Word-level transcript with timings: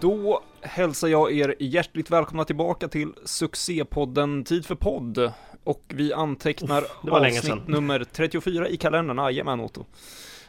Då 0.00 0.42
hälsar 0.60 1.08
jag 1.08 1.32
er 1.32 1.54
hjärtligt 1.58 2.10
välkomna 2.10 2.44
tillbaka 2.44 2.88
till 2.88 3.12
succépodden 3.24 4.44
Tid 4.44 4.66
för 4.66 4.74
podd. 4.74 5.32
Och 5.64 5.84
vi 5.88 6.12
antecknar 6.12 6.82
Uff, 6.82 7.12
avsnitt 7.12 7.68
nummer 7.68 8.04
34 8.12 8.68
i 8.68 8.76
kalendern, 8.76 9.18
jajamän 9.18 9.60
Otto. 9.60 9.84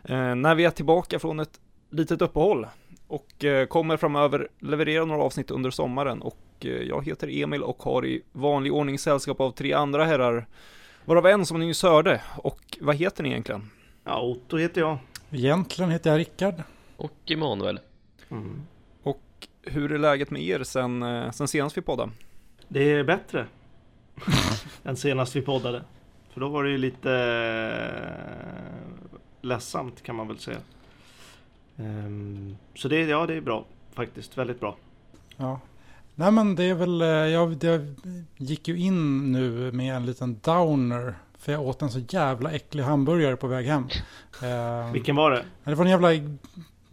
Eh, 0.03 0.35
när 0.35 0.55
vi 0.55 0.65
är 0.65 0.69
tillbaka 0.69 1.19
från 1.19 1.39
ett 1.39 1.59
litet 1.89 2.21
uppehåll 2.21 2.67
och 3.07 3.45
eh, 3.45 3.65
kommer 3.65 3.97
framöver 3.97 4.47
leverera 4.59 5.05
några 5.05 5.23
avsnitt 5.23 5.51
under 5.51 5.69
sommaren 5.69 6.21
och 6.21 6.37
eh, 6.59 6.69
jag 6.69 7.05
heter 7.05 7.41
Emil 7.43 7.63
och 7.63 7.83
har 7.83 8.05
i 8.05 8.21
vanlig 8.31 8.73
ordning 8.73 8.99
sällskap 8.99 9.39
av 9.39 9.51
tre 9.51 9.73
andra 9.73 10.05
herrar 10.05 10.47
varav 11.05 11.27
en 11.27 11.45
som 11.45 11.59
ni 11.59 11.65
nyss 11.65 11.83
hörde. 11.83 12.21
Och 12.37 12.77
vad 12.81 12.95
heter 12.95 13.23
ni 13.23 13.29
egentligen? 13.29 13.69
Ja, 14.03 14.21
Otto 14.21 14.57
heter 14.57 14.81
jag. 14.81 14.97
Egentligen 15.31 15.91
heter 15.91 16.09
jag 16.09 16.19
Rickard. 16.19 16.63
Och 16.97 17.31
Emanuel. 17.31 17.79
Mm. 18.29 18.61
Hur 19.63 19.91
är 19.91 19.97
läget 19.97 20.31
med 20.31 20.41
er 20.41 20.63
sen, 20.63 21.03
eh, 21.03 21.31
sen 21.31 21.47
senast 21.47 21.77
vi 21.77 21.81
poddade? 21.81 22.11
Det 22.67 22.91
är 22.91 23.03
bättre 23.03 23.45
än 24.83 24.95
senast 24.97 25.35
vi 25.35 25.41
poddade. 25.41 25.83
För 26.33 26.41
då 26.41 26.49
var 26.49 26.63
det 26.63 26.69
ju 26.69 26.77
lite 26.77 27.11
eh, 27.91 29.17
ledsamt 29.41 30.03
kan 30.03 30.15
man 30.15 30.27
väl 30.27 30.39
säga. 30.39 30.57
Ehm, 31.77 32.57
så 32.75 32.87
det, 32.87 32.99
ja, 33.01 33.25
det 33.25 33.33
är 33.33 33.41
bra 33.41 33.65
faktiskt. 33.93 34.37
Väldigt 34.37 34.59
bra. 34.59 34.75
Ja. 35.37 35.59
Nej 36.15 36.31
men 36.31 36.55
det 36.55 36.63
är 36.63 36.73
väl, 36.75 37.01
eh, 37.01 37.07
jag, 37.07 37.63
jag 37.63 37.95
gick 38.37 38.67
ju 38.67 38.77
in 38.77 39.31
nu 39.31 39.71
med 39.71 39.95
en 39.95 40.05
liten 40.05 40.39
downer. 40.43 41.15
För 41.37 41.51
jag 41.51 41.61
åt 41.61 41.81
en 41.81 41.89
så 41.89 41.99
jävla 41.99 42.51
äcklig 42.51 42.83
hamburgare 42.83 43.35
på 43.35 43.47
väg 43.47 43.65
hem. 43.65 43.87
Eh, 44.43 44.91
Vilken 44.91 45.15
var 45.15 45.31
det? 45.31 45.43
det 45.63 45.75
var 45.75 45.85
en 45.85 45.91
jävla 45.91 46.09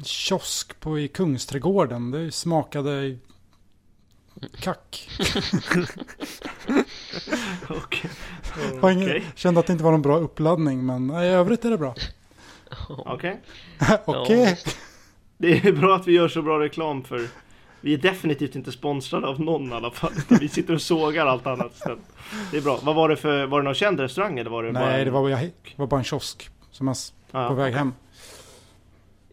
kiosk 0.04 0.80
på, 0.80 0.98
i 0.98 1.08
Kungsträdgården. 1.08 2.10
Det 2.10 2.32
smakade 2.32 3.18
kack. 4.60 5.08
Ingen- 8.82 9.02
Okej. 9.08 9.24
Kände 9.34 9.60
att 9.60 9.66
det 9.66 9.72
inte 9.72 9.84
var 9.84 9.90
någon 9.92 10.02
bra 10.02 10.16
uppladdning 10.18 10.86
men 10.86 11.10
i 11.10 11.26
övrigt 11.26 11.64
är 11.64 11.70
det 11.70 11.78
bra. 11.78 11.94
Okej. 12.88 13.40
Okej. 14.04 14.58
Det 15.38 15.66
är 15.66 15.72
bra 15.72 15.96
att 15.96 16.06
vi 16.06 16.12
gör 16.12 16.28
så 16.28 16.42
bra 16.42 16.60
reklam 16.60 17.04
för 17.04 17.28
vi 17.80 17.94
är 17.94 17.98
definitivt 17.98 18.54
inte 18.56 18.72
sponsrade 18.72 19.26
av 19.26 19.40
någon 19.40 19.70
i 19.70 19.74
alla 19.74 19.90
fall. 19.90 20.12
Vi 20.40 20.48
sitter 20.48 20.74
och 20.74 20.82
sågar 20.82 21.26
allt 21.26 21.46
annat 21.46 21.72
istället. 21.74 21.98
Det 22.50 22.56
är 22.56 22.60
bra. 22.62 22.78
Vad 22.82 22.94
var 22.94 23.08
det 23.08 23.16
för, 23.16 23.46
var 23.46 23.58
det 23.60 23.64
någon 23.64 23.74
känd 23.74 24.00
restaurang 24.00 24.38
eller 24.38 24.50
var 24.50 24.62
det 24.62 24.72
bara 24.72 24.86
Nej 24.86 24.98
en- 25.00 25.04
det 25.04 25.10
var, 25.10 25.28
jag, 25.28 25.40
det 25.40 25.50
var 25.76 25.86
bara 25.86 25.98
en 26.00 26.04
kiosk. 26.04 26.50
Som 26.70 26.86
jag 26.86 26.96
Ja, 27.30 27.48
på 27.48 27.54
väg 27.54 27.74
hem. 27.74 27.92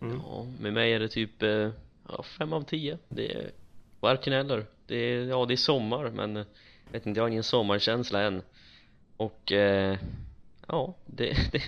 Mm. 0.01 0.21
Ja, 0.23 0.45
med 0.59 0.73
mig 0.73 0.93
är 0.93 0.99
det 0.99 1.07
typ 1.07 1.43
eh, 1.43 1.69
ja, 2.07 2.23
fem 2.23 2.53
av 2.53 2.61
tio. 2.61 2.97
Det 3.09 3.31
är 3.31 3.51
varken 3.99 4.33
eller. 4.33 4.65
Det 4.87 4.95
är, 4.95 5.25
ja, 5.25 5.45
det 5.45 5.53
är 5.53 5.57
sommar 5.57 6.09
men 6.09 6.37
eh, 6.37 6.45
jag 6.85 6.91
vet 6.91 7.05
inte, 7.05 7.17
jag 7.19 7.23
har 7.23 7.29
ingen 7.29 7.43
sommarkänsla 7.43 8.21
än. 8.21 8.41
Och 9.17 9.51
eh, 9.51 9.97
ja, 10.67 10.93
det, 11.05 11.25
det, 11.51 11.61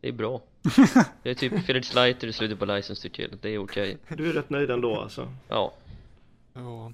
det 0.00 0.08
är 0.08 0.12
bra. 0.12 0.42
Det 1.22 1.30
är 1.30 1.34
typ 1.34 1.66
Felix 1.66 1.94
Leiter 1.94 2.28
i 2.28 2.32
slutet 2.32 2.58
på 2.58 2.64
License 2.64 3.08
to 3.08 3.14
Kill. 3.14 3.36
Det 3.40 3.48
är 3.48 3.58
okej. 3.58 3.96
Du 4.08 4.30
är 4.30 4.32
rätt 4.32 4.50
nöjd 4.50 4.70
ändå 4.70 5.00
alltså. 5.00 5.28
Ja, 5.48 5.72
Ja. 6.54 6.92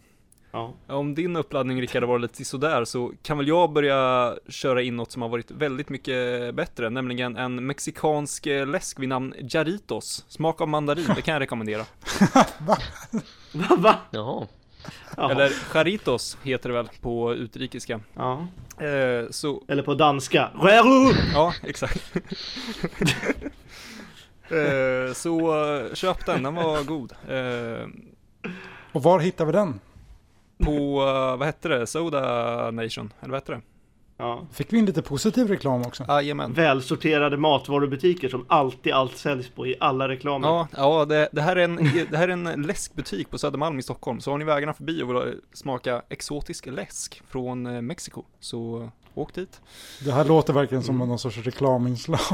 Ja. 0.53 0.73
Om 0.87 1.15
din 1.15 1.37
uppladdning 1.37 1.81
Rickard 1.81 2.05
varit 2.05 2.23
lite 2.23 2.45
sådär 2.45 2.85
så 2.85 3.13
kan 3.23 3.39
väl 3.39 3.49
jag 3.49 3.73
börja 3.73 4.35
köra 4.49 4.83
in 4.83 4.97
något 4.97 5.13
som 5.13 5.23
har 5.23 5.29
varit 5.29 5.51
väldigt 5.51 5.89
mycket 5.89 6.55
bättre, 6.55 6.91
nämligen 6.91 7.37
en 7.37 7.67
mexikansk 7.67 8.47
läsk 8.47 8.99
vid 9.01 9.09
namn 9.09 9.35
Jaritos. 9.41 10.25
Smak 10.29 10.61
av 10.61 10.69
mandarin, 10.69 11.07
det 11.17 11.23
kan 11.23 11.33
jag 11.35 11.41
rekommendera. 11.41 11.85
Va? 12.59 12.77
Va? 13.79 13.95
jaha. 14.11 14.47
Jaha. 15.17 15.31
Eller 15.31 15.53
Jaritos 15.75 16.39
heter 16.43 16.69
det 16.69 16.75
väl 16.75 16.89
på 17.01 17.35
utrikiska. 17.35 18.01
Ja. 18.15 18.47
Eh, 18.87 19.31
så, 19.31 19.63
Eller 19.69 19.83
på 19.83 19.95
danska. 19.95 20.51
Reru! 20.63 21.15
ja, 21.35 21.55
exakt. 21.63 22.17
eh, 24.51 25.13
så 25.15 25.65
eh, 25.77 25.95
köp 25.95 26.27
den, 26.27 26.43
den 26.43 26.55
var 26.55 26.83
god. 26.85 27.13
Eh, 27.29 27.89
Och 28.93 29.03
var 29.03 29.21
hittar 29.21 29.45
vi 29.45 29.53
den? 29.53 29.81
På, 30.65 31.01
eh, 31.01 31.37
vad 31.37 31.43
hette 31.43 31.69
det, 31.69 31.87
Soda 31.87 32.71
Nation, 32.71 33.13
eller 33.21 33.31
vad 33.31 33.41
hette 33.41 33.53
det? 33.53 33.61
Ja. 34.17 34.47
Fick 34.53 34.73
vi 34.73 34.79
in 34.79 34.87
lite 34.87 35.03
positiv 35.03 35.49
reklam 35.49 35.83
också? 35.83 36.05
Jajamän. 36.09 36.53
Välsorterade 36.53 37.37
matvarubutiker 37.37 38.29
som 38.29 38.45
alltid 38.49 38.93
allt 38.93 39.17
säljs 39.17 39.49
på 39.51 39.67
i 39.67 39.75
alla 39.81 40.09
reklamer. 40.09 40.49
Ja, 40.49 40.69
ja 40.77 41.05
det, 41.05 41.29
det, 41.33 41.43
här 41.43 41.57
är 41.57 41.65
en, 41.65 41.77
det 42.11 42.17
här 42.17 42.29
är 42.29 42.33
en 42.33 42.63
läskbutik 42.63 43.31
på 43.31 43.39
Södermalm 43.39 43.79
i 43.79 43.83
Stockholm. 43.83 44.21
Så 44.21 44.31
har 44.31 44.39
ni 44.39 44.45
vägarna 44.45 44.73
förbi 44.75 45.03
och 45.03 45.09
vill 45.09 45.17
ha- 45.17 45.25
smaka 45.53 46.03
exotisk 46.09 46.67
läsk 46.67 47.23
från 47.29 47.67
eh, 47.67 47.83
Mexiko, 47.83 48.25
så 48.41 48.91
åk 49.15 49.35
dit. 49.35 49.61
Det 50.05 50.13
här 50.13 50.25
låter 50.25 50.53
verkligen 50.53 50.83
som 50.85 50.99
någon 50.99 51.19
sorts 51.19 51.37
reklaminslag. 51.39 52.21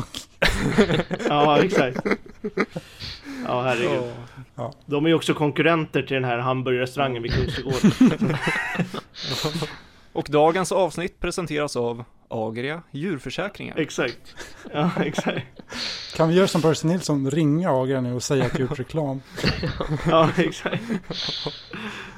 Ja, 1.29 1.59
exakt. 1.63 1.99
Ja, 3.47 3.63
herregud. 3.63 4.03
Ja. 4.55 4.73
De 4.87 5.05
är 5.05 5.09
ju 5.09 5.15
också 5.15 5.35
konkurrenter 5.35 6.03
till 6.03 6.15
den 6.15 6.25
här 6.25 6.39
hamburgerrestaurangen 6.39 7.23
vid 7.23 7.33
Kungsträdgården. 7.33 8.37
Och 10.13 10.27
dagens 10.31 10.73
avsnitt 10.73 11.21
presenteras 11.21 11.77
av 11.77 12.05
Agria 12.29 12.83
djurförsäkringar. 12.91 13.79
Exakt. 13.79 14.35
Ja, 14.73 14.91
exakt. 15.05 15.47
Kan 16.17 16.29
vi 16.29 16.35
göra 16.35 16.49
som 16.49 16.63
Percy 16.63 16.89
Nilsson, 16.89 17.31
ringa 17.31 17.71
Agra 17.71 18.01
nu 18.01 18.15
och 18.15 18.23
säga 18.23 18.45
att 18.47 18.55
vi 18.55 18.61
gjort 18.63 18.79
reklam? 18.79 19.23
Ja, 20.11 20.31
exakt. 20.37 20.83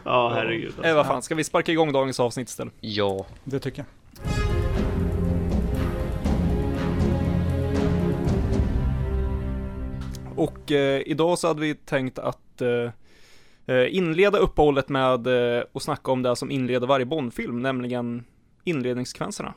Ja, 0.05 0.33
herregud. 0.35 0.75
Eh, 0.85 0.95
vad 0.95 1.07
fan, 1.07 1.23
ska 1.23 1.35
vi 1.35 1.45
sparka 1.45 1.73
igång 1.73 1.93
dagens 1.93 2.21
avsnitt 2.21 2.49
istället? 2.49 2.75
Ja, 2.81 3.27
Det 3.45 3.59
tycker 3.61 3.79
jag. 3.79 3.87
Och 10.39 10.73
eh, 10.73 11.03
idag 11.07 11.39
så 11.39 11.49
hade 11.49 11.61
vi 11.61 11.75
tänkt 11.75 12.19
att 12.19 12.61
eh, 12.61 12.91
eh 13.67 13.97
inleda 13.97 14.39
uppehållet 14.39 14.89
med 14.89 15.27
eh, 15.27 15.65
att 15.73 15.83
snacka 15.83 16.13
om 16.13 16.23
det 16.23 16.37
som 16.37 16.51
inleder 16.51 16.87
varje 16.87 17.07
Bondfilm, 17.07 17.63
nämligen 17.63 18.25
inledningssekvenserna. 18.65 19.55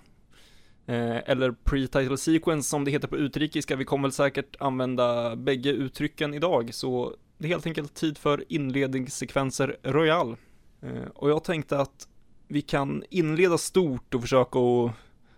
Eh, 0.86 1.18
eller 1.30 1.52
pre-title 1.52 2.18
sequence 2.18 2.70
som 2.70 2.86
det 2.86 2.92
heter 2.92 3.08
på 3.08 3.18
utrikiska. 3.18 3.76
Vi 3.76 3.86
kommer 3.86 4.04
väl 4.04 4.12
säkert 4.12 4.56
använda 4.60 5.36
bägge 5.36 5.70
uttrycken 5.70 6.34
idag, 6.34 6.74
så 6.74 7.16
det 7.38 7.48
är 7.48 7.50
helt 7.50 7.66
enkelt 7.66 7.94
tid 7.94 8.18
för 8.18 8.44
inledningssekvenser 8.50 9.78
Royal. 9.84 10.36
Eh, 10.82 11.10
och 11.16 11.30
jag 11.30 11.44
tänkte 11.44 11.80
att 11.80 12.08
vi 12.48 12.62
kan 12.62 13.04
inleda 13.10 13.58
stort 13.58 14.14
och 14.14 14.22
försöka 14.22 14.60
att 14.60 14.92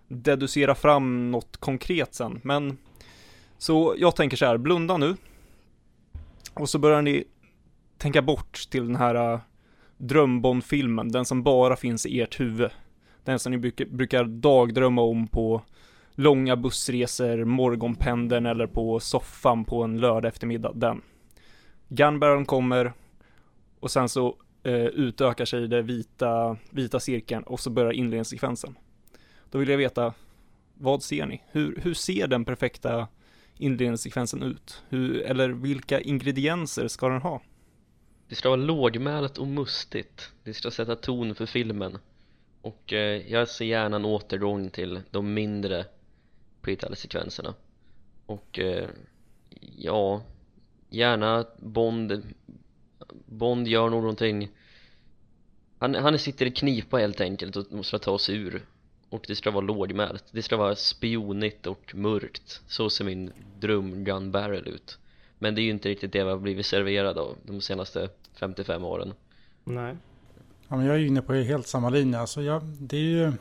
deducera 0.07 0.75
fram 0.75 1.31
något 1.31 1.57
konkret 1.57 2.13
sen, 2.13 2.39
men 2.43 2.77
så 3.57 3.95
jag 3.97 4.15
tänker 4.15 4.37
så 4.37 4.45
här, 4.45 4.57
blunda 4.57 4.97
nu. 4.97 5.15
Och 6.53 6.69
så 6.69 6.79
börjar 6.79 7.01
ni 7.01 7.23
tänka 7.97 8.21
bort 8.21 8.69
till 8.69 8.87
den 8.87 8.95
här 8.95 9.33
äh, 9.33 9.39
drömbondfilmen, 9.97 11.11
den 11.11 11.25
som 11.25 11.43
bara 11.43 11.75
finns 11.75 12.05
i 12.05 12.21
ert 12.21 12.39
huvud. 12.39 12.71
Den 13.23 13.39
som 13.39 13.51
ni 13.51 13.57
brukar, 13.85 14.23
dagdrömma 14.23 15.01
om 15.01 15.27
på 15.27 15.61
långa 16.11 16.55
bussresor, 16.55 17.45
morgonpendeln 17.45 18.45
eller 18.45 18.67
på 18.67 18.99
soffan 18.99 19.65
på 19.65 19.83
en 19.83 19.99
lördag 19.99 20.29
eftermiddag. 20.29 20.71
Den. 20.75 21.01
Gunbarren 21.87 22.45
kommer 22.45 22.93
och 23.79 23.91
sen 23.91 24.09
så 24.09 24.35
eh, 24.63 24.85
utökar 24.85 25.45
sig 25.45 25.67
den 25.67 25.85
vita, 25.85 26.57
vita 26.69 26.99
cirkeln 26.99 27.43
och 27.43 27.59
så 27.59 27.69
börjar 27.69 27.91
inledningssekvensen. 27.91 28.75
Då 29.51 29.57
vill 29.57 29.69
jag 29.69 29.77
veta, 29.77 30.13
vad 30.73 31.03
ser 31.03 31.25
ni? 31.25 31.41
Hur, 31.51 31.79
hur 31.83 31.93
ser 31.93 32.27
den 32.27 32.45
perfekta 32.45 33.07
inledningssekvensen 33.57 34.43
ut? 34.43 34.83
Hur, 34.89 35.21
eller 35.21 35.49
vilka 35.49 36.01
ingredienser 36.01 36.87
ska 36.87 37.09
den 37.09 37.21
ha? 37.21 37.41
det 38.33 38.37
ska 38.37 38.49
vara 38.49 38.61
lågmält 38.61 39.37
och 39.37 39.47
mustigt. 39.47 40.31
Det 40.43 40.53
ska 40.53 40.71
sätta 40.71 40.95
ton 40.95 41.35
för 41.35 41.45
filmen. 41.45 41.97
Och 42.61 42.93
eh, 42.93 43.31
jag 43.31 43.49
ser 43.49 43.65
gärna 43.65 43.95
en 43.95 44.05
återgång 44.05 44.69
till 44.69 45.01
de 45.11 45.33
mindre 45.33 45.85
pre-sekvenserna. 46.61 47.53
Och 48.25 48.59
eh, 48.59 48.89
ja, 49.77 50.21
gärna 50.89 51.35
att 51.35 51.59
Bond 51.59 52.33
Bond 53.25 53.67
gör 53.67 53.89
någonting 53.89 54.49
han, 55.79 55.95
han 55.95 56.19
sitter 56.19 56.45
i 56.45 56.51
knipa 56.51 56.97
helt 56.97 57.21
enkelt 57.21 57.55
och 57.55 57.71
måste 57.71 57.99
ta 57.99 58.19
sig 58.19 58.35
ur 58.35 58.65
och 59.13 59.25
det 59.27 59.35
ska 59.35 59.51
vara 59.51 59.65
lågmält 59.65 60.23
det 60.31 60.41
ska 60.41 60.57
vara 60.57 60.75
spionigt 60.75 61.67
och 61.67 61.95
mörkt 61.95 62.61
så 62.67 62.89
ser 62.89 63.05
min 63.05 63.31
dröm 63.59 64.03
Gun 64.03 64.31
Barrel 64.31 64.67
ut 64.67 64.97
men 65.39 65.55
det 65.55 65.61
är 65.61 65.63
ju 65.63 65.71
inte 65.71 65.89
riktigt 65.89 66.11
det 66.13 66.23
vi 66.23 66.29
har 66.29 66.37
blivit 66.37 66.65
serverade 66.65 67.21
av 67.21 67.37
de 67.45 67.61
senaste 67.61 68.09
55 68.39 68.83
åren 68.83 69.13
Nej. 69.63 69.95
Ja, 70.67 70.77
men 70.77 70.85
jag 70.85 70.95
är 70.95 70.99
ju 70.99 71.07
inne 71.07 71.21
på 71.21 71.33
helt 71.33 71.67
samma 71.67 71.89
linje. 71.89 72.19
Alltså 72.19 72.41
jag, 72.41 72.63
det 72.63 72.97
är 72.97 73.01
ju, 73.01 73.31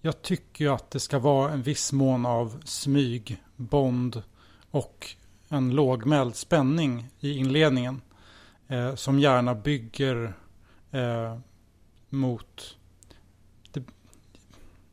jag 0.00 0.22
tycker 0.22 0.64
ju 0.64 0.70
att 0.70 0.90
det 0.90 1.00
ska 1.00 1.18
vara 1.18 1.52
en 1.52 1.62
viss 1.62 1.92
mån 1.92 2.26
av 2.26 2.62
smyg, 2.64 3.42
bond 3.56 4.22
och 4.70 5.06
en 5.48 5.74
lågmäld 5.74 6.36
spänning 6.36 7.08
i 7.20 7.38
inledningen. 7.38 8.00
Eh, 8.68 8.94
som 8.94 9.18
gärna 9.18 9.54
bygger 9.54 10.34
eh, 10.90 11.38
mot 12.08 12.76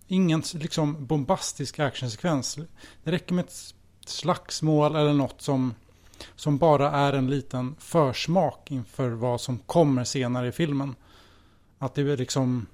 ingen 0.10 0.44
liksom 0.54 1.06
bombastisk 1.06 1.80
actionsekvens. 1.80 2.60
Det 3.04 3.12
räcker 3.12 3.34
med 3.34 3.46
ett 3.46 3.74
slagsmål 4.06 4.96
eller 4.96 5.14
något 5.14 5.42
som, 5.42 5.74
som 6.36 6.58
bara 6.58 6.92
är 6.92 7.14
en 7.14 7.30
liten 7.30 7.76
försmak 7.80 8.72
inför 8.72 9.10
vad 9.10 9.42
som 9.42 9.58
kommer 9.58 10.04
senare 10.04 10.48
i 10.48 10.52
filmen. 10.52 10.96
Att 11.78 11.96
det 11.96 12.02
är 12.02 12.18
liksom 12.18 12.66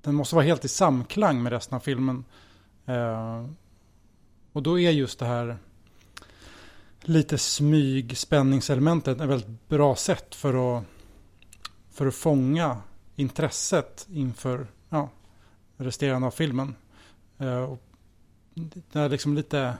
den 0.00 0.14
måste 0.14 0.34
vara 0.34 0.44
helt 0.44 0.64
i 0.64 0.68
samklang 0.68 1.42
med 1.42 1.52
resten 1.52 1.76
av 1.76 1.80
filmen. 1.80 2.24
Eh, 2.86 3.46
och 4.52 4.62
då 4.62 4.80
är 4.80 4.90
just 4.90 5.18
det 5.18 5.26
här 5.26 5.58
lite 7.00 7.38
smyg 7.38 8.18
spänningselementet 8.18 9.20
ett 9.20 9.28
väldigt 9.28 9.68
bra 9.68 9.96
sätt 9.96 10.34
för 10.34 10.78
att, 10.78 10.84
för 11.90 12.06
att 12.06 12.14
fånga 12.14 12.76
intresset 13.16 14.06
inför 14.10 14.66
ja, 14.88 15.10
resterande 15.76 16.26
av 16.26 16.30
filmen. 16.30 16.74
Eh, 17.38 17.62
och 17.62 17.82
det 18.54 18.98
är 18.98 19.08
liksom 19.08 19.34
lite, 19.34 19.74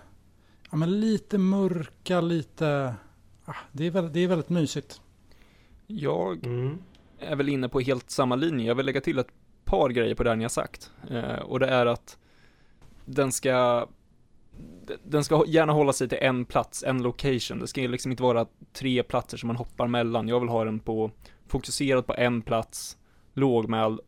ja, 0.71 0.77
men 0.77 1.01
lite 1.01 1.39
mörka, 1.39 2.21
lite... 2.21 2.95
Ah, 3.45 3.55
det, 3.73 3.87
är 3.87 3.91
väldigt, 3.91 4.13
det 4.13 4.21
är 4.21 4.29
väldigt 4.29 4.49
mysigt. 4.49 5.01
Jag 5.87 6.47
mm. 6.47 6.79
är 7.19 7.37
väl 7.37 7.49
inne 7.49 7.69
på 7.69 7.81
helt 7.81 8.11
samma 8.11 8.37
linje. 8.37 8.67
Jag 8.67 8.75
vill 8.75 8.87
lägga 8.87 9.01
till 9.01 9.19
ett 9.19 9.33
par 9.65 9.89
grejer 9.89 10.15
på 10.15 10.25
det 10.25 10.37
ni 10.37 10.45
har 10.45 10.49
sagt. 10.49 10.91
Eh, 11.11 11.39
och 11.39 11.61
det 11.61 11.69
är 11.69 11.87
att 11.87 12.19
den 13.05 13.33
ska 13.33 13.89
den 15.05 15.25
ska 15.25 15.45
gärna 15.47 15.73
hålla 15.73 15.93
sig 15.93 16.09
till 16.09 16.19
en 16.21 16.45
plats, 16.45 16.85
en 16.85 17.03
location. 17.03 17.59
Det 17.59 17.67
ska 17.67 17.81
liksom 17.81 18.11
inte 18.11 18.23
vara 18.23 18.47
tre 18.73 19.03
platser 19.03 19.37
som 19.37 19.47
man 19.47 19.57
hoppar 19.57 19.87
mellan. 19.87 20.29
Jag 20.29 20.41
vill 20.41 20.49
ha 20.49 20.65
den 20.65 20.79
på, 20.79 21.11
fokuserad 21.49 22.07
på 22.07 22.15
en 22.15 22.43
plats, 22.43 22.97
lågmäld 23.35 24.01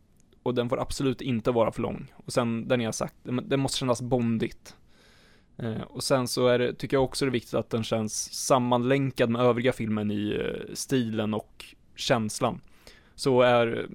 och 0.43 0.55
den 0.55 0.69
får 0.69 0.81
absolut 0.81 1.21
inte 1.21 1.51
vara 1.51 1.71
för 1.71 1.81
lång. 1.81 2.11
Och 2.15 2.33
sen, 2.33 2.67
den 2.67 2.81
jag 2.81 2.95
sagt, 2.95 3.15
den 3.23 3.59
måste 3.59 3.77
kännas 3.77 4.01
bondigt. 4.01 4.75
Eh, 5.57 5.81
och 5.81 6.03
sen 6.03 6.27
så 6.27 6.47
är 6.47 6.59
det, 6.59 6.73
tycker 6.73 6.97
jag 6.97 7.03
också 7.03 7.25
det 7.25 7.29
är 7.29 7.31
viktigt 7.33 7.53
att 7.53 7.69
den 7.69 7.83
känns 7.83 8.33
sammanlänkad 8.33 9.29
med 9.29 9.41
övriga 9.41 9.73
filmen 9.73 10.11
i 10.11 10.39
eh, 10.39 10.73
stilen 10.73 11.33
och 11.33 11.65
känslan. 11.95 12.61
Så 13.15 13.41
är 13.41 13.87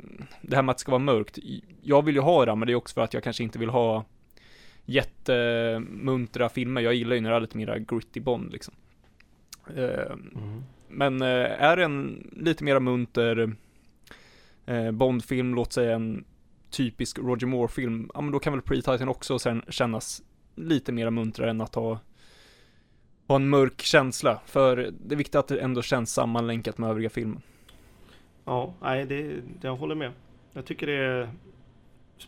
det 0.42 0.56
här 0.56 0.62
med 0.62 0.72
att 0.72 0.78
det 0.78 0.80
ska 0.80 0.90
vara 0.92 0.98
mörkt, 1.02 1.38
jag 1.82 2.04
vill 2.04 2.14
ju 2.14 2.20
ha 2.20 2.44
det, 2.44 2.54
men 2.54 2.66
det 2.66 2.72
är 2.72 2.74
också 2.74 2.94
för 2.94 3.00
att 3.00 3.14
jag 3.14 3.22
kanske 3.22 3.42
inte 3.42 3.58
vill 3.58 3.68
ha 3.68 4.04
jättemuntra 4.84 6.48
filmer. 6.48 6.80
Jag 6.80 6.94
gillar 6.94 7.14
ju 7.14 7.20
när 7.20 7.30
det 7.30 7.36
är 7.36 7.40
lite 7.40 7.56
mer 7.56 7.84
gritty 7.88 8.20
Bond 8.20 8.52
liksom. 8.52 8.74
Eh, 9.76 10.12
mm. 10.12 10.62
Men 10.88 11.22
eh, 11.22 11.62
är 11.62 11.76
det 11.76 11.84
en 11.84 12.30
lite 12.36 12.64
mer 12.64 12.80
munter 12.80 13.56
eh, 14.66 14.90
Bond-film, 14.90 15.54
låt 15.54 15.72
säga 15.72 15.94
en 15.94 16.24
typisk 16.74 17.18
Roger 17.18 17.46
Moore-film, 17.46 18.10
ja 18.14 18.20
men 18.20 18.32
då 18.32 18.38
kan 18.38 18.52
väl 18.52 18.62
Pre-Titan 18.62 19.08
också 19.08 19.38
sen 19.38 19.62
kännas 19.68 20.22
lite 20.54 20.92
mer 20.92 21.10
muntrare 21.10 21.50
än 21.50 21.60
att 21.60 21.74
ha 21.74 21.98
ha 23.26 23.36
en 23.36 23.48
mörk 23.48 23.82
känsla, 23.82 24.40
för 24.46 24.76
det 24.76 25.14
är 25.14 25.16
viktigt 25.16 25.34
att 25.34 25.48
det 25.48 25.60
ändå 25.60 25.82
känns 25.82 26.12
sammanlänkat 26.12 26.78
med 26.78 26.90
övriga 26.90 27.10
filmen. 27.10 27.42
Ja, 28.44 28.74
nej, 28.82 29.04
det, 29.04 29.42
jag 29.60 29.76
håller 29.76 29.94
med. 29.94 30.12
Jag 30.52 30.64
tycker 30.64 30.86
det 30.86 30.92
är 30.92 31.28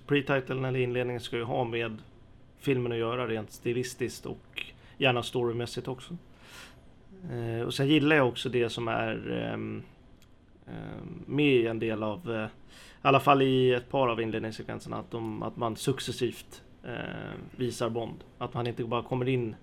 Pre-titeln 0.06 0.64
eller 0.64 0.78
inledningen 0.78 1.20
ska 1.20 1.37
ju 1.37 1.43
ha 1.43 1.64
med 1.64 2.02
filmen 2.58 2.93
att 2.93 2.98
göra 2.98 3.26
rent 3.26 3.52
stilistiskt 3.52 4.26
och 4.26 4.62
gärna 4.98 5.22
storymässigt 5.22 5.88
också. 5.88 6.16
Eh, 7.31 7.66
och 7.66 7.75
sen 7.75 7.88
gillar 7.88 8.16
jag 8.16 8.28
också 8.28 8.48
det 8.48 8.70
som 8.70 8.88
är 8.88 9.50
eh, 9.52 9.56
med 11.26 11.54
i 11.54 11.66
en 11.66 11.78
del 11.78 12.02
av, 12.02 12.34
eh, 12.34 12.46
alla 13.06 13.20
fall 13.20 13.43
i 13.43 13.73
ett 13.73 13.88
par 13.88 14.08
av 14.08 14.20
inledningssekvenserna, 14.20 14.97
att, 14.97 15.11
de, 15.11 15.43
att 15.43 15.56
man 15.56 15.76
successivt 15.76 16.62
eh, 16.85 17.35
visar 17.56 17.88
Bond. 17.88 18.25
Att 18.38 18.55
han 18.55 18.67
inte 18.67 18.85
bara 18.85 19.03
kommer 19.03 19.29
in 19.29 19.56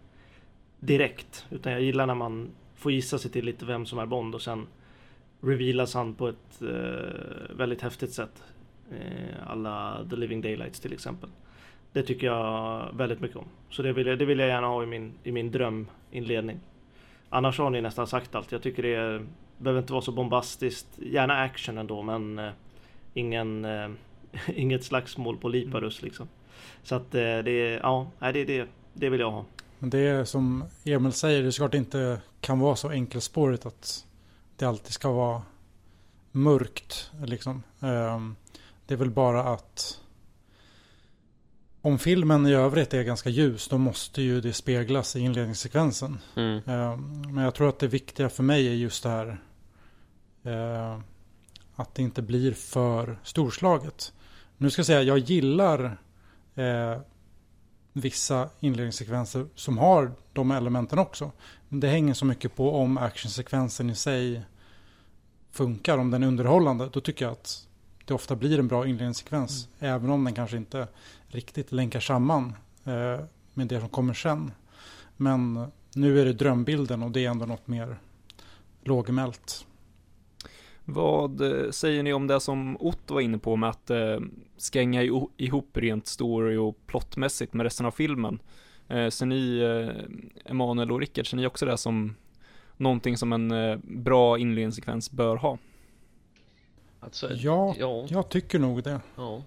direkt, 0.80 1.46
utan 1.50 1.72
jag 1.72 1.82
gillar 1.82 2.08
när 2.08 2.16
man 2.16 2.50
får 2.76 2.92
gissa 2.92 3.18
sig 3.18 3.32
till 3.32 3.46
lite 3.46 3.66
vem 3.66 3.86
som 3.86 4.00
är 4.00 4.06
Bond 4.06 4.36
och 4.36 4.42
sen 4.42 4.68
revealas 5.42 5.94
han 5.94 6.16
på 6.16 6.28
ett 6.28 6.62
eh, 6.62 7.56
väldigt 7.56 7.82
häftigt 7.82 8.14
sätt. 8.14 8.44
Eh, 8.92 9.48
alla 9.52 10.06
The 10.10 10.16
Living 10.16 10.42
Daylights 10.42 10.80
till 10.80 10.94
exempel. 10.94 11.30
Det 11.92 12.04
tycker 12.04 12.28
jag 12.28 12.88
väldigt 12.94 13.20
mycket 13.20 13.38
om. 13.38 13.46
Så 13.70 13.82
det 13.82 13.94
vill 13.94 14.08
jag, 14.08 14.20
det 14.20 14.26
vill 14.26 14.40
jag 14.40 14.48
gärna 14.48 14.68
ha 14.68 14.84
i 14.84 14.86
min, 14.86 15.14
i 15.24 15.32
min 15.32 15.52
dröminledning. 15.52 16.60
Annars 17.30 17.60
har 17.60 17.70
ni 17.70 17.82
nästan 17.82 18.08
sagt 18.08 18.36
allt. 18.36 18.52
Jag 18.52 18.62
tycker 18.62 18.84
det 18.84 18.96
är, 18.96 19.26
behöver 19.58 19.82
inte 19.82 19.94
vara 19.94 20.02
så 20.02 20.12
bombastiskt. 20.12 21.00
Gärna 21.00 21.34
action 21.34 21.78
ändå 21.78 22.02
men 22.02 22.40
eh, 22.40 22.52
ingen, 23.14 23.66
eh, 23.66 23.90
inget 24.56 24.84
slagsmål 24.84 25.38
på 25.38 25.50
Liparus 25.50 26.00
mm. 26.00 26.08
liksom. 26.08 26.28
Så 26.84 26.96
att 26.96 27.16
eh, 27.16 27.38
det, 27.38 27.80
ja, 27.84 28.12
det, 28.20 28.46
det, 28.46 28.68
det 28.94 29.10
vill 29.10 29.20
jag 29.20 29.32
ha. 29.32 29.46
Men 29.80 29.90
det 29.90 30.00
är 30.00 30.26
som 30.26 30.64
Emil 30.84 31.14
säger, 31.14 31.42
det 31.42 31.48
är 31.48 31.52
såklart 31.52 31.74
inte 31.74 32.22
kan 32.42 32.60
vara 32.60 32.76
så 32.76 32.90
enkelspårigt 32.90 33.66
att 33.66 34.06
det 34.58 34.66
alltid 34.66 34.94
ska 34.94 35.12
vara 35.12 35.42
mörkt. 36.32 37.12
Liksom. 37.26 37.64
Ehm, 37.80 38.36
det 38.86 38.94
är 38.94 38.98
väl 38.98 39.10
bara 39.10 39.44
att 39.44 40.00
om 41.82 42.00
filmen 42.00 42.48
i 42.48 42.54
övrigt 42.54 42.94
är 42.94 43.04
ganska 43.04 43.30
ljus 43.30 43.68
då 43.68 43.78
måste 43.78 44.22
ju 44.22 44.42
det 44.42 44.54
speglas 44.54 45.16
i 45.16 45.20
inledningssekvensen. 45.20 46.18
Mm. 46.36 46.62
Ehm, 46.66 47.22
men 47.34 47.44
jag 47.44 47.56
tror 47.56 47.70
att 47.70 47.80
det 47.80 47.88
viktiga 47.88 48.30
för 48.30 48.44
mig 48.44 48.68
är 48.68 48.74
just 48.74 49.04
det 49.04 49.10
här 49.10 49.42
eh, 50.44 51.00
att 51.76 51.96
det 51.96 52.02
inte 52.02 52.22
blir 52.22 52.54
för 52.54 53.20
storslaget. 53.24 54.14
Nu 54.58 54.70
ska 54.70 54.80
jag 54.80 54.86
säga, 54.86 55.04
jag 55.04 55.18
gillar 55.18 55.98
eh, 56.56 56.98
vissa 57.94 58.50
inledningssekvenser 58.60 59.46
som 59.56 59.78
har 59.78 60.12
de 60.34 60.52
elementen 60.52 61.00
också. 61.00 61.32
Men 61.70 61.80
det 61.80 61.88
hänger 61.88 62.14
så 62.14 62.26
mycket 62.26 62.56
på 62.56 62.76
om 62.76 62.98
actionsekvensen 62.98 63.90
i 63.90 63.96
sig 63.96 64.42
funkar, 65.52 65.98
om 65.98 66.12
den 66.12 66.24
är 66.24 66.28
underhållande. 66.28 66.90
Då 66.94 67.02
tycker 67.02 67.26
jag 67.26 67.32
att 67.32 67.68
det 68.06 68.14
ofta 68.14 68.36
blir 68.36 68.60
en 68.60 68.68
bra 68.68 68.88
inledningssekvens. 68.88 69.68
Mm. 69.80 69.96
Även 69.96 70.10
om 70.10 70.24
den 70.24 70.34
kanske 70.34 70.58
inte 70.58 70.88
riktigt 71.28 71.72
länkar 71.72 72.00
samman 72.00 72.54
eh, 72.84 73.26
med 73.54 73.68
det 73.68 73.80
som 73.80 73.90
kommer 73.90 74.14
sen. 74.14 74.52
Men 75.18 75.72
nu 75.94 76.22
är 76.22 76.26
det 76.26 76.34
drömbilden 76.34 77.04
och 77.04 77.12
det 77.12 77.26
är 77.26 77.30
ändå 77.30 77.46
något 77.46 77.68
mer 77.68 78.00
lågmält. 78.84 79.66
Vad 80.86 81.42
eh, 81.42 81.72
säger 81.72 82.04
ni 82.04 82.14
om 82.14 82.28
det 82.28 82.40
som 82.40 82.78
Otto 82.80 83.14
var 83.14 83.22
inne 83.22 83.38
på 83.38 83.56
med 83.56 83.70
att 83.70 83.90
eh, 83.90 84.20
skänga 84.58 85.04
ihop 85.38 85.78
rent 85.78 86.08
story 86.08 86.58
och 86.58 86.78
plottmässigt 86.88 87.54
med 87.54 87.64
resten 87.64 87.86
av 87.86 87.92
filmen? 87.92 88.40
Eh, 88.88 89.10
ser 89.10 89.26
ni, 89.26 89.58
eh, 89.60 90.52
Emanuel 90.52 90.92
och 90.92 91.00
Rickard, 91.00 91.30
ser 91.30 91.38
ni 91.38 91.48
också 91.48 91.66
det 91.66 91.78
som 91.78 92.16
någonting 92.78 93.18
som 93.18 93.34
en 93.34 93.52
eh, 93.52 93.78
bra 93.84 94.38
inledningssekvens 94.38 95.12
bör 95.12 95.36
ha? 95.36 95.58
Alltså, 97.00 97.34
ja, 97.34 97.76
ja, 97.80 98.06
jag 98.10 98.30
tycker 98.30 98.60
nog 98.60 98.84
det. 98.84 99.00
Ja. 99.16 99.44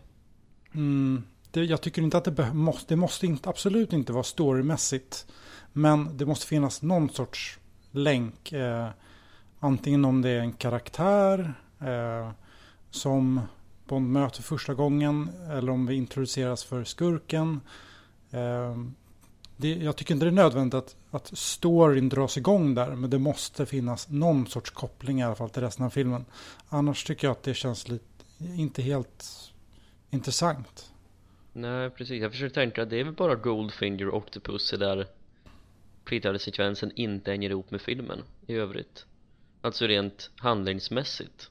Mm, 0.75 1.23
det 1.51 1.65
jag 1.65 1.81
tycker 1.81 2.03
inte 2.03 2.19
att 2.19 2.37
det 2.37 2.55
måste, 2.55 2.95
det 2.95 2.97
måste 2.97 3.27
inte, 3.27 3.49
absolut 3.49 3.93
inte 3.93 4.13
vara 4.13 4.25
storymässigt. 4.25 5.27
Men 5.73 6.17
det 6.17 6.27
måste 6.27 6.47
finnas 6.47 6.83
någon 6.83 7.09
sorts 7.09 7.59
länk. 7.91 8.53
Eh, 8.53 8.89
antingen 9.61 10.05
om 10.05 10.23
det 10.23 10.31
är 10.31 10.41
en 10.41 10.53
karaktär 10.53 11.55
eh, 11.81 12.31
som 12.91 13.41
Bond 13.89 14.13
möter 14.13 14.43
första 14.43 14.75
gången. 14.75 15.31
Eller 15.51 15.73
om 15.73 15.87
vi 15.87 15.95
introduceras 15.95 16.65
för 16.65 16.85
skurken. 16.85 17.61
Eh, 18.31 18.77
det, 19.57 19.75
jag 19.75 19.97
tycker 19.97 20.15
inte 20.15 20.27
det 20.27 20.31
är 20.31 20.33
nödvändigt 20.33 20.75
att, 20.75 20.97
att 21.11 21.39
storyn 21.39 22.09
dras 22.09 22.37
igång 22.37 22.75
där. 22.75 22.95
Men 22.95 23.11
det 23.11 23.19
måste 23.19 23.67
finnas 23.67 24.09
någon 24.09 24.47
sorts 24.47 24.71
koppling 24.71 25.21
i 25.21 25.23
alla 25.23 25.35
fall 25.35 25.51
till 25.51 25.63
resten 25.63 25.87
av 25.87 25.91
filmen. 25.91 26.25
Annars 26.69 27.05
tycker 27.05 27.27
jag 27.27 27.33
att 27.33 27.43
det 27.43 27.55
känns 27.55 27.89
lite, 27.89 28.05
inte 28.39 28.83
helt 28.83 29.25
intressant. 30.11 30.93
Nej, 31.53 31.91
precis. 31.91 32.23
Jag 32.23 32.31
försöker 32.33 32.55
tänka 32.55 32.83
att 32.83 32.91
det 32.91 33.01
är 33.01 33.05
väl 33.05 33.15
bara 33.15 33.35
Goldfinger 33.35 34.09
och 34.09 34.17
Octopus 34.17 34.71
där 34.71 35.07
pre-sekvensen 36.05 36.93
inte 36.95 37.31
hänger 37.31 37.51
ihop 37.51 37.71
med 37.71 37.81
filmen 37.81 38.23
i 38.47 38.55
övrigt. 38.55 39.07
Alltså 39.67 39.87
rent 39.87 40.31
handlingsmässigt. 40.37 41.51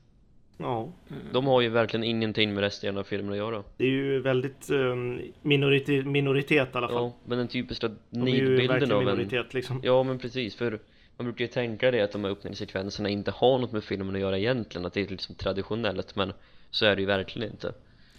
Ja. 0.58 0.92
De 1.32 1.46
har 1.46 1.62
ju 1.62 1.70
verkligen 1.70 2.04
ingenting 2.04 2.54
med 2.54 2.62
resten 2.62 2.98
av 2.98 3.04
filmen 3.04 3.32
att 3.32 3.38
göra. 3.38 3.64
Det 3.78 3.86
är 3.86 3.90
ju 3.90 4.22
väldigt 4.22 4.70
um, 4.70 5.22
minoritet, 5.42 6.06
minoritet 6.06 6.76
i 6.76 6.78
alla 6.78 6.88
fall. 6.88 7.04
Ja, 7.04 7.14
men 7.26 7.38
den 7.38 7.48
typiska 7.48 7.92
nidbilden 8.10 8.92
av 8.92 9.10
en... 9.10 9.30
liksom. 9.52 9.82
Ja, 9.84 10.04
men 10.04 10.20
precis. 10.20 10.56
För 10.56 10.80
man 11.18 11.26
brukar 11.26 11.46
ju 11.46 11.48
tänka 11.48 11.92
det 11.92 12.02
att 12.02 12.12
de 12.12 12.24
här 12.24 12.32
öppningssekvenserna 12.32 13.10
inte 13.10 13.32
har 13.32 13.60
något 13.60 13.72
med 13.72 13.84
filmen 13.84 14.16
att 14.16 14.22
göra 14.22 14.38
egentligen. 14.38 14.86
Att 14.86 14.94
det 14.94 15.02
är 15.02 15.08
liksom 15.08 15.36
traditionellt. 15.36 16.16
Men 16.16 16.34
så 16.72 16.86
är 16.86 16.96
det 16.96 17.02
ju 17.02 17.08
verkligen 17.08 17.52
inte. 17.52 17.74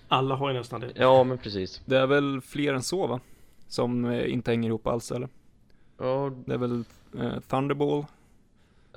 Alla 0.09 0.35
har 0.35 0.51
ju 0.51 0.59
nästan 0.59 0.81
det. 0.81 0.93
Ja, 0.95 1.25
men 1.25 1.39
precis. 1.39 1.83
Det 1.85 1.99
är 1.99 2.07
väl 2.07 2.41
fler 2.41 2.75
än 2.75 2.83
så 2.83 3.07
va? 3.07 3.21
Som 3.69 4.05
eh, 4.05 4.33
inte 4.33 4.51
hänger 4.51 4.69
ihop 4.69 4.87
alls 4.87 5.13
eller? 5.13 5.29
Ja. 5.99 6.33
Det 6.47 6.55
är 6.55 6.59
väl 6.59 6.85
eh, 7.19 7.41
Thunderball? 7.41 8.05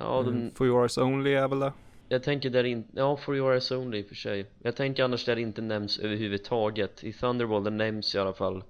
Ja, 0.00 0.22
de, 0.22 0.28
Mm, 0.34 0.50
For 0.54 0.66
yours 0.66 0.98
only 0.98 1.34
är 1.34 1.48
väl 1.48 1.58
det? 1.60 1.72
jag 2.08 2.22
tänker 2.22 2.50
där 2.50 2.64
inte, 2.64 2.88
ja 2.94 3.16
For 3.16 3.36
Your 3.36 3.52
Eyes 3.52 3.70
Only 3.72 3.98
i 3.98 4.02
och 4.02 4.06
för 4.06 4.14
sig. 4.14 4.46
Jag 4.62 4.76
tänker 4.76 5.04
annars 5.04 5.24
där 5.24 5.36
det 5.36 5.42
inte 5.42 5.62
nämns 5.62 5.98
överhuvudtaget. 5.98 7.04
I 7.04 7.12
Thunderball 7.12 7.64
där 7.64 7.70
nämns 7.70 8.14
i 8.14 8.18
alla 8.18 8.32
fall 8.32 8.62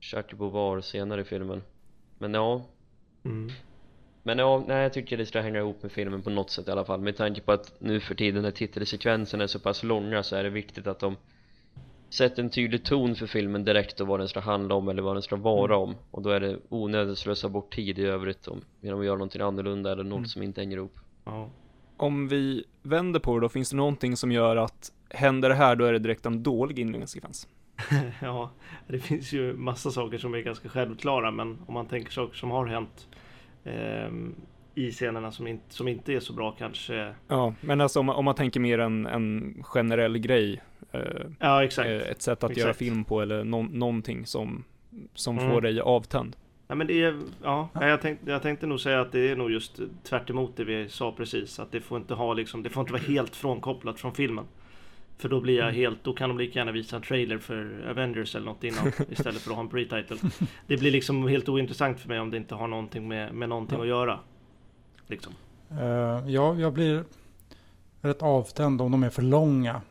Jacques 0.00 0.38
Bovard 0.38 0.84
senare 0.84 1.20
i 1.20 1.24
filmen. 1.24 1.62
Men 2.18 2.34
ja, 2.34 2.64
Mm. 3.24 3.50
men 4.22 4.38
ja, 4.38 4.64
nej 4.68 4.82
jag 4.82 4.92
tycker 4.92 5.16
det 5.16 5.26
ska 5.26 5.40
hänga 5.40 5.58
ihop 5.58 5.82
med 5.82 5.92
filmen 5.92 6.22
på 6.22 6.30
något 6.30 6.50
sätt 6.50 6.68
i 6.68 6.70
alla 6.70 6.84
fall. 6.84 7.00
Med 7.00 7.16
tanke 7.16 7.40
på 7.40 7.52
att 7.52 7.74
nu 7.80 8.00
för 8.00 8.14
tiden 8.14 8.42
när 8.42 8.50
titelsekvenserna 8.50 9.42
är 9.44 9.48
så 9.48 9.58
pass 9.58 9.82
långa 9.82 10.22
så 10.22 10.36
är 10.36 10.42
det 10.42 10.50
viktigt 10.50 10.86
att 10.86 10.98
de 10.98 11.16
Sätter 12.10 12.42
en 12.42 12.50
tydlig 12.50 12.84
ton 12.84 13.14
för 13.14 13.26
filmen 13.26 13.64
direkt 13.64 14.00
och 14.00 14.06
vad 14.06 14.20
den 14.20 14.28
ska 14.28 14.40
handla 14.40 14.74
om 14.74 14.88
eller 14.88 15.02
vad 15.02 15.16
den 15.16 15.22
ska 15.22 15.36
vara 15.36 15.76
om 15.76 15.94
Och 16.10 16.22
då 16.22 16.30
är 16.30 16.40
det 16.40 16.58
onödigt 16.68 17.12
att 17.12 17.18
slösa 17.18 17.48
bort 17.48 17.74
tid 17.74 17.98
i 17.98 18.04
övrigt 18.04 18.48
om, 18.48 18.60
genom 18.80 19.00
att 19.00 19.06
göra 19.06 19.16
någonting 19.16 19.40
annorlunda 19.42 19.92
eller 19.92 20.04
något 20.04 20.16
Mm. 20.16 20.26
som 20.26 20.42
inte 20.42 20.60
hänger 20.60 20.76
ihop 20.76 21.00
Ja. 21.24 21.48
Om 21.96 22.28
vi 22.28 22.64
vänder 22.82 23.20
på 23.20 23.34
det 23.34 23.40
då, 23.40 23.48
finns 23.48 23.70
det 23.70 23.76
någonting 23.76 24.16
som 24.16 24.32
gör 24.32 24.56
att 24.56 24.92
händer 25.10 25.48
det 25.48 25.54
här, 25.54 25.76
då 25.76 25.84
är 25.84 25.92
det 25.92 25.98
direkt 25.98 26.26
en 26.26 26.42
dålig 26.42 26.78
inledningssekvens? 26.78 27.48
ja, 28.22 28.50
det 28.88 28.98
finns 28.98 29.32
ju 29.32 29.52
massa 29.56 29.90
saker 29.90 30.18
som 30.18 30.34
är 30.34 30.38
ganska 30.38 30.68
självklara 30.68 31.30
men 31.30 31.58
om 31.66 31.74
man 31.74 31.86
tänker 31.86 32.12
saker 32.12 32.36
som 32.36 32.50
har 32.50 32.66
hänt 32.66 33.08
ehm, 33.64 34.34
i 34.86 34.90
scenerna 34.92 35.32
som, 35.32 35.46
inte 35.46 35.74
som 35.74 35.88
inte 35.88 36.12
är 36.12 36.20
så 36.20 36.32
bra 36.32 36.50
kanske. 36.58 37.14
Ja, 37.28 37.54
men 37.60 37.80
alltså 37.80 38.00
om, 38.00 38.06
man- 38.06 38.16
om 38.16 38.24
man 38.24 38.34
tänker 38.34 38.60
mer 38.60 38.78
en, 38.78 39.06
en 39.06 39.62
generell 39.64 40.18
grej, 40.18 40.60
eh, 40.92 41.00
Ja, 41.38 41.64
exakt. 41.64 41.88
eh, 41.88 41.96
ett 41.96 42.22
sätt 42.22 42.44
att 42.44 42.56
göra 42.56 42.68
Exakt. 42.70 42.78
film 42.78 43.04
på 43.04 43.20
eller 43.20 43.44
nå- 43.44 43.62
någonting 43.62 44.26
som, 44.26 44.64
som 45.14 45.38
Mm. 45.38 45.50
får 45.50 45.60
dig 45.60 45.80
avtänd. 45.80 46.36
Nej, 46.68 46.76
men 46.76 46.86
det 46.86 47.02
är, 47.02 47.20
ja, 47.42 47.68
jag, 47.74 48.00
tänkte, 48.00 48.30
jag 48.30 48.42
tänkte 48.42 48.66
nog 48.66 48.80
säga 48.80 49.00
att 49.00 49.12
det 49.12 49.30
är 49.30 49.36
nog 49.36 49.50
just 49.50 49.80
tvärt 50.04 50.30
emot 50.30 50.56
det 50.56 50.64
vi 50.64 50.88
sa 50.88 51.12
precis. 51.12 51.60
Att 51.60 51.72
det 51.72 51.80
får 51.80 51.98
inte 51.98 52.14
ha 52.14 52.34
liksom, 52.34 52.62
det 52.62 52.70
får 52.70 52.80
inte 52.80 52.92
vara 52.92 53.02
helt 53.02 53.36
frånkopplat 53.36 54.00
från 54.00 54.14
filmen. 54.14 54.44
För 55.18 55.28
då 55.28 55.40
blir 55.40 55.58
jag 55.58 55.72
helt, 55.72 56.04
då 56.04 56.12
kan 56.12 56.28
de 56.28 56.38
lika 56.38 56.58
gärna 56.58 56.72
visa 56.72 56.96
en 56.96 57.02
trailer 57.02 57.38
för 57.38 57.86
Avengers 57.90 58.34
eller 58.36 58.46
något 58.46 58.64
innan 58.64 58.88
istället 59.10 59.40
för 59.40 59.50
att 59.50 59.56
ha 59.56 59.62
en 59.62 59.68
pre-title. 59.68 60.16
Det 60.66 60.76
blir 60.76 60.90
liksom 60.90 61.28
helt 61.28 61.48
ointressant 61.48 62.00
för 62.00 62.08
mig 62.08 62.20
om 62.20 62.30
det 62.30 62.36
inte 62.36 62.54
har 62.54 62.68
någonting 62.68 63.08
med, 63.08 63.34
med 63.34 63.48
någonting 63.48 63.78
Ja. 63.78 63.82
att 63.82 63.88
göra. 63.88 64.18
Liksom. 65.10 65.32
Uh, 65.72 66.30
ja, 66.30 66.54
jag 66.54 66.72
blir 66.72 67.04
rätt 68.00 68.22
avtänd 68.22 68.80
om 68.80 68.92
de 68.92 69.02
är 69.02 69.10
för 69.10 69.22
långa. 69.22 69.82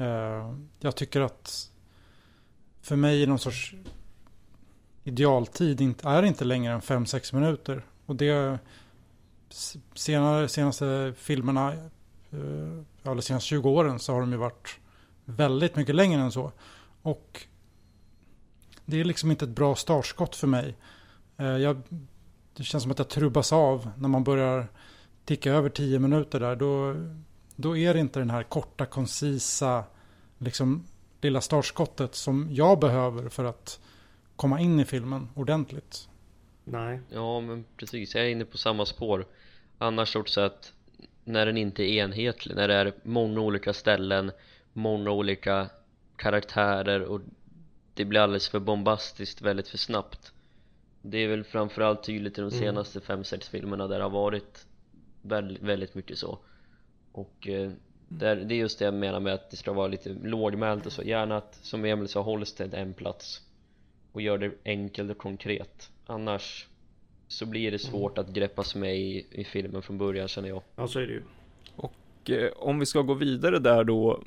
Uh, 0.00 0.58
jag 0.80 0.96
tycker 0.96 1.20
att 1.20 1.70
för 2.80 2.96
mig 2.96 3.22
är 3.22 3.26
någon 3.26 3.38
sorts 3.38 3.74
idealtid 5.04 5.80
inte, 5.80 6.08
är 6.08 6.22
inte 6.22 6.44
längre 6.44 6.72
än 6.72 6.80
5-6 6.80 7.34
minuter. 7.34 7.84
Och 8.06 8.16
det 8.16 8.58
senare, 9.94 10.48
senaste 10.48 11.14
filmerna, 11.16 11.74
eh, 11.74 12.38
uh, 12.38 12.82
eller 13.04 13.20
senaste 13.20 13.48
20 13.48 13.70
åren 13.70 13.98
så 13.98 14.12
har 14.12 14.20
de 14.20 14.32
ju 14.32 14.38
varit 14.38 14.78
väldigt 15.24 15.76
mycket 15.76 15.94
längre 15.94 16.20
än 16.20 16.32
så. 16.32 16.52
Och 17.02 17.46
det 18.84 19.00
är 19.00 19.04
liksom 19.04 19.30
inte 19.30 19.44
ett 19.44 19.50
bra 19.50 19.74
startskott 19.74 20.36
för 20.36 20.46
mig. 20.46 20.76
Jag, 21.36 21.82
det 22.56 22.64
känns 22.64 22.82
som 22.82 22.92
att 22.92 22.98
jag 22.98 23.08
trubbas 23.08 23.52
av 23.52 23.90
när 23.98 24.08
man 24.08 24.24
börjar 24.24 24.66
ticka 25.24 25.52
över 25.52 25.68
10 25.68 25.98
minuter 25.98 26.40
där. 26.40 26.56
Då, 26.56 26.94
då 27.56 27.76
är 27.76 27.94
det 27.94 28.00
inte 28.00 28.18
den 28.18 28.30
här 28.30 28.42
korta, 28.42 28.86
koncisa, 28.86 29.84
liksom 30.38 30.86
lilla 31.20 31.40
startskottet 31.40 32.14
som 32.14 32.48
jag 32.50 32.78
behöver 32.78 33.28
för 33.28 33.44
att 33.44 33.80
komma 34.36 34.60
in 34.60 34.80
i 34.80 34.84
filmen 34.84 35.28
ordentligt. 35.34 36.08
Nej. 36.64 37.00
Ja 37.10 37.40
men 37.40 37.64
precis, 37.76 38.14
jag 38.14 38.24
är 38.24 38.28
inne 38.28 38.44
på 38.44 38.58
samma 38.58 38.86
spår 38.86 39.26
Annars 39.78 40.16
också 40.16 40.40
att 40.40 40.72
när 41.24 41.46
den 41.46 41.56
inte 41.56 41.82
är 41.82 42.04
enhetlig, 42.04 42.56
när 42.56 42.68
det 42.68 42.74
är 42.74 42.92
många 43.02 43.40
olika 43.40 43.72
ställen 43.72 44.32
Många 44.72 45.10
olika 45.10 45.68
karaktärer 46.16 47.00
och 47.00 47.20
det 47.94 48.04
blir 48.04 48.20
alldeles 48.20 48.48
för 48.48 48.60
bombastiskt 48.60 49.42
väldigt 49.42 49.68
för 49.68 49.78
snabbt 49.78 50.32
Det 51.10 51.18
är 51.18 51.28
väl 51.28 51.44
framförallt 51.44 52.02
tydligt 52.04 52.38
i 52.38 52.40
de 52.40 52.46
Mm. 52.48 52.60
senaste 52.60 53.00
5-6 53.00 53.50
filmerna 53.50 53.86
där 53.86 53.98
det 53.98 54.04
har 54.04 54.10
varit 54.10 54.66
väldigt, 55.22 55.62
väldigt 55.62 55.94
mycket 55.94 56.18
så 56.18 56.38
Och 57.12 57.48
eh, 57.48 57.70
där, 58.08 58.36
det 58.36 58.54
är 58.54 58.58
just 58.58 58.78
det 58.78 58.84
jag 58.84 58.94
menar 58.94 59.20
med 59.20 59.34
att 59.34 59.50
det 59.50 59.56
ska 59.56 59.72
vara 59.72 59.86
lite 59.88 60.16
lågmält 60.22 60.86
och 60.86 60.92
så 60.92 61.02
Gärna 61.02 61.36
att, 61.36 61.58
som 61.62 61.84
Emil 61.84 62.08
sa, 62.08 62.20
hålls 62.22 62.52
till 62.54 62.74
en 62.74 62.94
plats 62.94 63.42
och 64.12 64.22
gör 64.22 64.38
det 64.38 64.50
enkelt 64.64 65.10
och 65.10 65.18
konkret 65.18 65.90
Annars 66.06 66.66
så 67.28 67.46
blir 67.46 67.70
det 67.70 67.78
svårt 67.78 68.18
att 68.18 68.28
greppas 68.28 68.74
med 68.74 68.96
i, 68.96 69.26
i 69.30 69.44
filmen 69.44 69.82
från 69.82 69.98
början 69.98 70.28
känner 70.28 70.48
jag 70.48 70.62
Ja, 70.76 70.88
så 70.88 70.98
är 70.98 71.06
det 71.06 71.12
ju. 71.12 71.22
Och 71.76 72.30
eh, 72.30 72.52
om 72.56 72.78
vi 72.78 72.86
ska 72.86 73.02
gå 73.02 73.14
vidare 73.14 73.58
där 73.58 73.84
då, 73.84 74.22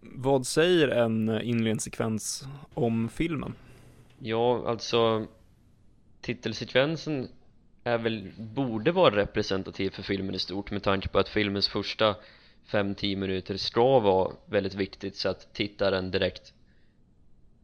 vad 0.00 0.46
säger 0.46 0.88
en 0.88 1.42
inledningssekvens 1.42 2.44
om 2.74 3.08
filmen? 3.08 3.54
Ja, 4.18 4.64
alltså 4.68 5.26
titelsekvensen 6.22 7.28
är 7.84 7.98
väl, 7.98 8.32
borde 8.38 8.92
vara 8.92 9.16
representativ 9.16 9.90
för 9.90 10.02
filmen 10.02 10.34
i 10.34 10.38
stort 10.38 10.70
med 10.70 10.82
tanke 10.82 11.08
på 11.08 11.18
att 11.18 11.28
filmens 11.28 11.68
första 11.68 12.16
5-10 12.70 13.16
minuter 13.16 13.56
ska 13.56 13.98
vara 14.00 14.32
väldigt 14.46 14.74
viktigt 14.74 15.16
så 15.16 15.28
att 15.28 15.54
tittaren 15.54 16.10
direkt 16.10 16.52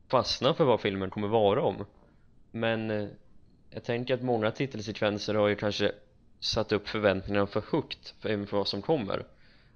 fastnar 0.09 0.53
för 0.55 0.65
vad 0.65 0.81
filmen 0.81 1.11
kommer 1.11 1.29
vara 1.29 1.63
om. 1.63 1.85
Men 2.51 2.91
eh, 2.91 3.09
jag 3.71 3.85
tänker 3.85 4.15
att 4.15 4.23
många 4.23 4.51
titelsekvenser 4.51 5.35
har 5.35 5.49
ju 5.49 5.57
kanske 5.57 5.93
satt 6.41 6.73
upp 6.73 6.89
förväntningarna 6.89 7.47
för 7.47 7.63
högt 7.73 8.15
för, 8.21 8.47
för 8.47 8.57
vad 8.57 8.69
som 8.69 8.83
kommer. 8.83 9.27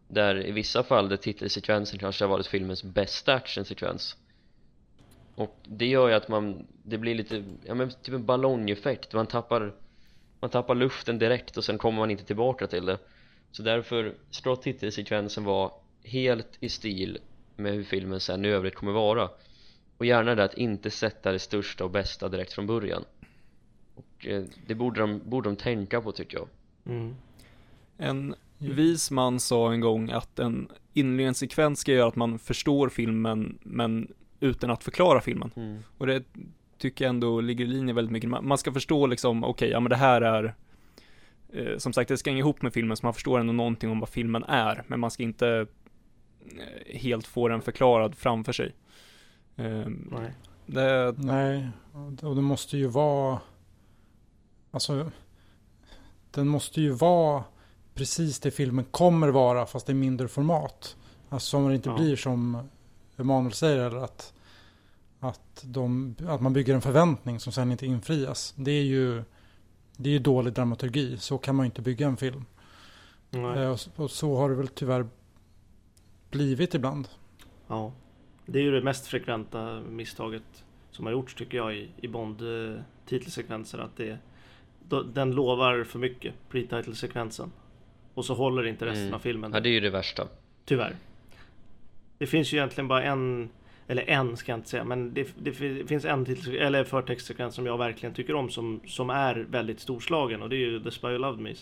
Där 0.09 0.47
i 0.47 0.53
vissa 0.53 0.83
fall 0.83 1.09
där 1.09 1.17
titelsekvensen 1.17 1.99
kanske 1.99 2.25
har 2.25 2.31
varit 2.31 2.47
filmens 2.47 2.85
bästa 2.85 3.35
actionsekvens 3.35 4.17
och 5.35 5.57
det 5.65 5.87
gör 5.87 6.09
ju 6.09 6.15
att 6.15 6.29
man, 6.29 6.67
det 6.83 6.99
blir 6.99 7.15
lite, 7.15 7.45
ja 7.65 7.75
men 7.75 7.91
typ 8.03 8.15
en 8.15 8.27
ballongeffekt. 8.27 9.15
Man 9.15 9.27
tappar 9.27 9.75
man 10.43 10.51
tappar 10.51 10.75
luften 10.75 11.19
direkt 11.19 11.57
och 11.57 11.65
sen 11.65 11.79
kommer 11.79 11.99
man 11.99 12.11
inte 12.11 12.25
tillbaka 12.25 12.67
till 12.67 12.87
det. 12.87 12.99
Så 13.51 13.63
därför 13.63 14.15
ska 14.31 14.57
titelsekvensen 14.57 15.45
vara 15.45 15.71
helt 16.05 16.57
i 16.61 16.69
stil 16.69 17.19
med 17.57 17.73
hur 17.73 17.85
filmen 17.85 18.21
sen 18.21 18.45
i 18.45 18.49
övrigt 18.49 18.75
kommer 18.75 18.93
vara. 18.93 19.31
Och 19.97 20.07
gärna 20.07 20.35
det 20.35 20.45
att 20.45 20.55
inte 20.55 20.91
sätta 20.91 21.33
det 21.33 21.39
största 21.39 21.85
och 21.85 21.91
bästa 21.91 22.29
direkt 22.29 22.53
från 22.53 22.67
början. 22.67 23.05
Och 23.95 24.27
eh, 24.27 24.45
det 24.67 24.75
borde 24.75 25.01
de, 25.01 25.21
borde 25.25 25.49
de 25.49 25.57
tänka 25.57 26.01
på 26.01 26.13
tycker 26.13 26.39
jag. 26.39 26.49
Mm. 26.87 27.17
En 27.99 28.35
vis 28.59 29.11
man 29.11 29.41
sa 29.41 29.73
en 29.73 29.81
gång 29.81 30.11
att 30.11 30.39
en 30.39 30.69
inledningssekvens 30.93 31.81
ska 31.81 31.93
göra 31.93 32.09
att 32.09 32.17
man 32.17 32.39
förstår 32.39 32.89
filmen, 32.89 33.59
men 33.63 34.13
utan 34.43 34.71
att 34.71 34.85
förklara 34.85 35.21
filmen. 35.21 35.51
mm. 35.57 35.83
Och 35.99 36.07
det 36.07 36.25
tycker 36.79 37.05
jag 37.05 37.09
ändå 37.11 37.41
ligger 37.41 37.65
i 37.65 37.69
linje 37.69 37.95
väldigt 37.95 38.13
mycket. 38.13 38.31
Man 38.31 38.59
ska 38.59 38.73
förstå 38.73 39.07
liksom, 39.07 39.45
okej, 39.45 39.71
ja 39.71 39.81
men 39.81 39.91
det 39.91 39.97
här 39.97 40.21
är 40.23 40.55
eh, 41.53 41.79
som 41.79 41.93
sagt, 41.93 42.09
det 42.09 42.19
ska 42.19 42.31
hänga 42.31 42.39
ihop 42.41 42.63
med 42.63 42.73
filmen 42.73 42.97
så 42.97 43.07
man 43.07 43.15
förstår 43.15 43.41
ändå 43.41 43.53
någonting 43.53 43.91
om 43.91 44.01
vad 44.01 44.09
filmen 44.09 44.45
är, 44.45 44.83
men 44.87 45.01
man 45.01 45.11
ska 45.11 45.23
inte 45.23 45.67
eh, 46.41 46.99
helt 46.99 47.27
få 47.27 47.49
den 47.49 47.63
förklarad 47.63 48.15
framför 48.15 48.53
sig. 48.53 48.75
Eh, 49.57 49.87
Nej. 50.11 50.33
det, 50.67 51.15
Nej, 51.19 51.69
och 52.23 52.37
det 52.37 52.43
måste 52.43 52.77
ju 52.77 52.87
vara... 52.87 53.41
Alltså, 54.71 55.11
den 56.31 56.49
måste 56.49 56.81
ju 56.81 56.91
vara 56.91 57.45
precis 57.95 58.41
det 58.41 58.51
filmen 58.51 58.85
kommer 58.91 59.29
vara 59.29 59.67
fast 59.67 59.91
i 59.91 59.95
mindre 59.95 60.29
format. 60.29 60.97
Alltså 61.29 61.51
som 61.51 61.69
det 61.69 61.75
inte 61.75 61.89
Ja. 61.89 61.97
blir 61.97 62.17
som 62.17 62.69
Emanuel 63.17 63.53
säger, 63.53 63.79
eller 63.87 63.97
att, 64.05 64.33
att, 65.21 65.65
de, 65.67 66.15
att 66.29 66.41
man 66.41 66.53
bygger 66.53 66.75
en 66.75 66.81
förväntning 66.83 67.41
som 67.41 67.53
sen 67.53 67.73
inte 67.73 67.87
infrias. 67.87 68.55
Det 68.57 68.71
är 68.71 68.83
ju, 68.83 69.23
det 69.97 70.11
är 70.15 70.19
dålig 70.21 70.53
dramaturgi. 70.53 71.17
Så 71.19 71.39
kan 71.39 71.55
man 71.57 71.65
ju 71.65 71.67
inte 71.67 71.83
bygga 71.83 72.07
en 72.07 72.17
film. 72.17 72.45
Nej. 73.31 73.59
Eh, 73.59 73.71
Och, 73.71 73.79
och 73.97 74.11
så 74.11 74.37
har 74.37 74.49
det 74.51 74.55
väl 74.57 74.69
tyvärr 74.69 75.07
blivit 76.31 76.75
ibland. 76.75 77.09
Ja. 77.69 77.93
Det 78.47 78.59
är 78.59 78.63
ju 78.63 78.71
det 78.71 78.83
mest 78.83 79.07
frekventa 79.07 79.81
misstaget 79.81 80.65
som 80.91 81.05
har 81.07 81.13
gjorts 81.13 81.35
tycker 81.35 81.57
jag 81.59 81.77
i, 81.77 81.91
i 81.97 82.09
Bond 82.09 82.43
eh, 82.43 82.81
titelsekvenser 83.07 83.79
att 83.79 83.97
det 83.97 84.19
då, 84.89 85.03
den 85.03 85.31
lovar 85.31 85.85
för 85.85 85.99
mycket 85.99 86.35
pre-title-sekvensen 86.51 87.53
och 88.15 88.25
så 88.25 88.35
håller 88.35 88.67
inte 88.67 88.87
resten 88.87 89.03
Mm. 89.03 89.15
av 89.15 89.19
filmen 89.19 89.53
ja 89.53 89.61
det 89.61 89.69
är 89.69 89.73
ju 89.73 89.81
det 89.81 89.91
värsta 89.91 90.29
tyvärr. 90.65 90.97
Det 92.23 92.27
finns 92.27 92.53
ju 92.53 92.57
egentligen 92.57 92.89
bara 92.89 93.03
en 93.03 93.49
eller 93.89 94.03
en 94.11 94.37
ska 94.37 94.53
jag 94.53 94.59
inte 94.59 94.69
säga 94.69 94.85
men 94.85 95.15
det, 95.15 95.29
det 95.39 95.53
fi- 95.53 95.85
finns 95.87 96.05
en 96.05 96.25
titel, 96.25 96.57
eller 96.57 96.85
förtextsekvens 96.85 97.55
som 97.55 97.67
jag 97.67 97.79
verkligen 97.79 98.15
tycker 98.15 98.35
om 98.35 98.51
som, 98.51 98.81
som 98.87 99.11
är 99.11 99.47
väldigt 99.51 99.81
storslagen 99.81 100.43
och 100.43 100.49
det 100.49 100.57
är 100.57 100.59
ju 100.59 100.81
The 100.83 100.91
Spy 100.91 101.07
Who 101.09 101.19
Loved 101.19 101.41
Me 101.41 101.55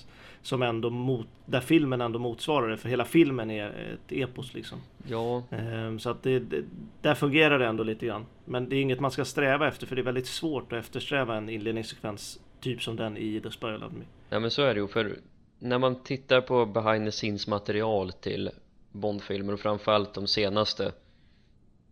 som 0.43 0.63
ändå 0.63 0.91
mot, 0.91 1.27
där 1.47 1.61
filmen 1.61 2.01
ändå 2.01 2.19
motsvarar 2.19 2.69
det 2.69 2.77
för 2.77 2.89
hela 2.89 3.05
filmen 3.05 3.51
är 3.51 3.67
ett 3.69 4.13
epos 4.13 4.55
liksom. 4.55 4.79
ja 5.09 5.43
Ehm, 5.51 5.99
Så 5.99 6.11
att 6.11 6.23
det, 6.23 6.39
det, 6.39 6.65
där 7.03 7.15
fungerar 7.15 7.59
det 7.59 7.67
ändå 7.67 7.83
lite 7.85 8.07
grann. 8.07 8.27
Men 8.45 8.69
det 8.69 8.77
är 8.77 8.81
inget 8.81 9.01
man 9.01 9.11
ska 9.11 9.25
sträva 9.25 9.69
efter 9.69 9.87
för 9.87 9.97
det 9.97 10.03
är 10.03 10.05
väldigt 10.05 10.27
svårt 10.27 10.73
att 10.73 10.79
eftersträva 10.79 11.37
en 11.37 11.49
inledningssekvens 11.49 12.41
typ 12.61 12.83
som 12.83 12.97
den 12.97 13.17
i 13.17 13.41
The 13.41 13.51
Spy 13.51 13.67
Who 13.67 13.79
Loved 13.79 13.99
Me. 13.99 14.05
Ja 14.31 14.41
men 14.41 14.51
så 14.51 14.63
är 14.63 14.75
det 14.75 14.81
ju 14.81 14.89
för 14.89 15.17
när 15.59 15.79
man 15.79 16.03
tittar 16.03 16.41
på 16.41 16.67
behind 16.67 17.07
the 17.07 17.11
scenes 17.11 17.47
material 17.47 18.13
till 18.13 18.51
Bondfilmer 18.93 19.53
och 19.53 19.61
framförallt 19.61 20.15
de 20.15 20.27
senaste 20.27 20.93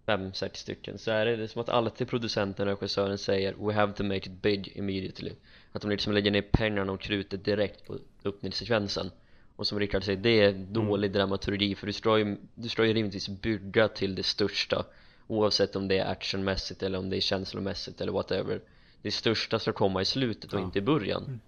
fem, 0.06 0.32
sex 0.32 0.60
stycken 0.60 0.98
så 0.98 1.10
är 1.10 1.26
det, 1.26 1.36
det 1.36 1.42
är 1.42 1.46
som 1.46 1.60
att 1.62 1.68
alltid 1.68 2.08
producenten 2.08 2.68
och 2.68 2.74
regissören 2.74 3.18
säger 3.18 3.54
We 3.66 3.74
have 3.74 3.92
to 3.92 4.04
make 4.04 4.16
it 4.16 4.42
big 4.42 4.72
immediately. 4.76 5.32
Att 5.72 5.82
de 5.82 5.90
liksom 5.90 6.12
lägger 6.12 6.30
ner 6.30 6.42
pengarna 6.42 6.92
och 6.92 7.00
krutet 7.00 7.44
direkt 7.44 7.86
på 7.86 7.98
öppningssekvensen 8.24 9.10
Och 9.56 9.66
som 9.66 9.78
Rickard 9.78 10.04
säger, 10.04 10.18
det 10.18 10.40
är 10.40 10.52
dålig 10.52 11.12
dramaturgi 11.12 11.74
för 11.74 11.86
du 11.86 11.92
ska 11.92 12.18
ju, 12.18 12.36
du 12.54 12.68
ska 12.68 12.84
ju 12.84 12.92
rimligtvis 12.92 13.28
bygga 13.28 13.88
till 13.88 14.14
det 14.14 14.22
största 14.22 14.84
Oavsett 15.26 15.76
om 15.76 15.88
det 15.88 15.98
är 15.98 16.10
actionmässigt 16.10 16.82
eller 16.82 16.98
om 16.98 17.10
det 17.10 17.16
är 17.16 17.20
känslomässigt 17.20 18.00
eller 18.00 18.12
whatever. 18.12 18.60
Det 19.02 19.10
största 19.10 19.58
ska 19.58 19.72
komma 19.72 20.02
i 20.02 20.04
slutet 20.04 20.52
och 20.52 20.60
Ja. 20.60 20.64
inte 20.64 20.78
i 20.78 20.82
början. 20.82 21.40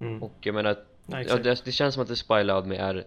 Mm. 0.00 0.22
Och 0.22 0.36
jag 0.40 0.54
menar, 0.54 0.76
Ja, 1.06 1.22
ja, 1.22 1.36
det, 1.36 1.64
det 1.64 1.72
känns 1.72 1.94
som 1.94 2.02
att 2.02 2.08
The 2.08 2.16
Spy 2.16 2.42
Loud 2.42 2.66
Me 2.66 2.76
är 2.76 3.04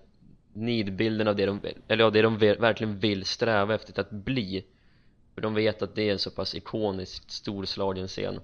nidbilden 0.56 1.28
av 1.28 1.36
det 1.36 1.46
de, 1.46 1.60
eller 1.88 2.04
ja, 2.04 2.10
det 2.10 2.22
de 2.22 2.38
ve- 2.38 2.56
verkligen 2.56 3.00
vill 3.00 3.26
sträva 3.26 3.76
efter 3.76 4.00
att 4.02 4.10
bli 4.12 4.66
För 5.34 5.42
de 5.42 5.54
vet 5.54 5.82
att 5.82 5.96
det 5.96 6.10
är 6.10 6.12
en 6.12 6.20
så 6.20 6.32
pass 6.32 6.56
ikoniskt 6.56 7.32
storslagen 7.32 8.08
scen 8.08 8.40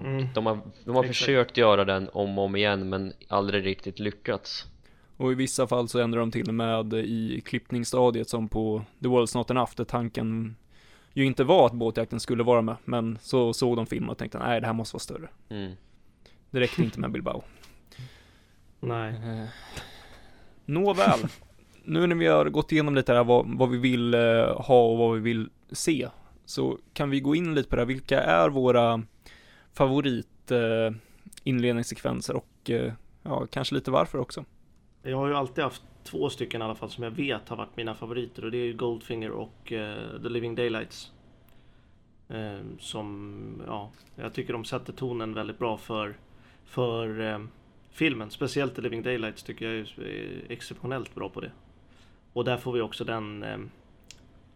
Mm. 0.00 0.26
De 0.34 0.46
har, 0.46 0.58
de 0.84 0.94
har 0.96 1.04
Exakt. 1.04 1.18
försökt 1.18 1.56
göra 1.56 1.84
den 1.84 2.08
om 2.12 2.38
och 2.38 2.44
om 2.44 2.56
igen 2.56 2.88
men 2.88 3.12
aldrig 3.28 3.66
riktigt 3.66 3.98
lyckats 3.98 4.64
Och 5.16 5.32
i 5.32 5.34
vissa 5.34 5.66
fall 5.66 5.88
så 5.88 5.98
ändrar 6.00 6.20
de 6.20 6.30
till 6.30 6.48
och 6.48 6.54
med 6.54 6.94
i 6.94 7.40
klippningsstadiet 7.44 8.28
som 8.28 8.48
på 8.48 8.84
The 9.02 9.08
World's 9.08 9.36
Not 9.36 9.50
Enough 9.50 9.72
där 9.76 9.84
tanken 9.84 10.56
ju 11.12 11.24
inte 11.24 11.44
var 11.44 11.66
att 11.66 11.72
båtjakten 11.72 12.20
skulle 12.20 12.42
vara 12.42 12.62
med, 12.62 12.76
men 12.84 13.18
så 13.22 13.52
såg 13.52 13.76
de 13.76 13.86
filmen 13.86 14.10
och 14.10 14.18
tänkte 14.18 14.38
nej 14.38 14.60
det 14.60 14.66
här 14.66 14.74
måste 14.74 14.94
vara 14.94 15.00
större. 15.00 15.28
mm. 15.48 15.72
Det 16.50 16.60
räckte 16.60 16.82
inte 16.82 17.00
med 17.00 17.10
Bilbao. 17.12 17.42
Nej. 18.80 19.14
Nåväl, 20.64 21.18
nu 21.84 22.06
när 22.06 22.16
vi 22.16 22.26
har 22.26 22.46
gått 22.46 22.72
igenom 22.72 22.94
lite 22.94 23.12
här 23.12 23.24
vad, 23.24 23.58
vad 23.58 23.70
vi 23.70 23.78
vill 23.78 24.14
eh, 24.14 24.60
ha 24.60 24.86
och 24.86 24.98
vad 24.98 25.14
vi 25.14 25.20
vill 25.20 25.48
se, 25.72 26.08
så 26.44 26.78
kan 26.92 27.10
vi 27.10 27.20
gå 27.20 27.34
in 27.34 27.54
lite 27.54 27.68
på 27.68 27.76
det 27.76 27.82
här. 27.82 27.86
Vilka 27.86 28.22
är 28.22 28.48
våra 28.48 29.02
favorit 29.72 30.50
eh, 30.50 30.96
inledningssekvenser 31.44 32.36
och 32.36 32.70
eh, 32.70 32.92
ja, 33.22 33.46
kanske 33.50 33.74
lite 33.74 33.90
varför 33.90 34.18
också. 34.18 34.44
Jag 35.02 35.16
har 35.16 35.28
ju 35.28 35.34
alltid 35.34 35.64
haft 35.64 35.82
två 36.04 36.30
stycken 36.30 36.62
i 36.62 36.64
alla 36.64 36.74
fall 36.74 36.90
som 36.90 37.04
jag 37.04 37.10
vet 37.10 37.48
har 37.48 37.56
varit 37.56 37.76
mina 37.76 37.94
favoriter 37.94 38.44
och 38.44 38.50
det 38.50 38.58
är 38.58 38.66
ju 38.66 38.76
Goldfinger 38.76 39.30
och 39.30 39.72
uh, 39.72 40.22
The 40.22 40.28
Living 40.28 40.54
Daylights. 40.54 41.12
Uh, 42.30 42.60
som, 42.78 43.62
ja, 43.66 43.90
jag 44.16 44.34
tycker 44.34 44.52
de 44.52 44.64
sätter 44.64 44.92
tonen 44.92 45.34
väldigt 45.34 45.58
bra 45.58 45.76
för, 45.76 46.16
för 46.64 47.20
eh, 47.20 47.38
filmen. 47.94 48.30
Speciellt 48.30 48.74
The 48.74 48.82
Living 48.82 49.02
Daylights 49.02 49.42
tycker 49.42 49.64
jag 49.64 49.74
är, 49.74 50.02
är 50.02 50.42
exceptionellt 50.48 51.14
bra 51.14 51.28
på 51.28 51.40
det. 51.40 51.50
Och 52.32 52.44
där 52.44 52.56
får 52.56 52.72
vi 52.72 52.80
också 52.80 53.04
den, 53.04 53.42
eh, 53.42 53.58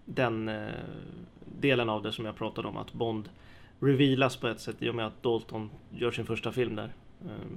den 0.05 0.49
eh, 0.49 0.69
delen 1.61 1.89
av 1.89 2.03
det 2.03 2.13
som 2.13 2.25
jag 2.25 2.37
pratade 2.37 2.69
om, 2.69 2.77
att 2.77 2.93
Bond 2.93 3.29
revealas 3.81 4.37
på 4.37 4.49
ett 4.49 4.61
sätt 4.61 4.77
i 4.83 4.89
och 4.89 4.95
med 4.95 5.07
att 5.07 5.23
Dalton 5.23 5.71
gör 5.91 6.11
sin 6.11 6.27
första 6.27 6.53
film 6.53 6.77
där. 6.77 6.93
Eh, 7.25 7.49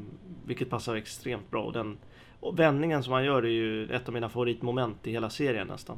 vilket 0.45 0.69
passar 0.69 0.95
extremt 0.95 1.51
bra. 1.51 1.63
Och 1.63 1.73
den 1.73 1.97
och 2.39 2.59
vändningen 2.59 3.03
som 3.03 3.13
han 3.13 3.25
gör 3.25 3.43
är 3.43 3.49
ju 3.49 3.91
ett 3.91 4.07
av 4.07 4.13
mina 4.13 4.29
favoritmoment 4.29 5.07
i 5.07 5.11
hela 5.11 5.29
serien 5.29 5.67
nästan. 5.67 5.97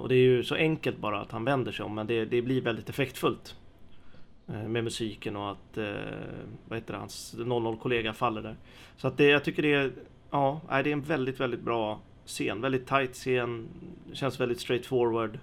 Och 0.00 0.08
det 0.08 0.14
är 0.14 0.18
ju 0.18 0.44
så 0.44 0.54
enkelt 0.54 0.98
bara 0.98 1.20
att 1.20 1.32
han 1.32 1.44
vänder 1.44 1.72
sig 1.72 1.84
om 1.84 1.94
men 1.94 2.06
det, 2.06 2.24
det 2.24 2.42
blir 2.42 2.60
väldigt 2.60 2.88
effektfullt. 2.88 3.56
Eh, 4.48 4.68
med 4.68 4.84
musiken 4.84 5.36
och 5.36 5.50
att, 5.50 5.78
eh, 5.78 5.94
vad 6.68 6.78
heter 6.78 6.92
det, 6.92 6.98
hans 6.98 7.34
00-kollega 7.38 8.12
faller 8.12 8.42
där. 8.42 8.56
Så 8.96 9.08
att 9.08 9.16
det, 9.16 9.24
jag 9.24 9.44
tycker 9.44 9.62
det 9.62 9.72
är, 9.72 9.92
ja, 10.30 10.60
det 10.68 10.74
är 10.74 10.86
en 10.86 11.02
väldigt, 11.02 11.40
väldigt 11.40 11.60
bra 11.60 12.00
scen. 12.26 12.60
Väldigt 12.60 12.86
tight 12.86 13.14
scen, 13.14 13.68
känns 14.12 14.40
väldigt 14.40 14.60
straightforward. 14.60 15.38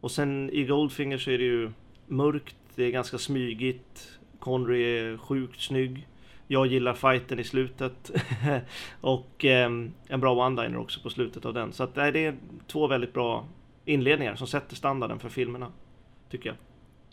Och 0.00 0.10
sen 0.10 0.50
i 0.50 0.64
Goldfinger 0.64 1.18
så 1.18 1.30
är 1.30 1.38
det 1.38 1.44
ju 1.44 1.70
mörkt, 2.06 2.56
det 2.74 2.84
är 2.84 2.90
ganska 2.90 3.18
smygigt. 3.18 4.18
Connery 4.38 4.82
är 4.82 5.16
sjukt 5.16 5.60
snygg. 5.60 6.08
Jag 6.46 6.66
gillar 6.66 6.94
fighten 6.94 7.38
i 7.38 7.44
slutet. 7.44 8.10
och 9.00 9.44
eh, 9.44 9.70
en 10.08 10.20
bra 10.20 10.48
one-liner 10.48 10.76
också 10.76 11.00
på 11.00 11.10
slutet 11.10 11.44
av 11.44 11.54
den. 11.54 11.72
Så 11.72 11.84
att, 11.84 11.96
nej, 11.96 12.12
det 12.12 12.24
är 12.26 12.36
två 12.66 12.86
väldigt 12.86 13.12
bra 13.12 13.48
inledningar 13.84 14.36
som 14.36 14.46
sätter 14.46 14.76
standarden 14.76 15.18
för 15.18 15.28
filmerna. 15.28 15.72
Tycker 16.30 16.48
jag. 16.48 16.56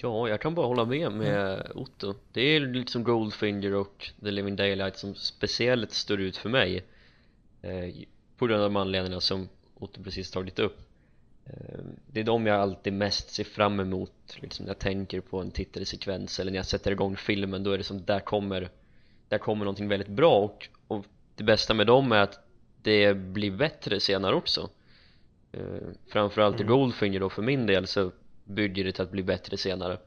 Ja, 0.01 0.29
jag 0.29 0.41
kan 0.41 0.55
bara 0.55 0.67
hålla 0.67 0.85
med 0.85 1.11
med 1.11 1.71
Otto. 1.75 2.13
Det 2.33 2.41
är 2.41 2.59
liksom 2.59 3.03
Goldfinger 3.03 3.73
och 3.73 4.09
The 4.23 4.31
Living 4.31 4.55
Daylight 4.55 4.97
som 4.97 5.15
speciellt 5.15 5.91
står 5.91 6.19
ut 6.21 6.37
för 6.37 6.49
mig 6.49 6.85
eh, 7.61 7.95
På 8.37 8.47
grund 8.47 8.63
av 8.63 8.69
de 8.69 8.75
anledningarna 8.75 9.21
som 9.21 9.49
Otto 9.75 10.03
precis 10.03 10.31
tagit 10.31 10.59
upp. 10.59 10.77
Eh, 11.45 11.79
Det 12.07 12.19
är 12.19 12.23
de 12.23 12.45
jag 12.45 12.59
alltid 12.61 12.93
mest 12.93 13.29
ser 13.29 13.43
fram 13.43 13.79
emot 13.79 14.11
liksom 14.35 14.65
när 14.65 14.69
jag 14.69 14.79
tänker 14.79 15.21
på 15.21 15.39
en 15.41 15.51
titelsekvens 15.51 16.39
eller 16.39 16.51
när 16.51 16.59
jag 16.59 16.65
sätter 16.65 16.91
igång 16.91 17.15
filmen 17.15 17.63
då 17.63 17.71
är 17.71 17.77
det 17.77 17.83
som 17.83 18.05
där 18.05 18.19
kommer 18.19 18.69
Där 19.27 19.37
kommer 19.37 19.65
någonting 19.65 19.87
väldigt 19.87 20.07
bra 20.09 20.37
och, 20.39 20.67
och 20.87 21.05
det 21.35 21.43
bästa 21.43 21.73
med 21.73 21.87
dem 21.87 22.11
är 22.11 22.19
att 22.21 22.39
det 22.81 23.13
blir 23.13 23.51
bättre 23.51 23.99
senare 23.99 24.35
också. 24.35 24.69
Eh, 25.51 25.61
Framförallt 26.07 26.59
i 26.59 26.63
Mm. 26.63 26.73
Goldfinger 26.73 27.19
då 27.19 27.29
för 27.29 27.41
min 27.41 27.65
del 27.65 27.87
så 27.87 28.11
bygger 28.49 28.83
det 28.83 28.91
till 28.91 29.01
att 29.01 29.11
bli 29.11 29.23
bättre 29.23 29.57
senare. 29.57 29.97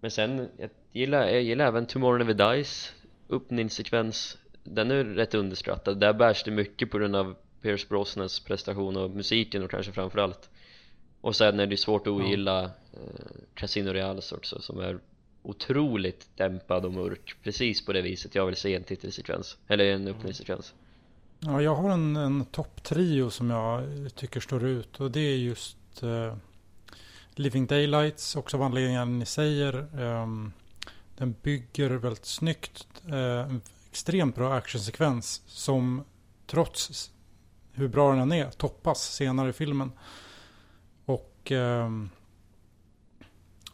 Men 0.00 0.10
sen, 0.10 0.48
jag 0.56 0.70
gillar, 0.92 1.26
jag 1.26 1.42
gillar 1.42 1.66
även 1.66 1.86
Tomorrow 1.86 2.18
Never 2.18 2.54
Dies 2.54 2.92
öppningssekvens 3.28 4.38
Den 4.64 4.90
är 4.90 5.04
rätt 5.04 5.34
underskattad, 5.34 6.00
där 6.00 6.12
bärs 6.12 6.44
det 6.44 6.50
mycket 6.50 6.90
på 6.90 6.98
grund 6.98 7.16
av 7.16 7.36
Pierce 7.62 7.88
Brosnans 7.88 8.40
prestation 8.40 8.96
och 8.96 9.10
musiken 9.10 9.62
och 9.62 9.70
kanske 9.70 9.92
framförallt. 9.92 10.50
Och 11.20 11.36
sen 11.36 11.60
är 11.60 11.66
det 11.66 11.76
svårt 11.76 12.06
att 12.06 12.12
ogilla 12.12 12.64
eh, 12.64 12.70
Casino 13.54 13.90
Reals 13.90 14.32
också 14.32 14.60
som 14.60 14.80
är 14.80 14.98
otroligt 15.42 16.28
dämpad 16.36 16.84
och 16.84 16.92
mörk 16.92 17.36
Precis 17.42 17.86
på 17.86 17.92
det 17.92 18.02
viset 18.02 18.34
jag 18.34 18.46
vill 18.46 18.56
se 18.56 18.74
en 18.74 18.84
titelsekvens, 18.84 19.56
eller 19.68 19.84
en 19.84 20.08
öppningssekvens. 20.08 20.74
Ja, 21.40 21.62
jag 21.62 21.74
har 21.74 21.90
en, 21.90 22.16
en 22.16 22.44
topptrio 22.44 23.30
som 23.30 23.50
jag 23.50 23.84
tycker 24.14 24.40
står 24.40 24.64
ut 24.64 25.00
och 25.00 25.10
det 25.10 25.20
är 25.20 25.36
just 25.36 26.02
eh, 26.02 26.36
Living 27.34 27.66
Daylights, 27.66 28.36
också 28.36 28.56
av 28.56 28.62
anledningen 28.62 29.18
ni 29.18 29.26
säger. 29.26 30.00
Ehm, 30.00 30.52
den 31.16 31.34
bygger 31.42 31.90
väldigt 31.90 32.26
snyggt, 32.26 32.86
eh, 33.08 33.40
en 33.40 33.60
extremt 33.90 34.34
bra 34.34 34.54
actionsekvens 34.54 35.42
som 35.46 36.04
trots 36.46 37.10
hur 37.72 37.88
bra 37.88 38.10
den 38.10 38.20
än 38.20 38.32
är 38.32 38.50
toppas 38.50 39.14
senare 39.14 39.50
i 39.50 39.52
filmen. 39.52 39.92
Och 41.04 41.52
ehm, 41.52 42.10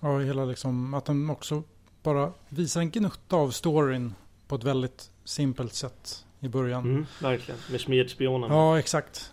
ja, 0.01 0.19
hela 0.19 0.45
liksom 0.45 0.95
att 0.95 1.05
den 1.05 1.31
också 1.31 1.63
bara 2.03 2.33
visar 2.49 2.81
en 2.81 2.91
gnutta 2.91 3.37
av 3.37 3.51
storyn 3.51 4.15
på 4.47 4.55
ett 4.55 4.65
väldigt 4.65 5.11
simpelt 5.25 5.75
sätt 5.75 6.27
i 6.41 6.49
början. 6.49 6.85
Mm, 6.85 7.07
verkligen. 7.23 7.61
Med 7.71 7.81
smedspionen. 7.81 8.51
Ja, 8.51 8.79
exakt. 8.79 9.33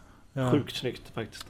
Sjukt 0.51 0.75
snyggt 0.75 1.09
faktiskt. 1.13 1.47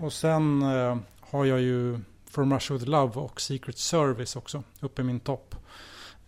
Och 0.00 0.12
sen 0.12 0.62
eh, 0.62 0.96
har 1.20 1.44
jag 1.44 1.60
ju 1.60 1.98
From 2.36 2.52
Russia 2.52 2.76
With 2.76 2.88
Love 2.88 3.20
och 3.20 3.40
Secret 3.40 3.78
Service 3.78 4.36
också 4.36 4.62
uppe 4.80 5.02
i 5.02 5.04
min 5.04 5.20
topp. 5.20 5.54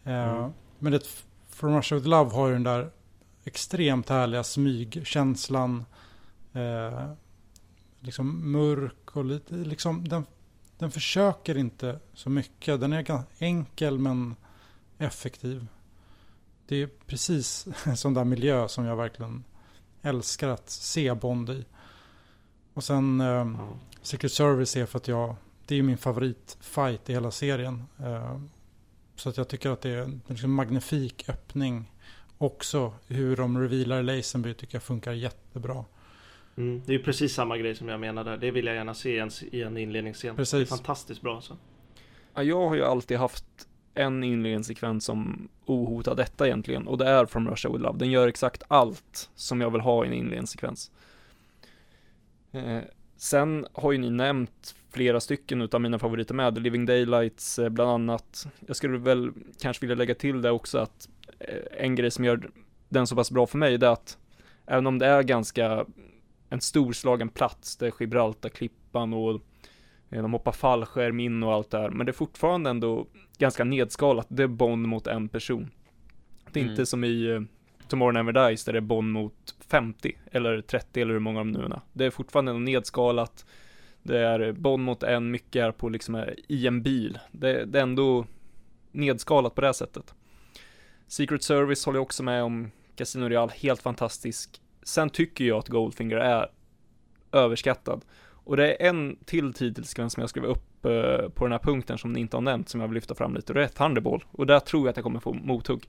Eh, 0.04 0.34
Mm. 0.34 0.52
Men 0.78 0.92
det, 0.92 1.00
From 1.48 1.76
Russia 1.76 1.98
With 1.98 2.08
Love 2.08 2.30
har 2.30 2.46
ju 2.46 2.52
den 2.52 2.62
där 2.62 2.90
extremt 3.44 4.08
härliga 4.08 4.44
smygkänslan. 4.44 5.84
Eh, 6.52 7.12
liksom 8.00 8.52
mörk 8.52 9.16
och 9.16 9.24
lite 9.24 9.54
liksom 9.54 10.08
den, 10.08 10.26
den 10.78 10.90
försöker 10.90 11.58
inte 11.58 11.98
så 12.14 12.30
mycket. 12.30 12.80
Den 12.80 12.92
är 12.92 13.02
ganska 13.02 13.34
enkel 13.38 13.98
men 13.98 14.36
effektiv. 14.98 15.66
Det 16.66 16.82
är 16.82 16.86
precis 17.06 17.68
en 17.84 17.96
sån 17.96 18.14
där 18.14 18.24
miljö 18.24 18.68
som 18.68 18.84
jag 18.84 18.96
verkligen 18.96 19.44
älskar 20.02 20.48
att 20.48 20.70
se 20.70 21.14
Bond 21.14 21.50
i. 21.50 21.64
Och 22.74 22.84
sen 22.84 23.20
eh. 23.20 23.60
Secret 24.02 24.32
Service 24.32 24.76
är 24.76 24.86
för 24.86 24.98
att 24.98 25.08
jag, 25.08 25.36
det 25.68 25.78
är 25.78 25.82
min 25.82 25.98
favoritfight 25.98 27.10
i 27.10 27.12
hela 27.12 27.30
serien. 27.30 27.84
Eh, 27.98 28.40
så 29.16 29.28
att 29.28 29.36
jag 29.36 29.48
tycker 29.48 29.70
att 29.70 29.80
det 29.80 29.90
är 29.90 30.02
en 30.02 30.20
liksom 30.26 30.52
magnifik 30.52 31.28
öppning. 31.28 31.92
Också 32.38 32.92
hur 33.06 33.36
de 33.36 33.60
revealar 33.60 34.02
Lazenby 34.02 34.54
tycker 34.54 34.74
jag 34.74 34.82
funkar 34.82 35.12
jättebra. 35.12 35.84
Mm, 36.56 36.82
det 36.86 36.92
är 36.92 36.98
ju 36.98 37.02
precis 37.02 37.34
samma 37.34 37.58
grej 37.58 37.74
som 37.74 37.88
jag 37.88 38.00
menar 38.00 38.24
där. 38.24 38.36
Det 38.36 38.50
vill 38.50 38.66
jag 38.66 38.74
gärna 38.74 38.94
se 38.94 39.16
i 39.16 39.18
en, 39.18 39.30
i 39.52 39.62
en 39.62 39.76
inledningsscen. 39.76 40.36
Precis. 40.36 40.68
Det 40.68 40.74
är 40.74 40.76
fantastiskt 40.76 41.22
bra 41.22 41.36
alltså. 41.36 41.56
Ja, 42.34 42.42
jag 42.42 42.68
har 42.68 42.76
ju 42.76 42.84
alltid 42.84 43.18
haft 43.18 43.44
en 43.94 44.24
inledningssekvens 44.24 45.04
som 45.04 45.48
ohotad 45.66 46.16
detta 46.16 46.46
egentligen 46.46 46.86
och 46.86 46.98
det 46.98 47.08
är 47.08 47.26
From 47.26 47.48
Russia 47.48 47.70
With 47.70 47.82
Love. 47.82 47.98
Den 47.98 48.10
gör 48.10 48.28
exakt 48.28 48.62
allt 48.68 49.30
som 49.34 49.60
jag 49.60 49.70
vill 49.70 49.80
ha 49.80 50.04
i 50.04 50.08
en 50.08 50.14
inledningssekvens. 50.14 50.90
Sen 53.18 53.66
har 53.72 53.92
ju 53.92 53.98
ni 53.98 54.10
nämnt 54.10 54.74
flera 54.90 55.20
stycken 55.20 55.62
utav 55.62 55.80
mina 55.80 55.98
favoriter 55.98 56.34
med, 56.34 56.58
Living 56.62 56.86
Daylights 56.86 57.58
eh, 57.58 57.68
bland 57.68 57.90
annat. 57.90 58.46
Jag 58.66 58.76
skulle 58.76 58.98
väl 58.98 59.32
kanske 59.60 59.80
vilja 59.80 59.96
lägga 59.96 60.14
till 60.14 60.42
det 60.42 60.50
också 60.50 60.78
att 60.78 61.08
eh, 61.38 61.84
en 61.84 61.94
grej 61.94 62.10
som 62.10 62.24
gör 62.24 62.50
den 62.88 63.06
så 63.06 63.16
pass 63.16 63.30
bra 63.30 63.46
för 63.46 63.58
mig 63.58 63.78
det 63.78 63.86
är 63.86 63.90
att 63.90 64.18
Även 64.70 64.86
om 64.86 64.98
det 64.98 65.06
är 65.06 65.22
ganska 65.22 65.86
en 66.48 66.60
storslagen 66.60 67.28
plats, 67.28 67.76
det 67.76 67.86
är 67.86 67.92
Gibraltarklippan 68.00 69.12
och 69.14 69.40
eh, 70.10 70.22
de 70.22 70.32
hoppar 70.32 70.52
fallskärm 70.52 71.20
in 71.20 71.42
och 71.42 71.52
allt 71.52 71.70
det 71.70 71.78
här, 71.78 71.90
men 71.90 72.06
det 72.06 72.10
är 72.10 72.14
fortfarande 72.14 72.70
ändå 72.70 73.06
ganska 73.38 73.64
nedskalat, 73.64 74.26
det 74.28 74.42
är 74.42 74.46
Bond 74.46 74.88
mot 74.88 75.06
en 75.06 75.28
person. 75.28 75.70
Det 76.52 76.60
är 76.60 76.64
Mm. 76.64 76.72
inte 76.72 76.86
som 76.86 77.04
i 77.04 77.46
Tomorrow 77.88 78.14
Never 78.14 78.32
Dies 78.48 78.64
där 78.64 78.72
det 78.72 78.78
är 78.78 78.80
Bond 78.80 79.12
mot 79.12 79.56
50 79.68 80.18
eller 80.32 80.60
30 80.60 81.00
eller 81.00 81.12
hur 81.12 81.20
många 81.20 81.38
de 81.38 81.52
nu 81.52 81.64
är. 81.64 81.80
Det 81.92 82.04
är 82.04 82.10
fortfarande 82.10 82.52
nedskalat. 82.52 83.46
Det 84.02 84.18
är 84.18 84.52
Bond 84.52 84.84
mot 84.84 85.02
en, 85.02 85.30
mycket 85.30 85.62
är 85.62 85.72
på 85.72 85.88
liksom 85.88 86.14
eh, 86.14 86.24
i 86.48 86.66
en 86.66 86.82
bil. 86.82 87.18
Det, 87.32 87.64
det 87.64 87.78
är 87.78 87.82
ändå 87.82 88.26
nedskalat 88.92 89.54
på 89.54 89.60
det 89.60 89.66
här 89.66 89.72
sättet. 89.72 90.14
Secret 91.06 91.42
Service 91.42 91.84
håller 91.86 91.96
jag 91.96 92.02
också 92.02 92.22
med 92.22 92.42
om. 92.42 92.70
Casino 92.96 93.28
Real, 93.28 93.50
helt 93.50 93.82
fantastisk. 93.82 94.60
Sen 94.82 95.10
tycker 95.10 95.44
jag 95.44 95.58
att 95.58 95.68
Goldfinger 95.68 96.16
är 96.16 96.50
överskattad. 97.32 98.04
Och 98.48 98.56
det 98.56 98.74
är 98.74 98.88
en 98.88 99.16
till 99.24 99.52
titelsekvens 99.52 100.12
som 100.12 100.20
jag 100.20 100.30
skrev 100.30 100.44
upp 100.44 100.84
eh, 100.84 101.28
på 101.28 101.44
den 101.44 101.52
här 101.52 101.58
punkten 101.58 101.98
som 101.98 102.12
ni 102.12 102.20
inte 102.20 102.36
har 102.36 102.42
nämnt, 102.42 102.68
som 102.68 102.80
jag 102.80 102.88
vill 102.88 102.94
lyfta 102.94 103.14
fram 103.14 103.34
lite, 103.34 103.52
och 103.52 103.58
det 103.58 103.64
är 103.64 103.68
Thunderball. 103.68 104.24
Och 104.30 104.46
där 104.46 104.60
tror 104.60 104.82
jag 104.82 104.90
att 104.90 104.96
jag 104.96 105.04
kommer 105.04 105.20
få 105.20 105.32
mothugg. 105.32 105.88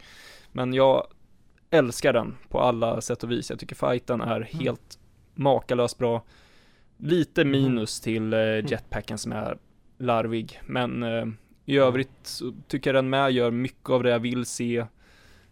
Men 0.52 0.74
jag 0.74 1.08
älskar 1.70 2.14
den 2.14 2.36
på 2.50 2.60
alla 2.60 3.02
sätt 3.02 3.24
och 3.24 3.32
vis. 3.32 3.50
Jag 3.50 3.60
tycker 3.60 3.76
fighten 3.76 4.22
är 4.22 4.42
helt 4.42 5.00
makalöst 5.34 5.98
bra. 5.98 6.24
Lite 6.98 7.46
minus 7.46 8.02
till 8.02 8.34
eh, 8.34 8.66
jetpacken 8.72 9.18
som 9.18 9.32
är 9.32 9.58
larvig, 9.98 10.60
men 10.66 11.04
eh, 11.04 11.26
i 11.66 11.78
övrigt 11.78 12.20
så 12.24 12.54
tycker 12.68 12.94
jag 12.94 13.04
den 13.04 13.10
med 13.10 13.32
gör 13.32 13.52
mycket 13.52 13.90
av 13.90 14.04
det 14.04 14.10
jag 14.10 14.20
vill 14.20 14.46
se 14.46 14.86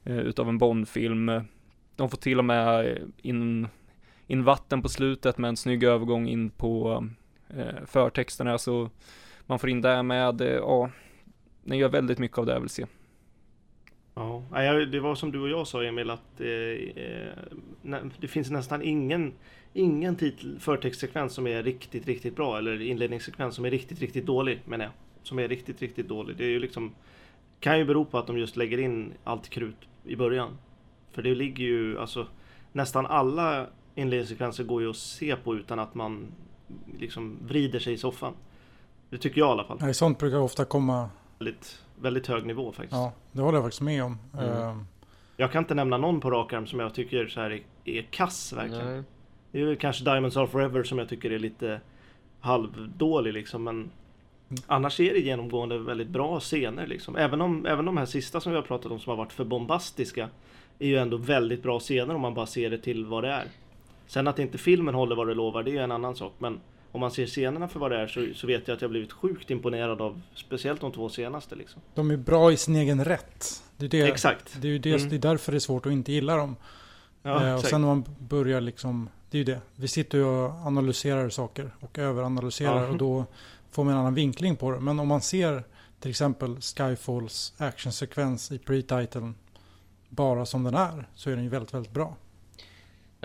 eh, 0.03 0.17
utav 0.17 0.49
en 0.49 0.57
Bondfilm. 0.57 1.31
De 1.95 2.09
får 2.09 2.17
till 2.17 2.39
och 2.39 2.45
med 2.45 2.97
in, 3.17 3.67
in 4.27 4.43
vatten 4.43 4.81
på 4.81 4.89
slutet 4.89 5.37
med 5.37 5.49
en 5.49 5.57
snygg 5.57 5.83
övergång 5.83 6.27
in 6.27 6.49
på 6.49 7.07
eh, 7.49 7.85
förtexterna, 7.85 8.57
så 8.57 8.89
man 9.45 9.59
får 9.59 9.69
in 9.69 9.81
det 9.81 10.03
med, 10.03 10.41
eh, 10.41 10.47
ja, 10.47 10.89
den 11.63 11.77
gör 11.77 11.89
väldigt 11.89 12.19
mycket 12.19 12.37
av 12.37 12.45
det 12.45 12.53
jag 12.53 12.59
vill 12.59 12.69
se. 12.69 12.85
Ja, 14.17 14.73
det 14.73 14.99
var 14.99 15.15
som 15.15 15.31
du 15.31 15.39
och 15.39 15.49
jag 15.49 15.67
sa 15.67 15.83
Emil 15.83 16.09
att 16.09 16.41
eh, 16.41 16.47
eh 16.47 17.99
det 18.19 18.27
finns 18.27 18.49
nästan 18.49 18.81
ingen, 18.81 19.33
ingen 19.73 20.15
titel, 20.15 20.59
förtextsekvens 20.59 21.33
som 21.33 21.47
är 21.47 21.63
riktigt, 21.63 22.07
riktigt 22.07 22.35
bra 22.35 22.57
eller 22.57 22.81
inledningssekvens 22.81 23.55
som 23.55 23.65
är 23.65 23.71
riktigt, 23.71 23.99
riktigt 23.99 24.25
dålig 24.25 24.61
menar 24.65 24.85
jag. 24.85 24.93
Som 25.23 25.39
är 25.39 25.47
riktigt, 25.47 25.81
riktigt 25.81 26.07
dålig. 26.07 26.37
Det 26.37 26.43
är 26.43 26.49
ju 26.49 26.59
liksom 26.59 26.93
kan 27.59 27.79
ju 27.79 27.85
bero 27.85 28.05
på 28.05 28.17
att 28.17 28.27
de 28.27 28.37
just 28.37 28.55
lägger 28.55 28.77
in 28.77 29.13
allt 29.23 29.49
krut 29.49 29.87
i 30.05 30.15
början. 30.15 30.57
För 31.11 31.21
det 31.21 31.35
ligger 31.35 31.63
ju 31.63 31.99
alltså 31.99 32.27
nästan 32.71 33.05
alla 33.05 33.67
inledningssekvenser 33.95 34.63
går 34.63 34.81
ju 34.81 34.89
att 34.89 34.95
se 34.95 35.35
på 35.35 35.55
utan 35.55 35.79
att 35.79 35.95
man 35.95 36.27
liksom 36.99 37.37
vrider 37.47 37.79
sig 37.79 37.93
i 37.93 37.97
soffan. 37.97 38.33
Det 39.09 39.17
tycker 39.17 39.39
jag 39.39 39.47
i 39.47 39.51
alla 39.51 39.63
fall. 39.63 39.77
Nej, 39.81 39.93
sånt 39.93 40.19
brukar 40.19 40.37
ofta 40.37 40.65
komma. 40.65 41.09
Väldigt, 41.39 41.81
väldigt 41.99 42.27
hög 42.27 42.45
nivå 42.45 42.71
faktiskt. 42.71 42.93
Ja, 42.93 43.13
det 43.31 43.41
håller 43.41 43.57
jag 43.57 43.65
faktiskt 43.65 43.81
med 43.81 44.03
om. 44.03 44.17
Mm. 44.37 44.49
Eh, 44.49 44.77
Jag 45.37 45.51
kan 45.51 45.63
inte 45.63 45.73
nämna 45.73 45.97
någon 45.97 46.19
på 46.19 46.31
rak 46.31 46.53
arm 46.53 46.67
som 46.67 46.79
jag 46.79 46.93
tycker 46.93 47.27
så 47.27 47.39
här 47.41 47.51
är, 47.51 47.61
är 47.85 48.01
kass 48.01 48.53
verkligen. 48.53 48.93
Nej. 48.93 49.03
Det 49.51 49.61
är 49.61 49.65
väl 49.65 49.75
kanske 49.75 50.03
Diamonds 50.03 50.37
Are 50.37 50.47
Forever 50.47 50.83
som 50.83 50.97
jag 50.97 51.09
tycker 51.09 51.31
är 51.31 51.39
lite 51.39 51.81
halvdålig 52.39 53.33
liksom. 53.33 53.63
Men 53.63 53.89
annars 54.67 54.99
är 54.99 55.13
det 55.13 55.19
genomgående 55.19 55.77
väldigt 55.79 56.09
bra 56.09 56.39
scener 56.39 56.87
liksom. 56.87 57.15
Även 57.15 57.41
om 57.41 57.65
även 57.65 57.85
de 57.85 57.97
här 57.97 58.05
sista 58.05 58.39
som 58.41 58.51
vi 58.51 58.55
har 58.55 58.63
pratat 58.63 58.91
om 58.91 58.99
som 58.99 59.09
har 59.09 59.17
varit 59.17 59.33
för 59.33 59.45
bombastiska 59.45 60.29
är 60.79 60.87
ju 60.87 60.97
ändå 60.97 61.17
väldigt 61.17 61.63
bra 61.63 61.79
scener 61.79 62.15
om 62.15 62.21
man 62.21 62.33
bara 62.33 62.45
ser 62.45 62.69
det 62.69 62.77
till 62.77 63.05
vad 63.05 63.23
det 63.23 63.31
är. 63.31 63.45
Sen 64.07 64.27
att 64.27 64.39
inte 64.39 64.57
filmen 64.57 64.95
håller 64.95 65.15
vad 65.15 65.27
det 65.27 65.33
lovar, 65.33 65.63
det 65.63 65.77
är 65.77 65.81
en 65.81 65.91
annan 65.91 66.15
sak. 66.15 66.33
Men 66.37 66.59
om 66.91 67.01
man 67.01 67.11
ser 67.11 67.25
scenerna 67.25 67.67
för 67.67 67.79
vad 67.79 67.91
det 67.91 67.97
är 67.97 68.07
så, 68.07 68.27
så 68.35 68.47
vet 68.47 68.67
jag 68.67 68.75
att 68.75 68.81
jag 68.81 68.91
blivit 68.91 69.11
sjukt 69.11 69.49
imponerad 69.51 70.01
av 70.01 70.21
speciellt 70.35 70.81
de 70.81 70.91
två 70.91 71.09
senaste 71.09 71.55
liksom. 71.55 71.81
de 71.95 72.11
är 72.11 72.17
bra 72.17 72.51
i 72.51 72.57
sin 72.57 72.75
egen 72.75 73.05
rätt. 73.05 73.63
Det 73.77 73.85
är, 73.85 73.89
det, 73.89 74.01
Exakt. 74.07 74.57
det 74.61 74.67
är 74.67 74.79
det, 74.79 74.93
Mm. 74.95 75.09
det 75.09 75.15
är 75.15 75.19
därför 75.19 75.51
det 75.51 75.57
är 75.57 75.59
svårt 75.59 75.85
att 75.85 75.91
inte 75.91 76.11
gilla 76.11 76.35
dem. 76.35 76.55
Ja, 77.23 77.47
Eh, 77.47 77.55
och 77.55 77.61
sen 77.61 77.81
när 77.81 77.87
man 77.87 78.05
börjar 78.19 78.61
liksom, 78.61 79.09
det 79.29 79.37
är 79.37 79.39
ju 79.39 79.43
det. 79.43 79.61
Vi 79.75 79.87
sitter 79.87 80.17
ju 80.17 80.23
och 80.23 80.49
analyserar 80.67 81.29
saker 81.29 81.71
och 81.79 81.97
överanalyserar 81.97 82.83
Ja. 82.83 82.89
och 82.89 82.97
då 82.97 83.25
får 83.71 83.83
man 83.83 83.93
en 83.93 83.99
annan 83.99 84.13
vinkling 84.13 84.55
på 84.55 84.71
det. 84.71 84.79
Men 84.79 84.99
om 84.99 85.07
man 85.07 85.21
ser 85.21 85.63
till 85.99 86.09
exempel 86.09 86.61
Skyfalls 86.61 87.53
actionsekvens 87.57 88.51
i 88.51 88.57
pre-titeln 88.57 89.33
bara 90.09 90.45
som 90.45 90.63
den 90.63 90.75
är 90.75 91.07
så 91.15 91.29
är 91.29 91.35
den 91.35 91.43
ju 91.43 91.49
väldigt, 91.49 91.73
väldigt 91.73 91.93
bra. 91.93 92.15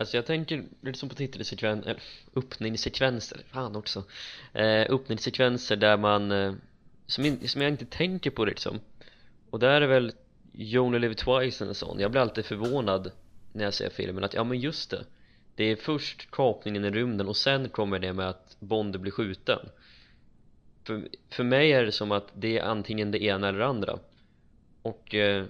Alltså 0.03 0.17
jag 0.17 0.27
tänker 0.27 0.65
lite 0.81 0.99
som 0.99 1.09
på 1.09 1.15
titelsekvenser, 1.15 1.91
eller 1.91 2.01
eh, 2.01 2.39
öppningssekvenser, 2.39 3.41
fan 3.53 3.77
också. 3.77 4.05
Eh, 4.53 4.87
Öppningssekvenser 4.89 5.77
där 5.77 5.97
man, 5.97 6.33
eh, 6.33 6.55
som, 7.07 7.25
in, 7.25 7.49
som 7.49 7.63
jag 7.63 7.71
inte 7.71 7.85
tänker 7.85 8.31
på 8.31 8.45
liksom 8.45 8.81
Och 9.51 9.59
där 9.59 9.81
är 9.81 9.87
väl 9.87 10.13
You 10.55 10.85
Only 10.85 10.99
Live 10.99 11.15
Twice 11.15 11.65
en 11.65 11.75
sån, 11.75 12.01
jag 12.01 12.11
blir 12.11 12.21
alltid 12.21 12.45
förvånad 12.45 13.11
när 13.53 13.65
jag 13.65 13.75
ser 13.75 13.91
filmen 13.91 14.25
att 14.25 14.35
ja 14.35 14.45
men 14.45 14.61
just 14.61 14.91
det. 14.91 15.05
Det 15.55 15.65
är 15.65 15.77
först 15.77 16.31
kapningen 16.31 16.85
i 16.85 16.91
rymden 16.91 17.29
och 17.29 17.37
sen 17.37 17.69
kommer 17.69 17.99
det 17.99 18.13
med 18.13 18.29
att 18.29 18.57
Bond 18.61 19.01
blir 19.01 19.13
skjuten. 19.13 19.69
För, 20.85 21.09
för 21.31 21.45
mig 21.45 21.73
är 21.73 21.85
det 21.85 21.93
som 21.93 22.13
att 22.13 22.29
det 22.35 22.59
är 22.59 22.63
antingen 22.65 23.11
det 23.11 23.25
ena 23.25 23.49
eller 23.49 23.59
det 23.59 23.67
andra. 23.67 23.99
Och 24.83 25.15
eh, 25.15 25.45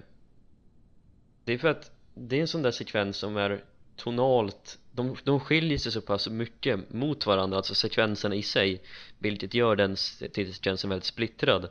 Det 1.45 1.53
är 1.53 1.57
för 1.57 1.67
att 1.67 1.91
det 2.13 2.37
är 2.37 2.41
en 2.41 2.47
sån 2.47 2.61
där 2.61 2.71
sekvens 2.71 3.17
som 3.17 3.37
är 3.37 3.63
tonalt 3.95 4.79
de, 4.95 5.15
de 5.23 5.39
skiljer 5.39 5.77
sig 5.77 5.91
så 5.91 6.01
pass 6.01 6.29
mycket 6.29 6.93
mot 6.93 7.25
varandra, 7.25 7.57
alltså 7.57 7.75
sekvenserna 7.75 8.35
i 8.35 8.41
sig 8.41 8.81
vilket 9.19 9.53
gör 9.53 9.75
den 9.75 9.95
titelsekvensen 10.19 10.89
väldigt 10.89 11.05
splittrad. 11.05 11.69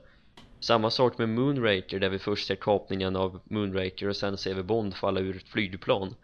Samma 0.60 0.90
sak 0.90 1.18
med 1.18 1.28
Moonraker 1.28 2.00
där 2.00 2.08
vi 2.08 2.18
först 2.18 2.46
ser 2.46 2.54
kapningen 2.54 3.16
av 3.16 3.40
Moonraker 3.44 4.08
och 4.08 4.16
sen 4.16 4.36
ser 4.36 4.54
vi 4.54 4.62
Bond 4.62 4.94
falla 4.94 5.20
ur 5.20 5.36
ett 5.36 5.48
flygplan. 5.48 6.14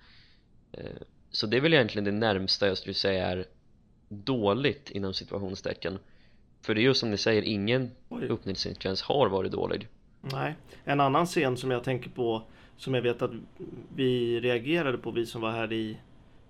Eh, 0.72 0.84
så 1.30 1.46
det 1.46 1.56
är 1.56 1.60
väl 1.60 1.74
egentligen 1.74 2.04
det 2.04 2.10
närmsta 2.10 2.66
jag 2.66 2.78
skulle 2.78 2.94
säga 2.94 3.26
är 3.26 3.46
dåligt 4.08 4.90
inom 4.90 5.14
situationstecken. 5.14 5.98
För 6.62 6.74
det 6.74 6.80
är 6.80 6.82
ju 6.82 6.94
som 6.94 7.10
ni 7.10 7.16
säger, 7.16 7.42
ingen 7.42 7.90
öppningssekvens 8.10 9.02
har 9.02 9.28
varit 9.28 9.52
dålig. 9.52 9.88
Nej. 10.20 10.54
En 10.84 11.00
annan 11.00 11.26
scen 11.26 11.56
som 11.56 11.70
jag 11.70 11.84
tänker 11.84 12.10
på 12.10 12.42
som 12.78 12.94
jag 12.94 13.02
vet 13.02 13.22
att 13.22 13.30
vi 13.94 14.40
reagerade 14.40 14.98
på, 14.98 15.10
vi 15.10 15.26
som 15.26 15.40
var 15.40 15.50
här 15.50 15.72
i, 15.72 15.96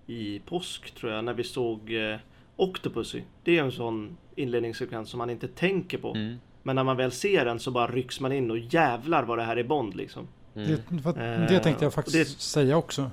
i 0.07 0.39
påsk 0.39 0.91
tror 0.95 1.11
jag, 1.11 1.23
när 1.25 1.33
vi 1.33 1.43
såg 1.43 1.93
eh, 1.93 2.17
Octopussy. 2.55 3.21
Det 3.43 3.57
är 3.57 3.63
en 3.63 3.71
sån 3.71 4.17
inledningssekvens 4.35 5.09
som 5.09 5.17
man 5.17 5.29
inte 5.29 5.47
tänker 5.47 5.97
på. 5.97 6.13
mm. 6.15 6.35
Men 6.63 6.75
när 6.75 6.83
man 6.83 6.97
väl 6.97 7.11
ser 7.11 7.45
den 7.45 7.59
så 7.59 7.71
bara 7.71 7.87
rycks 7.87 8.19
man 8.19 8.31
in 8.31 8.51
och 8.51 8.57
jävlar 8.59 9.23
vad 9.23 9.37
det 9.37 9.43
här 9.43 9.57
är 9.57 9.63
Bond 9.63 9.95
liksom. 9.95 10.27
Mm. 10.55 10.77
Det, 10.89 11.01
för 11.01 11.09
att 11.09 11.17
Eh, 11.17 11.47
det 11.47 11.59
tänkte 11.59 11.85
jag 11.85 11.93
faktiskt 11.93 12.37
det- 12.37 12.43
säga 12.43 12.77
också. 12.77 13.11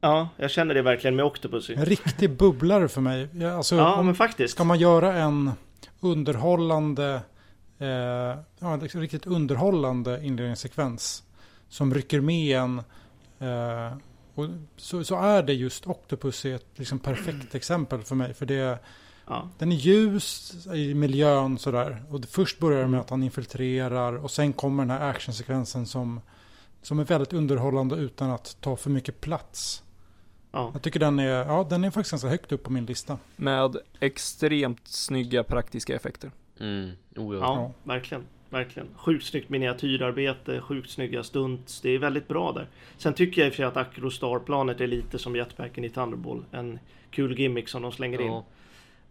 Ja, 0.00 0.28
jag 0.36 0.50
känner 0.50 0.74
det 0.74 0.82
verkligen 0.82 1.16
med 1.16 1.24
Octopussy. 1.24 1.74
En 1.74 1.84
riktig 1.84 2.30
bubblare 2.36 2.88
för 2.88 3.00
mig. 3.00 3.28
Jag- 3.32 3.52
Alltså, 3.52 3.76
Ja, 3.76 3.94
om, 3.96 4.06
men 4.06 4.14
faktiskt. 4.14 4.54
Ska 4.54 4.64
man 4.64 4.78
göra 4.78 5.12
en 5.12 5.50
underhållande, 6.00 7.20
eh, 7.78 7.88
ja, 7.88 8.72
en 8.74 8.80
riktigt 8.80 9.26
underhållande 9.26 10.20
inledningssekvens 10.24 11.23
som 11.74 11.94
rycker 11.94 12.20
med 12.20 12.56
en, 12.58 12.78
eh, 13.38 13.96
och 14.34 14.46
så, 14.76 15.04
så 15.04 15.20
är 15.20 15.42
det 15.42 15.52
just 15.54 15.86
Octopus 15.86 16.44
är 16.44 16.54
ett 16.54 16.66
liksom 16.74 16.98
perfekt 16.98 17.54
exempel 17.54 18.02
för 18.02 18.14
mig. 18.14 18.34
För 18.34 18.46
det, 18.46 18.78
Ja. 19.26 19.48
den 19.58 19.72
är 19.72 19.76
ljus 19.76 20.54
i 20.74 20.94
miljön 20.94 21.58
sådär. 21.58 22.04
Och 22.10 22.20
det 22.20 22.26
först 22.26 22.58
börjar 22.58 22.80
det 22.82 22.88
med 22.88 23.00
att 23.00 23.10
han 23.10 23.22
infiltrerar 23.22 24.12
och 24.12 24.30
sen 24.30 24.52
kommer 24.52 24.82
den 24.82 24.90
här 24.90 25.10
actionsekvensen 25.10 25.86
som, 25.86 26.20
som 26.82 26.98
är 26.98 27.04
väldigt 27.04 27.32
underhållande 27.32 27.96
utan 27.96 28.30
att 28.30 28.56
ta 28.60 28.76
för 28.76 28.90
mycket 28.90 29.20
plats. 29.20 29.82
Ja. 30.52 30.70
Jag 30.72 30.82
tycker 30.82 31.00
den 31.00 31.18
är, 31.18 31.26
ja, 31.46 31.66
den 31.70 31.84
är 31.84 31.90
faktiskt 31.90 32.10
ganska 32.10 32.28
högt 32.28 32.52
upp 32.52 32.62
på 32.62 32.72
min 32.72 32.86
lista. 32.86 33.18
Med 33.36 33.76
extremt 34.00 34.88
snygga 34.88 35.44
praktiska 35.44 35.94
effekter. 35.96 36.30
Mm. 36.60 36.90
Oh, 37.16 37.34
ja. 37.34 37.40
Ja, 37.40 37.72
verkligen. 37.84 38.24
Verkligen. 38.54 38.88
Sjukt 38.96 39.24
snyggt 39.26 39.48
miniatyrarbete, 39.48 40.60
sjukt 40.60 40.90
snygga 40.90 41.22
stunts. 41.22 41.80
Det 41.80 41.90
är 41.90 41.98
väldigt 41.98 42.28
bra 42.28 42.52
där. 42.52 42.66
Sen 42.96 43.14
tycker 43.14 43.40
jag 43.40 43.46
i 43.46 43.50
och 43.50 43.54
för 43.54 43.56
sig 43.56 43.64
att 43.66 43.76
Acrostar-planet 43.76 44.80
är 44.80 44.86
lite 44.86 45.18
som 45.18 45.36
jetpacken 45.36 45.84
i 45.84 45.88
Thunderball. 45.88 46.44
En 46.50 46.78
kul 47.10 47.38
gimmick 47.38 47.68
som 47.68 47.82
de 47.82 47.92
slänger 47.92 48.20
in. 48.20 48.26
Ja. 48.26 48.44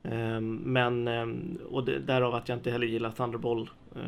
Ehm, 0.03 0.55
men, 0.55 1.07
ehm, 1.07 1.57
och 1.69 1.85
det, 1.85 1.99
därav 1.99 2.35
att 2.35 2.49
jag 2.49 2.57
inte 2.57 2.71
heller 2.71 2.87
gillar 2.87 3.11
Thunderball 3.11 3.69
eh, 3.95 4.01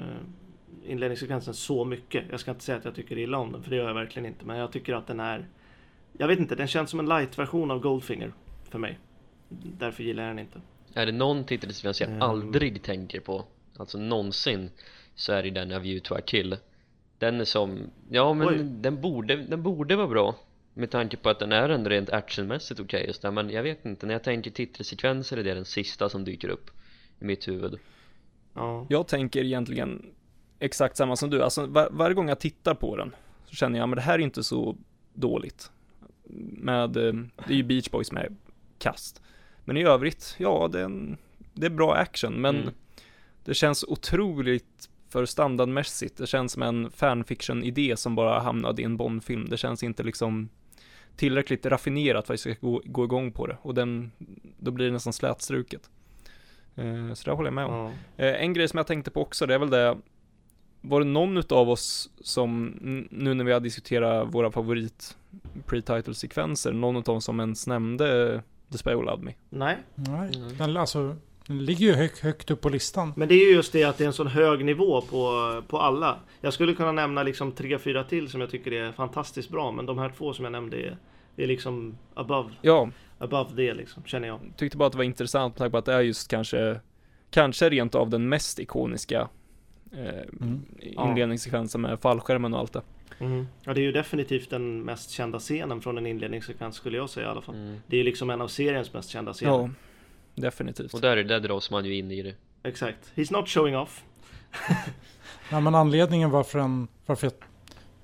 inledningssekvensen 0.92 1.54
så 1.54 1.86
mycket. 1.86 2.24
Jag 2.32 2.40
ska 2.40 2.52
inte 2.52 2.64
säga 2.64 2.78
att 2.78 2.86
jag 2.86 2.96
tycker 2.96 3.18
illa 3.18 3.38
om 3.38 3.52
den, 3.52 3.64
för 3.64 3.70
det 3.70 3.76
gör 3.76 3.88
jag 3.88 3.94
verkligen 3.94 4.26
inte. 4.26 4.46
Men 4.46 4.58
jag 4.58 4.72
tycker 4.72 4.94
att 4.94 5.08
den 5.08 5.20
är, 5.20 5.46
jag 6.18 6.28
vet 6.28 6.40
inte, 6.40 6.56
den 6.56 6.68
känns 6.68 6.90
som 6.90 7.00
en 7.00 7.06
light-version 7.06 7.72
av 7.72 7.80
Goldfinger 7.80 8.34
för 8.70 8.80
mig. 8.80 9.00
Därför 9.80 10.04
gillar 10.04 10.24
jag 10.24 10.30
den 10.32 10.40
inte. 10.40 10.62
Är 10.94 11.06
det 11.06 11.12
någon 11.12 11.44
titelsekvens 11.46 12.02
jag 12.02 12.10
Ehm. 12.10 12.22
aldrig 12.22 12.82
tänker 12.84 13.20
på, 13.20 13.46
alltså 13.78 13.98
någonsin, 13.98 14.70
så 15.16 15.34
är 15.34 15.44
det 15.44 15.50
den 15.50 15.72
av 15.72 16.00
to 16.00 16.16
a 16.16 16.22
Kill 16.26 16.58
Den 17.18 17.40
är 17.40 17.46
som, 17.46 17.80
ja 18.10 18.34
men 18.34 18.48
Oj. 18.48 18.58
den 18.64 19.02
borde, 19.02 19.36
den 19.36 19.64
borde 19.64 19.96
vara 19.96 20.08
bra 20.08 20.36
med 20.74 20.92
tanke 20.92 21.18
på 21.18 21.30
att 21.30 21.40
den 21.40 21.52
är 21.52 21.70
ändå 21.70 21.90
rent 21.90 22.10
actionmässigt 22.10 22.80
okej 22.80 22.98
okay 22.98 23.08
just 23.08 23.22
där 23.22 23.32
men 23.32 23.50
jag 23.50 23.64
vet 23.64 23.86
inte, 23.86 24.06
när 24.06 24.14
jag 24.14 24.24
tänker 24.24 24.52
titelsekvenser 24.52 25.38
är 25.38 25.44
det 25.44 25.54
den 25.54 25.66
sista 25.66 26.10
som 26.10 26.24
dyker 26.24 26.50
upp 26.50 26.70
i 27.20 27.26
mitt 27.26 27.48
huvud 27.48 27.80
Ja. 28.56 28.86
Jag 28.90 29.08
tänker 29.08 29.44
egentligen 29.44 30.06
exakt 30.60 30.98
samma 30.98 31.16
som 31.16 31.30
du, 31.30 31.44
alltså 31.44 31.66
var, 31.66 31.88
varje 31.92 32.14
gång 32.14 32.30
jag 32.30 32.40
tittar 32.40 32.74
på 32.74 32.96
den 32.98 33.16
så 33.46 33.56
känner 33.56 33.80
jag, 33.80 33.90
men 33.90 33.96
det 33.96 34.02
här 34.02 34.14
är 34.14 34.24
inte 34.24 34.44
så 34.44 34.76
dåligt. 35.14 35.72
Med, 36.58 36.98
eh, 36.98 37.14
det 37.48 37.54
är 37.54 37.58
ju 37.58 37.64
Beach 37.64 37.90
Boys 37.90 38.12
med 38.12 38.36
kast. 38.78 39.22
Men 39.66 39.78
i 39.78 39.84
övrigt, 39.84 40.36
ja, 40.38 40.70
det 40.72 40.80
är, 40.80 40.84
en, 40.86 41.18
det 41.54 41.66
är 41.66 41.70
bra 41.70 41.94
action, 41.96 42.34
men 42.42 42.56
Mm. 42.56 42.74
det 43.46 43.54
känns 43.54 43.84
otroligt 43.84 44.90
för 45.16 45.26
standardmässigt. 45.26 46.18
Det 46.18 46.28
känns 46.28 46.52
som 46.52 46.64
en 46.64 46.92
fanfiction-idé 46.92 47.98
som 47.98 48.16
bara 48.16 48.40
hamnade 48.40 48.82
i 48.82 48.86
en 48.86 48.98
Bond-film. 48.98 49.48
Det 49.50 49.58
känns 49.58 49.84
inte 49.84 50.04
liksom 50.04 50.50
tillräckligt 51.16 51.66
raffinerat 51.66 52.28
för 52.28 52.34
att 52.34 52.46
jag 52.46 52.56
ska 52.58 52.68
gå, 52.68 52.82
gå 52.86 53.04
igång 53.04 53.32
på 53.32 53.48
det. 53.48 53.58
Och 53.62 53.74
den, 53.74 54.12
då 54.60 54.72
blir 54.72 54.86
det 54.86 54.92
nästan 54.92 55.14
slätstruket. 55.14 55.90
Eh, 56.76 57.14
Så 57.14 57.30
det 57.30 57.36
håller 57.36 57.48
jag 57.48 57.54
med 57.54 57.66
om. 57.66 57.94
Ja. 58.18 58.26
Eh, 58.26 58.42
En 58.44 58.54
grej 58.54 58.68
som 58.68 58.78
jag 58.78 58.88
tänkte 58.88 59.12
på 59.12 59.22
också, 59.22 59.46
det 59.46 59.54
är 59.54 59.60
väl 59.60 59.70
det 59.70 59.98
Var 60.82 61.00
det 61.00 61.06
någon 61.06 61.38
utav 61.38 61.70
oss 61.70 62.10
som, 62.22 62.66
nu 63.12 63.34
när 63.34 63.44
vi 63.46 63.52
har 63.52 63.60
diskuterat 63.60 64.34
våra 64.34 64.52
favorit 64.52 65.18
pre-title-sekvenser, 65.66 66.74
någon 66.74 66.96
utav 66.96 67.16
oss 67.16 67.26
som 67.26 67.40
ens 67.40 67.68
nämnde 67.68 68.42
The 68.72 68.78
Spell 68.78 68.94
Love 68.98 69.24
Me? 69.24 69.34
Nej, 69.50 69.78
Nej, 69.96 70.32
Mm. 70.36 70.58
den, 70.58 70.78
alltså, 70.78 71.16
den 71.48 71.66
ligger 71.66 71.86
ju 71.86 71.94
högt, 71.94 72.20
högt 72.20 72.52
upp 72.52 72.62
på 72.62 72.70
listan. 72.70 73.14
men 73.16 73.28
det 73.28 73.36
är 73.36 73.46
ju 73.50 73.52
just 73.56 73.74
det 73.74 73.84
att 73.84 73.98
det 73.98 74.04
är 74.04 74.08
en 74.08 74.14
sån 74.14 74.28
hög 74.28 74.66
nivå 74.66 75.02
på, 75.02 75.62
på 75.68 75.80
alla. 75.80 76.20
Jag 76.42 76.54
skulle 76.54 76.74
kunna 76.74 76.92
nämna 76.92 77.24
liksom 77.24 77.52
tre, 77.52 77.80
fyra 77.80 78.04
till 78.04 78.30
som 78.30 78.42
jag 78.42 78.50
tycker 78.50 78.72
är 78.72 78.92
fantastiskt 78.92 79.50
bra, 79.50 79.72
men 79.72 79.86
de 79.86 79.98
här 79.98 80.10
två 80.18 80.34
som 80.34 80.46
jag 80.46 80.52
nämnde 80.52 80.78
är, 80.78 80.98
är 81.38 81.48
liksom 81.48 81.98
above, 82.14 82.50
Ja, 82.62 82.90
above 83.18 83.50
det 83.56 83.74
liksom, 83.74 84.04
känner 84.06 84.28
jag. 84.28 84.40
tyckte 84.58 84.78
bara 84.78 84.86
att 84.86 84.92
det 84.92 84.98
var 84.98 85.06
intressant 85.06 85.54
med 85.54 85.58
tanke 85.58 85.72
på 85.72 85.78
att 85.78 85.86
det 85.86 85.94
är 85.94 86.02
just 86.02 86.28
kanske, 86.28 86.80
kanske 87.32 87.70
rent 87.70 87.96
av 87.96 88.10
den 88.10 88.30
mest 88.30 88.60
ikoniska 88.60 89.28
eh, 89.92 90.22
Mm. 90.42 90.62
inledningssekvensen 90.82 91.82
med 91.82 92.00
fallskärmen 92.00 92.54
och 92.54 92.60
allt 92.60 92.74
det. 92.74 92.82
Mhm. 93.20 93.48
Ja, 93.64 93.74
det 93.74 93.82
är 93.82 93.86
ju 93.86 93.92
definitivt 93.92 94.50
den 94.50 94.80
mest 94.82 95.10
kända 95.12 95.40
scenen 95.40 95.82
från 95.82 95.98
en 95.98 96.06
inledningssekvens 96.06 96.76
skulle 96.76 96.98
jag 96.98 97.10
säga 97.10 97.28
i 97.28 97.30
alla 97.30 97.42
fall. 97.42 97.56
mm. 97.56 97.78
Det 97.88 97.98
är 98.00 98.04
liksom 98.04 98.30
en 98.30 98.42
av 98.42 98.48
seriens 98.48 98.94
mest 98.94 99.10
kända 99.10 99.34
scener. 99.34 99.52
Ja, 99.52 99.70
definitivt. 100.36 100.94
Och 100.94 101.02
där, 101.02 101.24
där 101.24 101.40
dras 101.40 101.72
man 101.72 101.86
ju 101.86 101.96
in 101.96 102.12
i 102.12 102.22
det 102.22 102.36
Exakt. 102.64 103.12
He's 103.16 103.34
not 103.34 103.50
showing 103.50 103.78
off. 103.78 104.04
Ja, 105.50 105.60
men 105.60 105.76
anledningen 105.76 106.30
varför, 106.32 106.60
den, 106.60 106.88
varför 107.06 107.28
jag 107.28 107.34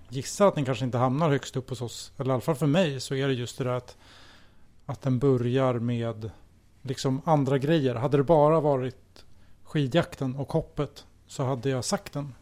gissar 0.09 0.47
att 0.47 0.55
den 0.55 0.65
kanske 0.65 0.85
inte 0.85 0.97
hamnar 0.97 1.29
högst 1.29 1.55
upp 1.55 1.69
hos 1.69 1.81
oss, 1.81 2.11
eller 2.17 2.29
i 2.29 2.33
alla 2.33 2.41
fall 2.41 2.55
för 2.55 2.67
mig, 2.67 2.99
så 2.99 3.15
är 3.15 3.27
det 3.27 3.33
just 3.33 3.57
det 3.57 3.63
där 3.63 3.71
att, 3.71 3.97
att 4.85 5.01
den 5.01 5.19
börjar 5.19 5.73
med 5.73 6.31
liksom 6.81 7.21
andra 7.25 7.57
grejer. 7.57 7.95
Hade 7.95 8.17
det 8.17 8.23
bara 8.23 8.59
varit 8.59 9.25
skidjakten 9.63 10.35
och 10.35 10.51
hoppet 10.53 11.05
så 11.27 11.43
hade 11.43 11.69
jag 11.69 11.85
sagt 11.85 12.13
den. 12.13 12.33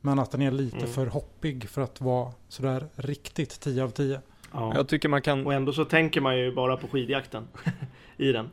Men 0.00 0.18
att 0.18 0.30
den 0.30 0.42
är 0.42 0.50
lite 0.50 0.76
Mm. 0.76 0.88
för 0.90 1.06
hoppig 1.06 1.68
för 1.68 1.82
att 1.82 2.00
vara 2.00 2.32
sådär 2.48 2.86
riktigt 2.94 3.60
10 3.60 3.84
av 3.84 3.90
10. 3.90 4.20
Ja. 4.52 4.72
Jag 4.74 4.88
tycker 4.88 5.08
man 5.08 5.22
kan 5.22 5.46
Och 5.46 5.54
ändå 5.54 5.72
så 5.72 5.84
tänker 5.84 6.20
man 6.20 6.38
ju 6.38 6.54
bara 6.54 6.76
på 6.76 6.88
skidjakten 6.88 7.48
i 8.16 8.32
den. 8.32 8.50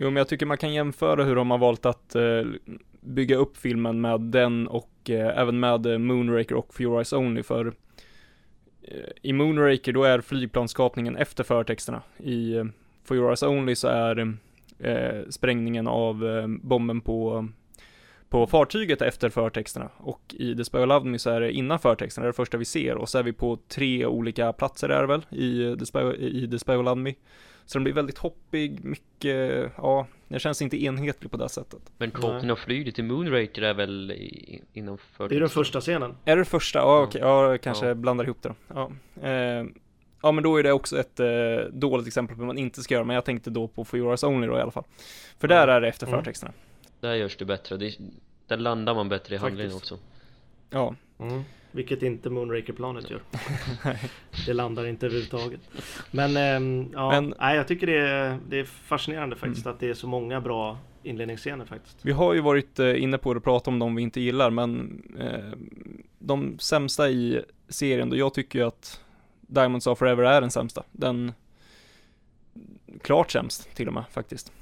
Jo, 0.00 0.10
men 0.10 0.16
jag 0.16 0.28
tycker 0.28 0.46
man 0.46 0.58
kan 0.58 0.72
jämföra 0.72 1.24
hur 1.24 1.36
de 1.36 1.50
har 1.50 1.58
valt 1.58 1.86
att 1.86 2.14
eh, 2.14 2.42
bygga 3.00 3.36
upp 3.36 3.56
filmen 3.56 4.00
med 4.00 4.20
den 4.20 4.68
och 4.68 5.10
eh, 5.10 5.38
även 5.38 5.60
med 5.60 5.86
eh, 5.86 5.98
Moonraker 5.98 6.54
och 6.54 6.74
Fear 6.74 6.94
Eyes 6.94 7.12
Only 7.12 7.42
för 7.42 7.66
eh, 8.82 9.10
i 9.22 9.32
Moonraker 9.32 9.92
då 9.92 10.04
är 10.04 10.20
flygplanskapningen 10.20 11.16
efter 11.16 11.44
förtexterna. 11.44 12.02
I 12.18 12.54
eh, 12.54 12.64
Fear 13.08 13.26
Eyes 13.26 13.42
Only 13.42 13.74
så 13.74 13.88
är 13.88 14.36
eh, 14.78 15.28
sprängningen 15.30 15.86
av 15.86 16.26
eh, 16.26 16.46
bomben 16.46 17.00
på 17.00 17.48
på 18.28 18.46
fartyget 18.46 19.02
efter 19.02 19.28
förtexterna 19.28 19.88
och 19.96 20.34
i 20.38 20.56
The 20.56 20.64
Spy 20.64 20.78
Who 20.78 20.86
Loved 20.86 21.12
Me 21.12 21.18
så 21.18 21.30
är 21.30 21.40
det 21.40 21.52
innan 21.52 21.78
förtexterna, 21.78 22.24
det 22.24 22.26
är 22.26 22.32
det 22.32 22.36
första 22.36 22.58
vi 22.58 22.64
ser 22.64 22.96
och 22.96 23.08
så 23.08 23.18
är 23.18 23.22
vi 23.22 23.32
på 23.32 23.58
tre 23.68 24.06
olika 24.06 24.52
platser 24.52 24.88
är 24.88 25.00
det 25.00 25.06
väl 25.06 25.26
i 25.30 25.64
eh, 25.64 25.76
The 25.76 25.86
Spy, 25.86 25.98
i 26.18 26.48
The 26.50 26.58
Spy 26.58 26.72
Who 26.72 26.82
Loved 26.82 27.02
Me. 27.02 27.14
Så 27.68 27.78
den 27.78 27.84
blir 27.84 27.94
väldigt 27.94 28.18
hoppig, 28.18 28.84
mycket, 28.84 29.72
ja, 29.76 30.06
det 30.28 30.38
känns 30.38 30.62
inte 30.62 30.84
enhetlig 30.84 31.30
på 31.30 31.36
det 31.36 31.48
sättet. 31.48 31.80
Men 31.98 32.10
kapten 32.10 32.50
av 32.50 32.56
flyget 32.56 32.98
i 32.98 33.02
Moonraker 33.02 33.62
är 33.62 33.74
väl 33.74 34.10
i, 34.10 34.62
inom 34.72 34.98
för 34.98 35.28
Det 35.28 35.36
är 35.36 35.40
den 35.40 35.48
första 35.48 35.80
scenen. 35.80 36.16
Är 36.24 36.36
det 36.36 36.44
första? 36.44 36.78
Ja, 36.78 36.84
Ja. 36.98 37.02
okej, 37.04 37.20
ja, 37.20 37.50
jag 37.50 37.60
kanske 37.60 37.86
Ja. 37.86 37.94
blandar 37.94 38.24
ihop 38.24 38.42
det 38.42 38.48
då. 38.48 38.54
Ja. 38.74 38.90
Eh, 39.28 39.64
ja, 40.22 40.32
men 40.32 40.44
då 40.44 40.56
är 40.56 40.62
det 40.62 40.72
också 40.72 41.00
ett 41.00 41.20
eh, 41.20 41.26
dåligt 41.72 42.06
exempel 42.06 42.36
på 42.36 42.40
vad 42.40 42.46
man 42.46 42.58
inte 42.58 42.82
ska 42.82 42.94
göra, 42.94 43.04
men 43.04 43.14
jag 43.14 43.24
tänkte 43.24 43.50
då 43.50 43.68
på 43.68 43.84
For 43.84 43.98
Your 43.98 44.08
Eyes 44.10 44.22
Only 44.24 44.46
då 44.46 44.58
i 44.58 44.60
alla 44.60 44.70
fall. 44.70 44.84
För 45.38 45.48
där 45.48 45.68
är 45.68 45.80
det 45.80 45.88
efter 45.88 46.06
Mm. 46.06 46.18
förtexterna. 46.18 46.52
Där 47.00 47.14
görs 47.14 47.36
det 47.36 47.44
bättre, 47.44 47.76
det, 47.76 47.94
där 48.46 48.56
landar 48.56 48.94
man 48.94 49.08
bättre 49.08 49.34
i 49.34 49.38
handlingen 49.38 49.74
också 49.74 49.98
Ja, 50.70 50.94
Mm. 51.18 51.42
Vilket 51.72 52.02
inte 52.02 52.30
Moonraker-planet 52.30 53.10
gör. 53.10 53.20
det 54.46 54.52
landar 54.52 54.86
inte 54.86 55.06
överhuvudtaget. 55.06 55.60
Men, 56.10 56.36
ehm, 56.36 56.90
ja, 56.92 57.10
Men- 57.10 57.34
Nej, 57.40 57.56
jag 57.56 57.68
tycker 57.68 57.86
det 57.86 57.98
är, 57.98 58.38
det 58.48 58.60
är 58.60 58.64
fascinerande 58.64 59.36
faktiskt 59.36 59.66
att 59.66 59.80
det 59.80 59.88
är 59.88 59.94
så 59.94 60.06
många 60.06 60.40
bra 60.40 60.78
inledningsscener 61.02 61.64
faktiskt. 61.64 61.98
vi 62.02 62.12
har 62.12 62.34
ju 62.34 62.40
varit 62.40 62.78
eh, 62.78 63.02
inne 63.02 63.18
på 63.18 63.34
det 63.34 63.38
och 63.38 63.44
pratat 63.44 63.68
om 63.68 63.78
de 63.78 63.94
vi 63.94 64.02
inte 64.02 64.20
gillar, 64.20 64.50
men 64.50 65.02
eh, 65.18 65.58
de 66.18 66.58
sämsta 66.58 67.10
i 67.10 67.42
serien 67.68 68.10
då, 68.10 68.16
jag 68.16 68.34
tycker 68.34 68.58
ju 68.58 68.64
att 68.64 69.00
Diamonds 69.40 69.86
Are 69.86 69.96
Forever 69.96 70.22
är 70.24 70.40
den 70.40 70.50
sämsta. 70.50 70.82
Den, 70.92 71.32
klart 73.02 73.30
sämst 73.30 73.74
till 73.74 73.88
och 73.88 73.94
med 73.94 74.04
faktiskt. 74.10 74.52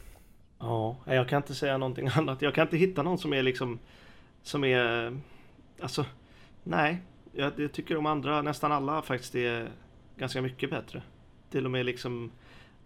Ja, 0.58 0.96
jag 1.04 1.28
kan 1.28 1.36
inte 1.36 1.54
säga 1.54 1.78
någonting 1.78 2.08
annat. 2.14 2.42
Jag 2.42 2.54
kan 2.54 2.62
inte 2.66 2.76
hitta 2.76 3.02
någon 3.02 3.18
som 3.18 3.32
är 3.32 3.42
liksom 3.42 3.78
Som 4.42 4.64
är 4.64 5.16
Alltså 5.80 6.04
Nej 6.68 6.98
Jag, 7.32 7.52
jag 7.56 7.72
tycker 7.72 7.94
de 7.94 8.06
andra, 8.06 8.42
nästan 8.42 8.72
alla 8.72 9.02
faktiskt 9.02 9.34
är 9.34 9.70
Ganska 10.18 10.42
mycket 10.42 10.70
bättre. 10.70 11.02
Till 11.50 11.64
och 11.64 11.70
med 11.70 11.86
liksom 11.86 12.30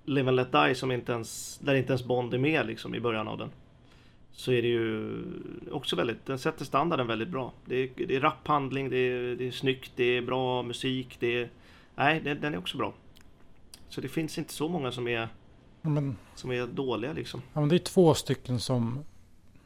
Live 0.04 0.28
and 0.28 0.36
Let 0.36 0.52
Die 0.52 0.74
som 0.74 0.92
inte 0.92 1.12
ens 1.12 1.58
Där 1.58 1.74
inte 1.74 1.92
ens 1.92 2.04
Bond 2.04 2.34
är 2.34 2.38
med 2.38 2.66
liksom 2.66 2.94
i 2.94 3.00
början 3.00 3.28
av 3.28 3.38
den. 3.38 3.50
Så 4.32 4.52
är 4.52 4.62
det 4.62 4.68
ju 4.68 5.22
också 5.72 5.96
väldigt 5.96 6.26
Den 6.26 6.38
sätter 6.38 6.64
standarden 6.64 7.06
väldigt 7.06 7.28
bra. 7.28 7.52
Det 7.64 7.76
är, 7.76 8.06
det 8.06 8.16
är 8.16 8.20
rapp 8.20 8.48
handling, 8.48 8.90
det 8.90 8.96
är, 8.96 9.36
det 9.36 9.46
är 9.46 9.50
snyggt, 9.50 9.92
det 9.96 10.04
är 10.04 10.22
bra 10.22 10.62
musik 10.62 11.16
det 11.20 11.42
är 11.42 11.48
Nej, 11.94 12.20
den, 12.20 12.40
den 12.40 12.54
är 12.54 12.58
också 12.58 12.78
bra. 12.78 12.92
Så 13.88 14.00
det 14.00 14.08
finns 14.08 14.38
inte 14.38 14.52
så 14.52 14.68
många 14.68 14.92
som 14.92 15.08
är 15.08 15.28
Men, 15.82 16.16
Som 16.34 16.52
är 16.52 16.66
dåliga 16.66 17.12
liksom. 17.12 17.42
Ja, 17.52 17.60
men 17.60 17.68
det 17.68 17.76
är 17.76 17.78
två 17.78 18.14
stycken 18.14 18.60
som 18.60 19.04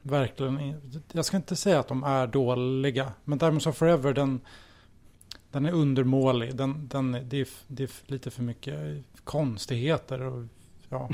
verkligen, 0.05 0.81
jag 1.12 1.25
ska 1.25 1.37
inte 1.37 1.57
säga 1.57 1.81
att 1.81 1.88
de 1.88 2.05
är 2.05 2.27
dåliga, 2.27 3.12
men 3.25 3.38
Diamonds 3.38 3.67
of 3.67 3.77
Forever 3.77 4.12
den, 4.12 4.40
den 5.51 5.67
är 5.67 5.73
undermålig. 5.73 6.57
Den, 6.57 6.88
den, 6.88 7.12
det, 7.12 7.40
är, 7.40 7.49
det 7.69 7.83
är 7.83 7.90
lite 8.07 8.31
för 8.31 8.43
mycket 8.43 9.05
konstigheter. 9.25 10.21
Och, 10.21 10.45
ja, 10.94 11.09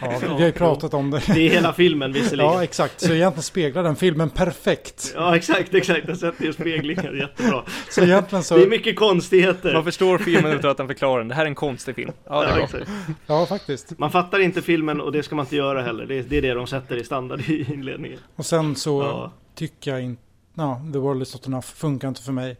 ja, 0.00 0.18
vi 0.20 0.26
har 0.28 0.40
ju 0.40 0.52
pratat 0.52 0.94
om 0.94 1.10
det. 1.10 1.22
Det 1.34 1.40
är 1.46 1.50
hela 1.50 1.72
filmen 1.72 2.12
visserligen. 2.12 2.52
Ja, 2.52 2.62
exakt. 2.64 3.00
Så 3.00 3.12
egentligen 3.14 3.42
speglar 3.42 3.82
den 3.82 3.96
filmen 3.96 4.30
perfekt. 4.30 5.12
Ja 5.14 5.36
exakt, 5.36 5.74
exakt. 5.74 6.08
Jag 6.08 6.16
sätter 6.18 6.44
ju 6.44 6.52
speglingar 6.52 7.12
jättebra. 7.12 7.62
Så 7.90 8.00
egentligen 8.02 8.44
så, 8.44 8.56
Det 8.56 8.62
är 8.62 8.66
mycket 8.68 8.96
konstigheter. 8.96 9.74
Man 9.74 9.84
förstår 9.84 10.18
filmen 10.18 10.52
utan 10.52 10.70
att 10.70 10.76
den 10.76 10.86
förklarar 10.86 11.18
den. 11.18 11.28
Det 11.28 11.34
här 11.34 11.42
är 11.42 11.46
en 11.46 11.54
konstig 11.54 11.94
film. 11.94 12.12
Ja, 12.26 12.40
det 12.42 12.48
är 12.48 12.58
Ja, 12.58 12.66
bra. 12.72 12.80
ja 13.26 13.46
faktiskt. 13.46 13.98
Man 13.98 14.10
fattar 14.10 14.38
inte 14.38 14.62
filmen 14.62 15.00
och 15.00 15.12
det 15.12 15.22
ska 15.22 15.34
man 15.34 15.44
inte 15.46 15.56
göra 15.56 15.82
heller. 15.82 16.06
Det 16.06 16.14
är 16.18 16.22
det, 16.22 16.36
är 16.38 16.42
det 16.42 16.54
de 16.54 16.66
sätter 16.66 16.96
i 16.96 17.04
standard 17.04 17.40
i 17.40 17.72
inledningen. 17.72 18.18
Och 18.36 18.46
sen 18.46 18.76
så 18.76 19.02
Ja. 19.02 19.32
tycker 19.54 19.90
jag 19.90 20.02
inte, 20.02 20.22
ja, 20.54 20.80
The 20.92 20.98
World 20.98 21.22
is 21.22 21.34
not 21.34 21.46
enough 21.46 21.66
funkar 21.66 22.08
inte 22.08 22.22
för 22.22 22.32
mig. 22.32 22.50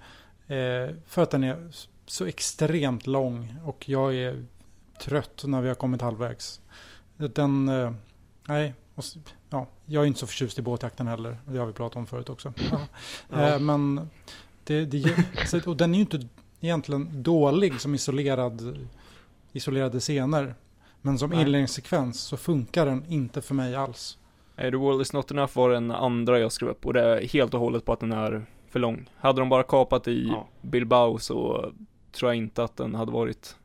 Eh, 0.48 0.94
för 1.09 1.22
att 1.22 1.30
den 1.30 1.44
är 1.44 1.56
så 2.06 2.26
extremt 2.26 3.06
lång 3.06 3.54
och 3.64 3.88
jag 3.88 4.14
är 4.14 4.44
trött 5.00 5.42
när 5.44 5.60
vi 5.60 5.68
har 5.68 5.74
kommit 5.74 6.02
halvvägs. 6.02 6.60
Den, 7.16 7.68
eh, 7.68 7.92
nej, 8.48 8.74
och, 8.94 9.04
ja, 9.50 9.66
jag 9.86 10.02
är 10.02 10.06
inte 10.06 10.20
så 10.20 10.26
förtjust 10.26 10.58
i 10.58 10.62
båtjakten 10.62 11.06
heller. 11.06 11.36
Det 11.44 11.58
har 11.58 11.66
vi 11.66 11.72
pratat 11.72 11.96
om 11.96 12.06
förut 12.06 12.28
också. 12.28 12.52
Ja. 12.70 12.80
Ja. 13.28 13.38
Eh, 13.54 13.60
men 13.60 14.10
det, 14.64 14.84
det, 14.84 15.66
och 15.66 15.76
den 15.76 15.90
är 15.90 15.94
ju 15.94 16.00
inte 16.00 16.28
egentligen 16.60 17.22
dålig 17.22 17.80
som 17.80 17.94
isolerad, 17.94 18.88
isolerade 19.52 20.00
scener. 20.00 20.54
Men 21.02 21.18
som 21.18 21.32
inledningssekvens 21.32 22.20
så 22.20 22.36
funkar 22.36 22.86
den 22.86 23.04
inte 23.08 23.42
för 23.42 23.54
mig 23.54 23.74
alls. 23.74 24.18
The 24.56 24.76
World 24.76 25.02
Is 25.02 25.12
Not 25.12 25.30
Enough 25.30 25.56
var 25.56 25.70
den 25.70 25.90
andra 25.90 26.38
jag 26.38 26.52
skrev 26.52 26.70
upp 26.70 26.86
och 26.86 26.92
det 26.92 27.02
är 27.02 27.28
helt 27.28 27.54
och 27.54 27.60
hållet 27.60 27.84
på 27.84 27.92
att 27.92 28.00
den 28.00 28.12
är 28.12 28.46
för 28.70 28.78
lång. 28.78 29.10
Hade 29.16 29.40
de 29.40 29.48
bara 29.48 29.62
kapat 29.62 30.08
i 30.08 30.28
Ja. 30.28 30.48
Bilbao 30.60 31.18
så 31.18 31.70
tror 32.12 32.30
jag 32.30 32.36
inte 32.36 32.64
att 32.64 32.76
den 32.76 32.94
hade 32.94 33.12
varit 33.12 33.56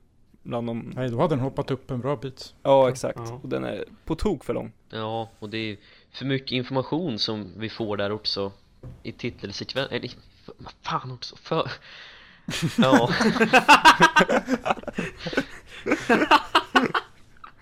bland 0.46 0.68
de... 0.68 0.94
Nej, 0.96 1.10
då 1.10 1.22
hade 1.22 1.36
den 1.36 1.44
hoppat 1.44 1.72
upp 1.72 1.92
en 1.92 2.02
bra 2.02 2.16
bit. 2.16 2.54
Ja, 2.64 2.90
exakt. 2.90 3.20
Ja. 3.26 3.40
Och 3.44 3.50
den 3.50 3.64
är 3.64 3.86
på 4.06 4.16
tok 4.16 4.44
för 4.44 4.54
lång. 4.54 4.72
Ja, 4.90 5.30
och 5.40 5.50
det 5.50 5.58
är 5.58 5.78
för 6.12 6.26
mycket 6.26 6.52
information 6.52 7.20
som 7.20 7.52
vi 7.58 7.70
får 7.70 7.98
där 7.98 8.12
också 8.12 8.52
i 9.04 9.12
titelsekvensen, 9.12 9.98
eller 9.98 10.12
vad 10.58 10.74
fan 10.82 11.12
också, 11.12 11.36
för 11.36 11.72
Ja, 12.78 13.10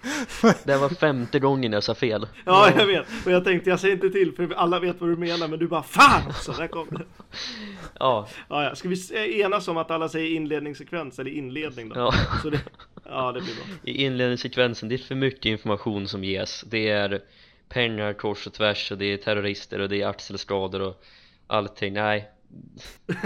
det 0.63 0.77
var 0.77 0.89
femte 0.89 1.39
gången 1.39 1.73
jag 1.73 1.83
sa 1.83 1.95
fel 1.95 2.27
Ja, 2.45 2.71
jag 2.77 2.85
vet. 2.85 3.05
Och 3.25 3.31
jag 3.31 3.43
tänkte 3.43 3.69
jag 3.69 3.79
säger 3.79 3.95
inte 3.95 4.09
till 4.09 4.31
för 4.35 4.53
alla 4.55 4.79
vet 4.79 5.01
vad 5.01 5.09
du 5.09 5.15
menar 5.15 5.47
men 5.47 5.59
du 5.59 5.67
bara 5.67 5.83
Fan 5.83 6.27
också! 6.27 6.51
Där 6.51 6.67
kom 6.67 6.87
det. 6.91 7.01
Ja, 7.99 8.27
Ja, 8.49 8.63
ja. 8.63 8.75
Ska 8.75 8.87
vi 8.89 8.93
s- 8.93 9.11
enas 9.11 9.67
om 9.67 9.77
att 9.77 9.91
alla 9.91 10.09
säger 10.09 10.35
inledningssekvens 10.35 11.19
eller 11.19 11.31
inledning 11.31 11.89
då? 11.89 11.95
ja 11.95 12.13
Så 12.41 12.49
det, 12.49 12.59
ja, 13.05 13.31
det 13.31 13.41
blir 13.41 13.55
bra. 13.55 13.63
I 13.83 14.03
inledningssekvensen, 14.05 14.89
det 14.89 14.95
är 14.95 14.97
för 14.99 15.15
mycket 15.15 15.45
information 15.45 16.07
som 16.07 16.23
ges 16.23 16.63
Det 16.67 16.89
är 16.89 17.21
pengar 17.69 18.13
kors 18.13 18.47
och 18.47 18.53
tvärs 18.53 18.91
och 18.91 18.97
det 18.97 19.05
är 19.05 19.17
terrorister 19.17 19.79
och 19.79 19.89
det 19.89 20.01
är 20.01 20.07
axelskador 20.07 20.81
och 20.81 21.03
allting, 21.47 21.93
nej 21.93 22.29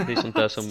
Det 0.06 0.12
är 0.12 0.16
sånt 0.16 0.36
där 0.36 0.48
som, 0.48 0.70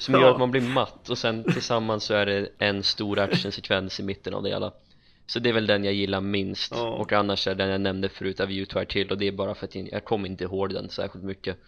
som 0.00 0.14
gör 0.14 0.30
att 0.30 0.38
man 0.38 0.50
blir 0.50 0.60
matt 0.62 1.08
och 1.10 1.18
sen 1.18 1.44
tillsammans 1.52 2.04
så 2.04 2.14
är 2.14 2.26
det 2.26 2.48
en 2.58 2.82
stor 2.82 3.18
actionsekvens 3.18 4.00
i 4.00 4.02
mitten 4.02 4.34
av 4.34 4.42
det 4.42 4.48
hela 4.48 4.72
Så 5.26 5.38
det 5.38 5.48
är 5.48 5.52
väl 5.52 5.66
den 5.66 5.84
jag 5.84 5.94
gillar 5.94 6.20
minst 6.20 6.72
Ja. 6.76 6.88
och 6.88 7.12
annars 7.12 7.46
är 7.46 7.54
den 7.54 7.68
jag 7.68 7.80
nämnde 7.80 8.08
förut 8.08 8.40
av 8.40 8.48
View 8.48 8.66
to 8.72 8.92
till 8.92 9.10
och 9.10 9.18
det 9.18 9.28
är 9.28 9.32
bara 9.32 9.54
för 9.54 9.66
att 9.66 9.74
jag, 9.74 10.04
kommer 10.04 10.28
inte 10.28 10.44
ihåg 10.44 10.74
den 10.74 10.88
särskilt 10.88 11.24
mycket 11.24 11.58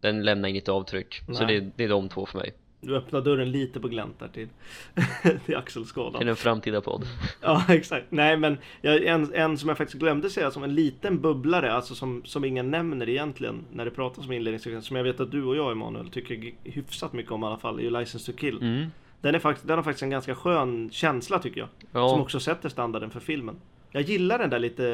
Den 0.00 0.22
lämnar 0.22 0.48
inget 0.48 0.68
avtryck, 0.68 1.20
så 1.26 1.44
Nej. 1.46 1.60
det, 1.60 1.70
det 1.76 1.84
är 1.84 1.88
de 1.88 2.08
två 2.08 2.26
för 2.26 2.38
mig 2.38 2.52
Du 2.80 2.96
öppnar 2.96 3.20
dörren 3.20 3.50
lite 3.50 3.80
på 3.80 3.88
glänt 3.88 4.18
där 4.18 4.28
till, 4.28 4.48
till 5.46 5.56
axelskadan. 5.56 6.18
Till 6.18 6.28
en 6.28 6.36
framtida 6.36 6.80
podd 6.80 7.04
Ja, 7.40 7.64
exakt. 7.68 8.06
Nej, 8.10 8.36
men 8.36 8.58
jag, 8.80 9.04
en, 9.04 9.34
en 9.34 9.58
som 9.58 9.68
jag 9.68 9.78
faktiskt 9.78 9.98
glömde 9.98 10.30
säga 10.30 10.50
som 10.50 10.62
en 10.64 10.74
liten 10.74 11.20
bubblare, 11.20 11.72
alltså 11.72 11.94
som, 11.94 12.22
som 12.24 12.44
ingen 12.44 12.70
nämner 12.70 13.08
egentligen 13.08 13.64
när 13.72 13.84
det 13.84 13.90
pratas 13.90 14.24
om 14.24 14.32
inledningssekvens, 14.32 14.86
som 14.86 14.96
jag 14.96 15.04
vet 15.04 15.20
att 15.20 15.30
du 15.30 15.44
och 15.44 15.56
jag 15.56 15.72
Emanuel 15.72 16.10
tycker 16.10 16.52
hyfsat 16.64 17.12
mycket 17.12 17.32
om 17.32 17.42
i 17.42 17.46
alla 17.46 17.58
fall, 17.58 17.78
är 17.78 17.82
ju 17.82 17.90
License 17.90 18.32
to 18.32 18.38
Kill. 18.38 18.56
mm. 18.56 18.90
Den, 19.22 19.34
är 19.34 19.38
faktiskt, 19.38 19.68
den 19.68 19.76
har 19.78 19.82
faktiskt 19.84 20.02
en 20.02 20.10
ganska 20.10 20.34
skön 20.34 20.90
känsla 20.92 21.38
tycker 21.38 21.60
jag. 21.60 21.68
Som 21.80 21.88
Ja, 21.92 22.20
också 22.20 22.40
sätter 22.40 22.68
standarden 22.68 23.10
för 23.10 23.20
filmen. 23.20 23.56
Jag 23.90 24.02
gillar 24.02 24.38
den 24.38 24.50
där 24.50 24.58
lite 24.58 24.86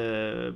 eh, 0.47 0.53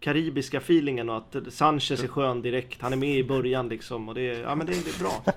karibiska 0.00 0.58
feelingen 0.58 1.10
och 1.10 1.16
att 1.16 1.36
Sanchez 1.48 2.02
är 2.02 2.08
skön 2.08 2.42
direkt. 2.42 2.82
Han 2.82 2.92
är 2.92 2.96
med 2.96 3.16
i 3.18 3.24
början 3.24 3.68
liksom 3.68 4.08
och 4.08 4.14
det 4.14 4.20
är, 4.30 4.42
ja 4.42 4.54
men 4.54 4.66
det, 4.66 4.72
är- 4.72 4.84
det 4.84 4.96
är 4.96 5.02
bra. 5.02 5.34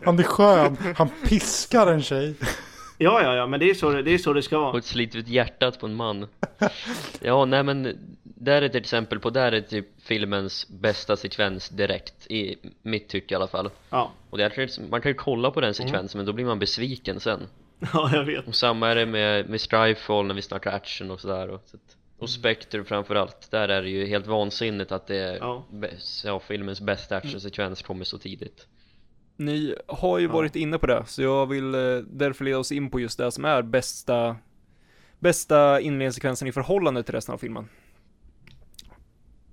Han 0.04 0.18
är 0.18 0.22
skön. 0.22 0.76
Han 0.96 1.08
piskar 1.28 1.86
en 1.86 2.02
tjej. 2.02 2.34
Ja, 2.98 3.22
ja, 3.22 3.34
ja, 3.34 3.46
men 3.46 3.60
det 3.60 3.70
är 3.70 3.74
så 3.74 3.90
det, 3.90 4.02
det, 4.02 4.14
är 4.14 4.18
så 4.18 4.32
det 4.32 4.42
ska 4.42 4.58
vara. 4.58 4.72
och 4.72 4.84
sliter 4.84 5.18
ut 5.18 5.28
hjärtat 5.28 5.80
på 5.80 5.86
en 5.86 5.94
man 5.94 6.26
Ja, 7.20 7.44
nej 7.44 7.62
men 7.62 7.98
där 8.38 8.62
är 8.62 8.66
ett 8.66 8.74
exempel 8.74 9.20
på, 9.20 9.30
där 9.30 9.52
är 9.52 9.60
typ 9.60 9.86
filmens 10.02 10.68
bästa 10.68 11.16
sekvens 11.16 11.68
direkt 11.68 12.26
i 12.26 12.56
mitt 12.82 13.08
tycke 13.08 13.34
i 13.34 13.36
alla 13.36 13.46
fall 13.46 13.70
Ja, 13.90 14.12
och 14.30 14.38
det 14.38 14.44
är, 14.44 14.88
man 14.90 15.00
kan 15.00 15.10
ju 15.10 15.14
kolla 15.14 15.50
på 15.50 15.60
den 15.60 15.74
sekvensen 15.74 16.18
men 16.18 16.26
då 16.26 16.32
blir 16.32 16.44
man 16.44 16.58
besviken 16.58 17.20
sen 17.20 17.40
ja 17.92 18.10
jag 18.12 18.24
vet. 18.24 18.46
och 18.46 18.54
samma 18.54 18.88
är 18.90 18.94
det 18.94 19.06
med, 19.06 19.48
med 19.48 19.60
Strifefall 19.60 20.26
när 20.26 20.34
vi 20.34 20.42
snackar 20.42 20.72
action 20.72 21.10
och 21.10 21.20
sådär 21.20 21.48
och, 21.50 21.62
så 21.66 21.76
att- 21.76 21.96
och 22.18 22.30
Spectre 22.30 22.84
framförallt, 22.84 23.50
där 23.50 23.68
är 23.68 23.82
det 23.82 23.88
ju 23.90 24.06
helt 24.06 24.26
vansinnigt 24.26 24.92
att 24.92 25.06
det 25.06 25.16
är 25.16 25.36
Ja. 25.36 25.64
bäst, 25.70 26.24
ja, 26.24 26.40
filmens 26.40 26.80
bästa 26.80 27.16
actionsekvens 27.16 27.82
kommer 27.82 28.04
så 28.04 28.18
tidigt 28.18 28.66
Ni 29.36 29.74
har 29.86 30.18
ju 30.18 30.26
Ja. 30.26 30.32
varit 30.32 30.56
inne 30.56 30.78
på 30.78 30.86
det, 30.86 31.04
så 31.06 31.22
jag 31.22 31.46
vill 31.46 31.74
eh, 31.74 31.80
därför 32.10 32.44
leda 32.44 32.58
oss 32.58 32.72
in 32.72 32.90
på 32.90 33.00
just 33.00 33.18
det 33.18 33.32
som 33.32 33.44
är 33.44 33.62
bästa, 33.62 34.36
bästa 35.18 35.80
inledningssekvensen 35.80 36.48
i 36.48 36.52
förhållande 36.52 37.02
till 37.02 37.14
resten 37.14 37.34
av 37.34 37.38
filmen. 37.38 37.68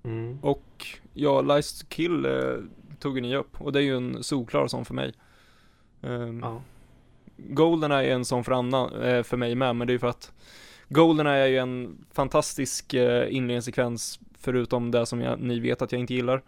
Mm. 0.04 0.40
Och 0.42 0.88
ja, 1.14 1.42
Lies 1.42 1.80
to 1.80 1.86
Kill 1.90 2.26
eh, 2.26 2.56
tog 3.00 3.16
ju 3.16 3.22
ni 3.22 3.36
upp, 3.36 3.62
och 3.62 3.72
det 3.72 3.80
är 3.80 3.84
ju 3.84 3.98
en 3.98 4.24
solklar 4.24 4.68
sån 4.68 4.86
för 4.86 4.94
mig. 4.94 5.14
Um, 6.02 6.40
Ja. 6.40 6.62
Goldeneye 7.38 8.10
är 8.10 8.16
en 8.16 8.26
sån 8.26 8.44
för, 8.44 8.52
annan, 8.52 9.02
eh, 9.02 9.24
för 9.24 9.38
mig 9.38 9.56
med, 9.56 9.76
men 9.76 9.88
det 9.88 9.92
är 9.92 9.96
ju 9.96 10.00
för 10.00 10.08
att 10.08 10.32
Goldeneye 10.90 11.44
är 11.44 11.48
ju 11.48 11.58
en 11.58 12.06
fantastisk 12.12 12.94
eh, 12.94 13.36
inledningssekvens, 13.36 14.20
förutom 14.38 14.92
det 14.92 15.06
som 15.06 15.22
jag, 15.22 15.40
ni 15.40 15.60
vet 15.60 15.82
att 15.82 15.92
jag 15.92 16.02
inte 16.02 16.14
gillar. 16.14 16.42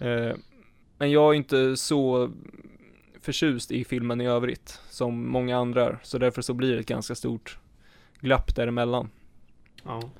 Eh, 0.00 0.36
men 0.98 1.10
jag 1.10 1.30
är 1.30 1.34
inte 1.34 1.76
så 1.76 2.30
förtjust 3.20 3.70
i 3.70 3.84
filmen 3.84 4.20
i 4.20 4.26
övrigt, 4.26 4.80
som 4.90 5.28
många 5.28 5.58
andra 5.58 5.86
är, 5.86 5.98
så 6.02 6.18
därför 6.18 6.42
så 6.42 6.54
blir 6.54 6.72
det 6.74 6.80
ett 6.80 6.86
ganska 6.86 7.14
stort 7.14 7.58
glapp 8.20 8.54
däremellan. 8.54 9.10
Ja. 9.84 10.10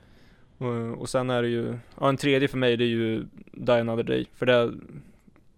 Och, 0.63 1.01
och 1.01 1.09
sen 1.09 1.31
är 1.31 1.43
det 1.43 1.49
ju, 1.49 1.79
ja 2.01 2.09
en 2.09 2.17
tredje 2.17 2.49
för 2.49 2.59
mig 2.59 2.77
det 2.77 2.85
är 2.85 2.89
ju 2.89 3.25
Die 3.53 3.81
Another 3.81 4.03
Day, 4.03 4.27
för 4.35 4.47
det 4.47 4.73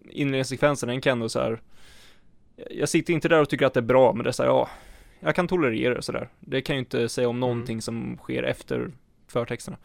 inledningssekvensen 0.09 0.89
den 0.89 1.01
kan 1.01 1.11
ändå 1.11 1.29
så 1.29 1.39
här. 1.39 1.61
Jag 2.71 2.89
sitter 2.89 3.13
inte 3.13 3.29
där 3.29 3.41
och 3.41 3.49
tycker 3.49 3.65
att 3.65 3.73
det 3.73 3.79
är 3.79 3.81
bra, 3.81 4.13
men 4.13 4.23
det 4.23 4.29
är 4.29 4.31
så 4.31 4.43
här, 4.43 4.49
ja, 4.49 4.69
jag 5.19 5.35
kan 5.35 5.47
tolerera 5.47 5.93
det 5.93 6.01
sådär. 6.01 6.29
Det 6.39 6.61
kan 6.61 6.75
ju 6.75 6.79
inte 6.79 7.09
säga 7.09 7.29
om 7.29 7.39
någonting 7.39 7.81
som 7.81 8.17
sker 8.17 8.43
efter 8.43 8.91
förtexterna. 9.27 9.77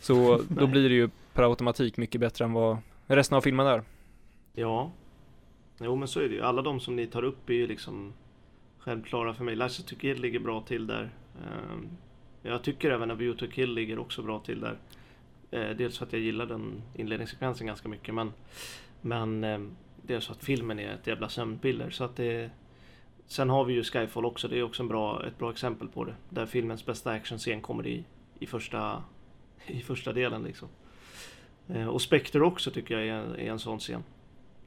Så 0.00 0.42
då 0.48 0.66
blir 0.66 0.88
det 0.88 0.94
ju 0.94 1.08
per 1.32 1.42
automatik 1.42 1.96
mycket 1.96 2.20
bättre 2.20 2.44
än 2.44 2.52
vad 2.52 2.78
resten 3.06 3.36
av 3.36 3.40
filmen 3.40 3.66
är. 3.66 3.82
Ja. 4.52 4.92
Jo 5.80 5.96
men 5.96 6.08
så 6.08 6.20
är 6.20 6.28
det 6.28 6.34
ju. 6.34 6.42
Alla 6.42 6.62
de 6.62 6.80
som 6.80 6.96
ni 6.96 7.06
tar 7.06 7.22
upp 7.22 7.50
är 7.50 7.54
ju 7.54 7.66
liksom 7.66 8.12
självklara 8.78 9.34
för 9.34 9.44
mig. 9.44 9.56
License 9.56 9.82
to 9.82 9.96
Kill 10.00 10.20
ligger 10.20 10.38
bra 10.38 10.60
till 10.60 10.86
där. 10.86 11.10
Ehm, 11.34 11.88
jag 12.46 12.62
tycker 12.62 12.90
även 12.90 13.10
att 13.10 13.18
Beauty 13.18 13.46
Kill 13.50 13.72
ligger 13.74 13.98
också 13.98 14.22
bra 14.22 14.38
till 14.40 14.60
där. 14.60 14.76
Eh, 15.50 15.76
Dels 15.76 15.98
för 15.98 16.06
att 16.06 16.12
jag 16.12 16.22
gillar 16.22 16.46
den 16.46 16.82
inledningssekvensen 16.94 17.66
ganska 17.66 17.88
mycket 17.88 18.14
men 18.14 18.32
Men 19.00 19.40
det 19.40 19.66
Dels 20.02 20.26
för 20.26 20.34
att 20.34 20.44
filmen 20.44 20.78
är 20.78 20.88
ett 20.94 21.06
jävla 21.06 21.28
sömnpiller 21.28 21.90
så 21.90 22.04
att 22.04 22.16
det 22.16 22.50
Sen 23.26 23.50
har 23.50 23.64
vi 23.64 23.74
ju 23.74 23.82
Skyfall 23.84 24.24
också, 24.24 24.48
det 24.48 24.58
är 24.58 24.62
också 24.62 24.82
en 24.82 24.88
bra, 24.88 25.26
ett 25.26 25.38
bra 25.38 25.50
exempel 25.50 25.88
på 25.88 26.04
det. 26.04 26.14
Där 26.28 26.46
filmens 26.46 26.86
bästa 26.86 27.10
actionscen 27.10 27.60
kommer 27.60 27.86
i, 27.86 28.04
i, 28.38 28.46
första, 28.46 29.02
i 29.66 29.80
första 29.80 30.12
delen 30.12 30.42
liksom. 30.42 30.68
Eh, 31.68 31.86
Och 31.88 32.02
Spectre 32.02 32.44
också 32.44 32.70
tycker 32.70 32.94
jag 32.98 33.06
är, 33.08 33.12
en- 33.12 33.36
är 33.36 33.50
en 33.50 33.58
sån 33.58 33.78
scen. 33.78 34.02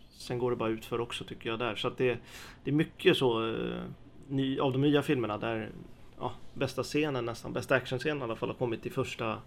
Sen 0.10 0.38
går 0.40 0.50
det 0.52 0.58
bara 0.58 0.70
utför 0.70 1.02
också 1.02 1.24
tycker 1.24 1.50
jag 1.50 1.60
där. 1.60 1.76
Så 1.76 1.88
att 1.88 1.98
det, 1.98 2.18
det 2.64 2.72
är 2.72 2.76
mycket 2.76 3.18
så 3.18 3.48
eh, 3.56 3.82
ny, 4.28 4.60
av 4.60 4.72
de 4.72 4.82
nya 4.82 5.02
filmerna 5.02 5.38
där 5.38 5.70
ja, 6.20 6.32
bästa 6.54 6.84
scenen 6.84 7.26
nästan, 7.26 7.54
bästa 7.54 7.76
actionscenen 7.76 8.18
i 8.18 8.24
alla 8.24 8.36
fall 8.36 8.50
har 8.50 8.56
kommit 8.56 8.86
i 8.86 8.90
första 8.90 9.38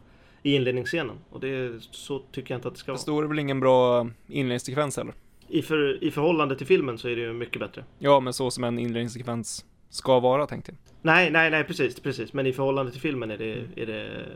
i 0.42 0.54
inledningsscenen. 0.54 1.18
Och 1.30 1.40
det, 1.40 1.82
så 1.90 2.18
tycker 2.18 2.54
jag 2.54 2.58
inte 2.58 2.68
att 2.68 2.74
det 2.74 2.80
ska 2.80 2.92
vara. 2.92 2.96
Fast 2.96 3.06
då 3.06 3.18
är 3.18 3.22
det 3.22 3.28
väl 3.28 3.38
ingen 3.38 3.61
bra 3.61 4.08
inledningssekvens 4.26 4.96
heller? 4.96 5.14
I, 5.48 5.62
för, 5.62 6.04
I 6.04 6.11
förhållande 6.11 6.56
till 6.56 6.66
filmen 6.66 6.98
så 6.98 7.08
är 7.08 7.16
det 7.16 7.22
ju 7.22 7.32
mycket 7.32 7.61
bättre. 7.61 7.85
Ja, 7.98 8.20
men 8.20 8.32
så 8.32 8.50
som 8.50 8.64
en 8.64 8.78
inledningssekvens 8.78 9.64
ska 9.90 10.20
vara 10.20 10.46
tänkte 10.46 10.72
jag. 10.72 10.78
Nej, 11.02 11.30
nej, 11.30 11.50
nej, 11.50 11.64
precis, 11.64 12.00
precis. 12.00 12.32
Men 12.32 12.46
i 12.46 12.52
förhållande 12.52 12.92
till 12.92 13.00
filmen 13.00 13.30
är 13.30 13.38
det, 13.38 13.66
är 13.76 13.87
det 13.87 14.26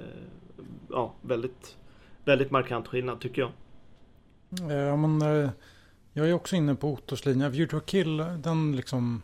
ja, 0.90 1.14
väldigt, 1.22 1.76
väldigt 2.24 2.50
markant 2.50 2.88
skillnad 2.88 3.20
tycker 3.20 3.42
jag. 3.42 3.50
Eh, 4.70 4.76
Ja, 4.76 4.96
men, 4.96 5.22
eh, 5.22 5.50
jag 6.12 6.28
är 6.28 6.32
också 6.32 6.56
inne 6.56 6.74
på 6.74 6.92
Ottos 6.92 7.26
linje. 7.26 7.48
View 7.48 7.70
to 7.80 7.86
Kill, 7.86 8.16
den, 8.16 8.76
liksom, 8.76 9.22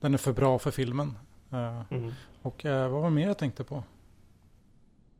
den 0.00 0.14
är 0.14 0.18
för 0.18 0.32
bra 0.32 0.58
för 0.58 0.70
filmen. 0.70 1.18
Eh, 1.52 1.82
Mm. 1.90 2.12
Och 2.42 2.64
eh, 2.66 2.88
vad 2.90 3.02
var 3.02 3.10
mer 3.10 3.26
jag 3.26 3.38
tänkte 3.38 3.64
på? 3.64 3.84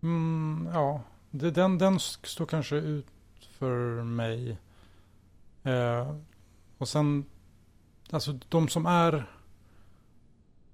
Mm, 0.03 0.69
ja, 0.73 1.01
det, 1.31 1.51
den, 1.51 1.79
den 1.79 1.99
står 2.01 2.47
kanske 2.47 2.77
ut 2.77 3.07
för 3.59 4.03
mig. 4.03 4.57
Eh, 5.63 6.17
och 6.79 6.89
sen, 6.89 7.25
alltså 8.11 8.39
de 8.49 8.69
som 8.69 8.87
är 8.87 9.31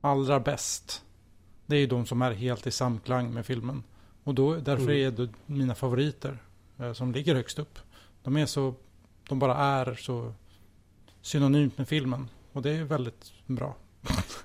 allra 0.01 0.41
bäst. 0.41 1.05
Det 1.67 1.77
är 1.77 1.81
ju 1.81 1.87
de 1.87 2.07
som 2.07 2.23
är 2.23 2.33
helt 2.33 2.67
i 2.67 2.71
samklang 2.71 3.35
med 3.35 3.47
filmen. 3.47 3.83
Och 4.25 4.35
då, 4.35 4.55
därför 4.55 4.83
Mm. 4.85 4.97
är 5.07 5.11
det 5.11 5.29
mina 5.47 5.75
favoriter 5.75 6.39
eh, 6.79 6.93
som 6.93 7.13
ligger 7.13 7.35
högst 7.35 7.59
upp. 7.59 7.79
De 8.23 8.37
är 8.37 8.47
så, 8.47 8.75
de 9.29 9.39
bara 9.39 9.57
är 9.57 9.95
så 9.95 10.33
synonymt 11.21 11.79
med 11.79 11.89
filmen. 11.89 12.29
Och 12.53 12.63
det 12.63 12.71
är 12.71 12.85
väldigt 12.85 13.33
bra. 13.47 13.75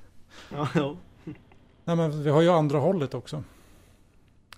Ja, 0.54 0.70
ja. 0.76 0.96
Nej 1.86 1.96
men 1.96 2.24
vi 2.24 2.30
har 2.30 2.42
ju 2.42 2.50
andra 2.50 2.80
hållet 2.80 3.14
också. 3.14 3.44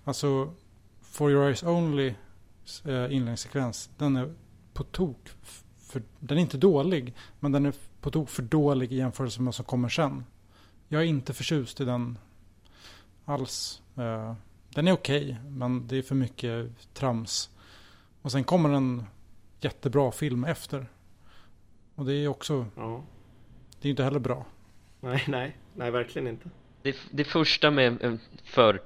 Alltså 0.03 0.53
For 1.01 1.31
Your 1.31 1.45
Eyes 1.45 1.63
Only 1.63 2.07
eh, 2.85 3.03
inledningssekvens. 3.03 3.89
Den 3.97 4.15
är 4.15 4.33
på 4.73 4.83
tok 4.83 5.29
för, 5.75 6.01
Den 6.19 6.37
är 6.37 6.41
inte 6.41 6.57
dålig. 6.57 7.13
Men 7.39 7.51
den 7.51 7.65
är 7.65 7.73
på 8.01 8.11
tok 8.11 8.29
för 8.29 8.43
dålig 8.43 8.91
i 8.91 8.95
jämförelse 8.95 9.41
med 9.41 9.45
vad 9.45 9.55
som 9.55 9.65
kommer 9.65 9.89
sen. 9.89 10.23
Jag 10.87 11.01
är 11.01 11.05
inte 11.05 11.33
förtjust 11.33 11.81
i 11.81 11.85
den 11.85 12.17
alls. 13.25 13.81
Eh, 13.95 14.33
den 14.69 14.87
är 14.87 14.91
okej. 14.91 15.37
men 15.47 15.87
det 15.87 15.97
är 15.97 16.01
för 16.01 16.15
mycket 16.15 16.71
trams. 16.93 17.49
Och 18.21 18.31
sen 18.31 18.43
kommer 18.43 18.69
en 18.69 19.03
jättebra 19.59 20.11
film 20.11 20.43
efter. 20.43 20.87
Och 21.95 22.05
det 22.05 22.13
är 22.13 22.27
också. 22.27 22.65
ja. 22.75 23.03
Det 23.81 23.87
är 23.87 23.89
inte 23.89 24.03
heller 24.03 24.19
bra. 24.19 24.45
Nej, 24.99 25.23
nej, 25.27 25.57
nej, 25.75 25.91
verkligen 25.91 26.27
inte. 26.27 26.49
Det, 26.81 26.97
det 27.11 27.23
första 27.23 27.71
med 27.71 28.03
en 28.03 28.19
för 28.43 28.81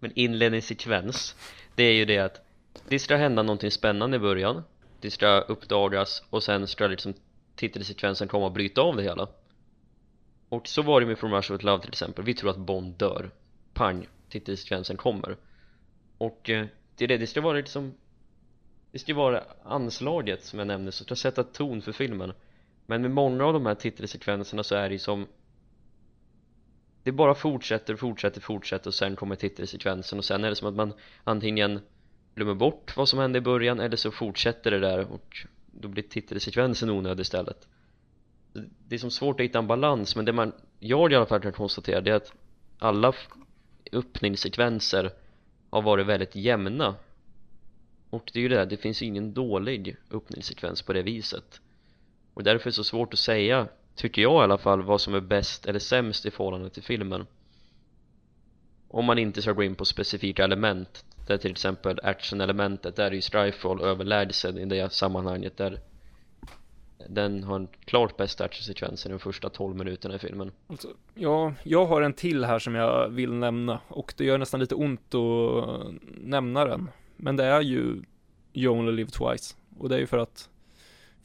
med 0.00 0.10
en 0.10 0.18
inledningssekvens 0.18 1.36
Det 1.74 1.82
är 1.82 1.92
ju 1.92 2.04
det 2.04 2.18
att 2.18 2.40
Det 2.88 2.98
ska 2.98 3.16
hända 3.16 3.42
någonting 3.42 3.70
spännande 3.70 4.16
i 4.16 4.20
början. 4.20 4.62
Det 5.00 5.10
ska 5.10 5.40
uppdagas 5.40 6.22
och 6.30 6.42
sen 6.42 6.66
ska 6.66 6.86
liksom 6.86 7.14
titelsekvensen 7.56 8.28
komma 8.28 8.46
och 8.46 8.52
bryta 8.52 8.80
av 8.80 8.96
det 8.96 9.02
hela. 9.02 9.28
Och 10.48 10.68
så 10.68 10.82
var 10.82 11.00
det 11.00 11.06
med 11.06 11.18
From 11.18 11.32
Russia 11.32 11.54
With 11.54 11.64
Love 11.64 11.82
till 11.82 11.90
exempel, 11.90 12.24
vi 12.24 12.34
tror 12.34 12.50
att 12.50 12.56
Bond 12.56 12.94
dör. 12.94 13.30
Pang, 13.74 14.06
titelsekvensen 14.28 14.96
kommer. 14.96 15.36
Och 16.18 16.50
eh, 16.50 16.66
det 16.96 17.04
är 17.04 17.08
det, 17.08 17.16
det 17.16 17.26
ska 17.26 17.40
vara 17.40 17.56
liksom 17.56 17.94
det 18.92 18.98
ska 18.98 19.14
vara 19.14 19.42
anslaget 19.64 20.44
som 20.44 20.58
jag 20.58 20.68
nämnde, 20.68 20.92
så 20.92 21.04
det 21.04 21.06
ska 21.06 21.16
sätta 21.16 21.44
ton 21.44 21.82
för 21.82 21.92
filmen. 21.92 22.32
Men 22.86 23.02
med 23.02 23.10
många 23.10 23.44
av 23.44 23.52
de 23.52 23.66
här 23.66 23.74
titelsekvenserna 23.74 24.62
så 24.62 24.74
är 24.74 24.88
det 24.88 24.92
ju 24.92 24.98
som 24.98 25.26
det 27.06 27.12
bara 27.12 27.34
fortsätter, 27.34 27.96
fortsätter, 27.96 28.40
fortsätter 28.40 28.88
och 28.90 28.94
sen 28.94 29.16
kommer 29.16 29.36
titelsekvensen 29.36 30.18
och 30.18 30.24
sen 30.24 30.44
är 30.44 30.48
det 30.48 30.56
som 30.56 30.68
att 30.68 30.74
man 30.74 30.92
antingen 31.24 31.80
glömmer 32.34 32.54
bort 32.54 32.96
vad 32.96 33.08
som 33.08 33.18
hände 33.18 33.38
i 33.38 33.40
början 33.40 33.80
eller 33.80 33.96
så 33.96 34.10
fortsätter 34.10 34.70
det 34.70 34.78
där 34.78 35.12
och 35.12 35.36
då 35.66 35.88
blir 35.88 36.02
titelsekvensen 36.02 36.90
onödig 36.90 37.20
istället. 37.20 37.68
Det 38.88 38.94
är 38.94 38.98
som 38.98 39.10
svårt 39.10 39.40
att 39.40 39.44
hitta 39.44 39.58
en 39.58 39.66
balans 39.66 40.16
men 40.16 40.24
det 40.24 40.32
man, 40.32 40.52
jag 40.78 41.12
i 41.12 41.14
alla 41.14 41.26
fall 41.26 41.40
kan 41.40 41.52
konstatera 41.52 42.00
det 42.00 42.10
är 42.10 42.14
att 42.14 42.32
alla 42.78 43.12
öppningssekvenser 43.92 45.10
har 45.70 45.82
varit 45.82 46.06
väldigt 46.06 46.36
jämna. 46.36 46.94
Och 48.10 48.30
det 48.32 48.38
är 48.38 48.42
ju 48.42 48.48
det 48.48 48.56
där, 48.56 48.66
det 48.66 48.76
finns 48.76 49.02
ingen 49.02 49.34
dålig 49.34 49.96
öppningssekvens 50.10 50.82
på 50.82 50.92
det 50.92 51.02
viset. 51.02 51.60
Och 52.34 52.42
därför 52.42 52.66
är 52.66 52.70
det 52.70 52.76
så 52.76 52.84
svårt 52.84 53.12
att 53.12 53.18
säga 53.18 53.68
tycker 53.96 54.22
jag 54.22 54.42
i 54.42 54.44
alla 54.44 54.58
fall 54.58 54.82
vad 54.82 55.00
som 55.00 55.14
är 55.14 55.20
bäst 55.20 55.66
eller 55.66 55.78
sämst 55.78 56.26
i 56.26 56.30
förhållande 56.30 56.70
till 56.70 56.82
filmen 56.82 57.26
om 58.88 59.04
man 59.04 59.18
inte 59.18 59.42
ska 59.42 59.52
gå 59.52 59.62
in 59.62 59.74
på 59.74 59.84
specifika 59.84 60.44
element 60.44 61.04
där 61.26 61.36
till 61.36 61.50
exempel 61.50 62.00
action-elementet 62.02 62.96
där 62.96 63.06
är 63.06 63.14
ju 63.14 63.20
Strifefall 63.20 63.80
överlägsen 63.80 64.58
i 64.58 64.64
det 64.64 64.92
sammanhanget 64.92 65.56
där 65.56 65.80
den 67.08 67.44
har 67.44 67.56
en 67.56 67.68
klart 67.84 68.16
bästa 68.16 68.44
actionsekvensen 68.44 69.10
i 69.10 69.12
de 69.12 69.18
första 69.18 69.48
12 69.48 69.76
minuterna 69.76 70.14
i 70.14 70.18
filmen 70.18 70.52
Alltså, 70.66 70.88
ja, 71.14 71.54
jag 71.62 71.86
har 71.86 72.02
en 72.02 72.12
till 72.12 72.44
här 72.44 72.58
som 72.58 72.74
jag 72.74 73.08
vill 73.08 73.32
nämna 73.32 73.80
och 73.88 74.14
det 74.16 74.24
gör 74.24 74.38
nästan 74.38 74.60
lite 74.60 74.74
ont 74.74 75.14
att 75.14 75.94
nämna 76.20 76.64
den. 76.64 76.90
Men 77.16 77.36
det 77.36 77.44
är 77.44 77.60
ju 77.60 78.02
You 78.54 78.78
Only 78.78 78.92
Live 78.92 79.10
Twice 79.10 79.56
och 79.78 79.88
det 79.88 79.94
är 79.94 79.98
ju 79.98 80.06
för 80.06 80.18
att 80.18 80.48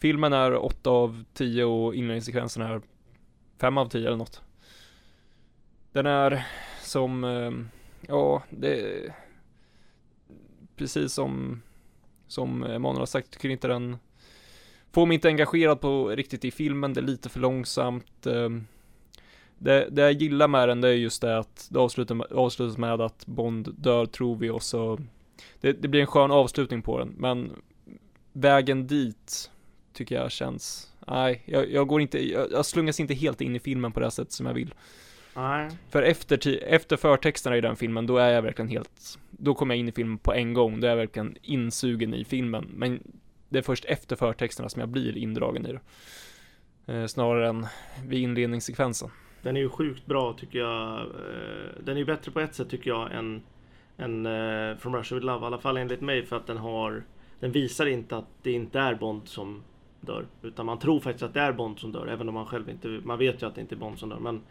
filmen 0.01 0.33
är 0.33 0.55
8 0.55 0.89
av 0.89 1.23
10 1.33 1.63
och 1.63 1.95
inledningssekvensen 1.95 2.63
är 2.63 2.81
5 3.59 3.77
av 3.77 3.89
10 3.89 4.07
eller 4.07 4.17
något. 4.17 4.41
Den 5.91 6.05
är 6.05 6.47
som, 6.81 7.23
eh, 7.23 7.51
ja, 8.07 8.43
det 8.49 9.13
precis 10.75 11.13
som 11.13 11.61
som 12.27 12.63
Emanuel 12.63 12.99
har 12.99 13.05
sagt, 13.05 13.31
tycker 13.31 13.49
inte 13.49 13.67
den 13.67 13.97
får 14.91 15.05
mig 15.05 15.15
inte 15.15 15.27
engagerad 15.27 15.81
på 15.81 16.09
riktigt 16.09 16.45
i 16.45 16.51
filmen, 16.51 16.93
det 16.93 16.99
är 16.99 17.05
lite 17.05 17.29
för 17.29 17.39
långsamt. 17.39 18.27
Eh, 18.27 18.49
det, 19.57 19.87
det 19.91 20.01
jag 20.01 20.11
gillar 20.11 20.47
med 20.47 20.67
den, 20.67 20.81
det 20.81 20.89
är 20.89 20.93
just 20.93 21.21
det 21.21 21.37
att 21.37 21.67
det 21.71 21.79
avslutar 21.79 22.15
med, 22.15 22.31
avslutas 22.31 22.77
med 22.77 23.01
att 23.01 23.25
Bond 23.25 23.73
dör, 23.77 24.05
tror 24.05 24.35
vi, 24.35 24.49
och 24.49 24.63
så 24.63 24.99
det, 25.61 25.71
det 25.73 25.87
blir 25.87 26.01
en 26.01 26.07
skön 26.07 26.31
avslutning 26.31 26.81
på 26.81 26.99
den, 26.99 27.15
men 27.17 27.51
vägen 28.33 28.87
dit 28.87 29.51
tycker 29.93 30.15
jag 30.15 30.31
känns, 30.31 30.93
nej, 31.07 31.41
jag, 31.45 31.71
jag 31.71 31.87
går 31.87 32.01
inte, 32.01 32.31
jag, 32.31 32.51
jag 32.51 32.65
slungas 32.65 32.99
inte 32.99 33.13
helt 33.13 33.41
in 33.41 33.55
i 33.55 33.59
filmen 33.59 33.91
på 33.91 33.99
det 33.99 34.11
sättet 34.11 34.31
som 34.33 34.45
jag 34.45 34.53
vill. 34.53 34.73
Nej, 35.35 35.69
För 35.89 36.03
efter, 36.03 36.63
efter 36.63 36.97
förtexterna 36.97 37.57
i 37.57 37.61
den 37.61 37.75
filmen, 37.75 38.07
då 38.07 38.17
är 38.17 38.29
jag 38.33 38.41
verkligen 38.41 38.69
helt, 38.69 39.19
då 39.29 39.53
kommer 39.53 39.75
jag 39.75 39.79
in 39.79 39.89
i 39.89 39.91
filmen 39.91 40.17
på 40.17 40.33
en 40.33 40.53
gång, 40.53 40.79
då 40.79 40.87
är 40.87 40.91
jag 40.91 40.97
verkligen 40.97 41.35
insugen 41.41 42.13
i 42.13 42.25
filmen. 42.25 42.67
Men 42.73 43.03
det 43.49 43.57
är 43.57 43.63
först 43.63 43.85
efter 43.85 44.15
förtexterna 44.15 44.69
som 44.69 44.79
jag 44.79 44.89
blir 44.89 45.17
indragen 45.17 45.65
i 45.65 45.71
det. 45.71 45.79
Eh, 46.93 47.05
snarare 47.05 47.49
än 47.49 47.65
vid 48.07 48.19
inledningssekvensen. 48.21 49.09
den 49.41 49.57
är 49.57 49.61
ju 49.61 49.69
sjukt 49.69 50.05
bra 50.05 50.33
tycker 50.39 50.59
jag. 50.59 50.99
Eh, 50.99 51.05
Den 51.83 51.95
är 51.95 51.99
ju 51.99 52.05
bättre 52.05 52.31
på 52.31 52.39
ett 52.39 52.55
sätt 52.55 52.69
tycker 52.69 52.89
jag 52.89 53.11
än, 53.15 53.41
än 53.97 54.25
eh, 54.25 54.77
From 54.77 54.95
Russia 54.95 55.15
With 55.15 55.25
Love. 55.25 55.43
I 55.43 55.47
alla 55.47 55.57
fall 55.57 55.77
enligt 55.77 56.01
mig 56.01 56.25
för 56.25 56.35
att 56.35 56.47
den 56.47 56.57
har 56.57 57.03
Den 57.39 57.51
visar 57.51 57.85
inte 57.85 58.17
att 58.17 58.27
det 58.41 58.51
inte 58.51 58.79
är 58.79 58.95
Bond 58.95 59.27
som 59.27 59.63
dör. 60.01 60.25
Utan 60.41 60.65
man 60.65 60.79
tror 60.79 60.99
faktiskt 60.99 61.23
att 61.23 61.33
det 61.33 61.39
är 61.39 61.53
Bond 61.53 61.79
som 61.79 61.91
dör. 61.91 62.07
Även 62.07 62.27
om 62.27 62.33
man 62.33 62.45
själv 62.45 62.69
inte, 62.69 62.87
man 62.87 63.19
vet 63.19 63.41
ju 63.41 63.47
att 63.47 63.55
det 63.55 63.61
inte 63.61 63.75
är 63.75 63.77
Bond 63.77 63.99
som 63.99 64.09
dör. 64.09 64.19
Men 64.19 64.41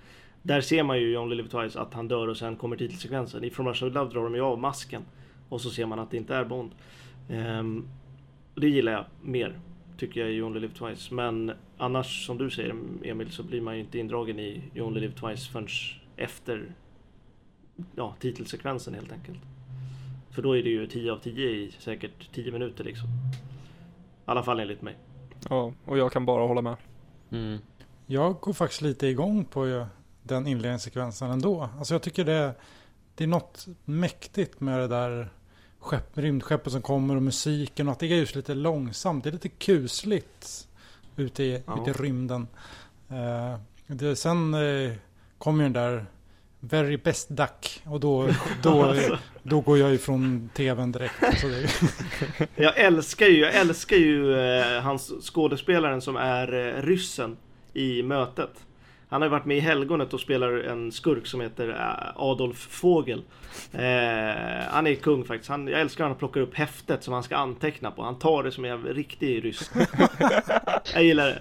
där 0.43 0.61
ser 0.61 0.83
man 0.83 0.99
ju 0.99 1.13
John 1.13 1.23
Only 1.23 1.37
Live 1.37 1.49
Twice 1.49 1.81
att 1.81 1.95
han 1.95 2.09
dör 2.09 2.29
och 2.29 2.37
sen 2.37 2.57
kommer 2.57 2.77
titelsekvensen. 2.77 3.45
I 3.45 3.51
From 3.51 3.69
Russia 3.69 3.89
With 3.89 3.99
Love 3.99 4.13
drar 4.13 4.23
de 4.25 4.35
ju 4.35 4.41
av 4.41 4.59
masken. 4.59 5.03
Och 5.49 5.61
så 5.61 5.71
ser 5.71 5.87
man 5.87 5.99
att 5.99 6.11
det 6.11 6.17
inte 6.17 6.35
är 6.35 6.45
Bond. 6.45 6.71
Ehm, 7.29 7.89
och 8.55 8.61
det 8.61 8.69
gillar 8.69 8.93
jag 8.93 9.05
mer. 9.23 9.59
Tycker 9.97 10.21
jag 10.21 10.31
i 10.31 10.33
You 10.33 10.47
Only 10.47 10.61
Live 10.61 10.75
Twice. 10.75 11.15
Men 11.15 11.53
annars 11.79 12.27
som 12.27 12.39
du 12.39 12.51
säger 12.51 12.75
Emil 13.03 13.31
så 13.31 13.43
blir 13.43 13.61
man 13.61 13.75
ju 13.75 13.81
inte 13.81 13.99
indragen 13.99 14.39
i 14.39 14.63
You 14.75 14.87
Only 14.87 15.01
Live 15.01 15.13
Twice 15.13 15.51
förrän 15.51 15.69
efter 16.17 16.75
ja, 17.97 18.15
titelsekvensen 18.21 18.95
helt 18.95 19.13
enkelt. 19.13 19.39
För 20.31 20.43
då 20.43 20.57
är 20.57 20.63
det 20.63 20.71
ju 20.71 20.87
10 20.87 21.13
av 21.13 21.19
10 21.19 21.51
i 21.51 21.71
säkert 21.79 22.33
10 22.33 22.53
minuter 22.53 22.85
liksom. 22.85 23.09
I 23.09 24.23
alla 24.25 24.43
fall 24.43 24.61
enligt 24.61 24.83
mig. 24.83 24.97
Ja, 25.49 25.73
och 25.85 25.99
jag 25.99 26.13
kan 26.13 26.27
bara 26.27 26.47
hålla 26.47 26.63
med. 26.63 26.77
mm. 27.31 27.59
Jag 28.07 28.35
går 28.41 28.53
faktiskt 28.53 28.83
lite 28.83 29.07
igång 29.07 29.45
på 29.45 29.67
ju 29.67 29.87
den 30.23 30.47
inledningssekvensen 30.47 31.31
ändå. 31.31 31.69
Alltså 31.79 31.95
jag 31.95 32.03
tycker 32.03 32.25
det, 32.25 32.55
det 33.15 33.25
är 33.25 33.29
något 33.29 33.67
mäktigt 33.85 34.61
med 34.61 34.79
det 34.81 34.89
där 34.89 35.33
skepp, 35.79 36.19
rymdskeppet 36.19 36.73
som 36.73 36.83
kommer 36.83 37.17
och 37.17 37.23
musiken 37.23 37.89
och 37.89 37.93
att 37.93 37.99
det 37.99 38.07
är 38.07 38.17
just 38.17 38.35
lite 38.35 38.55
långsamt. 38.55 39.25
Det 39.25 39.31
är 39.31 39.33
lite 39.33 39.49
kusligt 39.49 40.69
ute 41.17 41.43
i, 41.45 41.63
Ja. 41.67 41.79
ute 41.81 41.91
i 41.91 41.93
rymden. 41.93 42.49
Eh, 43.09 43.59
det, 43.87 44.17
sen 44.17 44.55
eh, 44.55 44.93
kommer 45.39 45.65
ju 45.65 45.71
den 45.71 45.83
där 45.83 46.07
Very 46.61 46.97
best 46.97 47.29
duck 47.29 47.83
och 47.85 48.01
då, 48.01 48.29
då, 48.63 48.95
då 49.43 49.61
går 49.61 49.79
jag 49.79 49.95
ifrån 49.95 50.51
tvn 50.55 50.93
direkt. 50.93 51.23
Alltså 51.23 51.47
Jag 52.57 52.79
älskar 52.79 53.27
ju, 53.27 53.39
jag 53.39 53.55
älskar 53.55 53.97
ju 53.97 54.41
eh, 54.41 54.83
hans 54.83 55.13
skådespelaren 55.23 56.01
som 56.01 56.17
är 56.17 56.55
eh, 56.55 56.83
ryssen 56.83 57.37
i 57.73 58.03
mötet. 58.03 58.51
Han 59.09 59.23
har 59.23 59.27
ju 59.27 59.31
varit 59.31 59.45
med 59.45 59.57
i 59.57 59.61
Helgonet 59.61 60.15
och 60.15 60.21
spelar 60.21 60.53
en 60.53 60.93
skurk 60.93 61.27
som 61.27 61.41
heter 61.41 61.69
eh, 61.69 62.23
Adolf 62.23 62.69
Fågel. 62.71 63.23
Eh, 63.73 63.81
han 64.71 64.87
är 64.87 64.95
kung 64.95 65.25
faktiskt. 65.25 65.51
Han, 65.51 65.69
jag 65.69 65.81
älskar 65.81 66.05
när 66.05 66.09
han 66.09 66.19
plockar 66.19 66.41
upp 66.41 66.55
häftet 66.55 67.05
som 67.05 67.15
han 67.15 67.23
ska 67.23 67.37
anteckna 67.37 67.91
på. 67.91 68.03
Han 68.03 68.19
tar 68.19 68.43
det 68.43 68.53
som 68.53 68.65
en 68.65 68.83
riktig 68.83 69.45
ryss. 69.45 69.71
jag 70.95 71.05
gillar 71.05 71.27
det. 71.27 71.41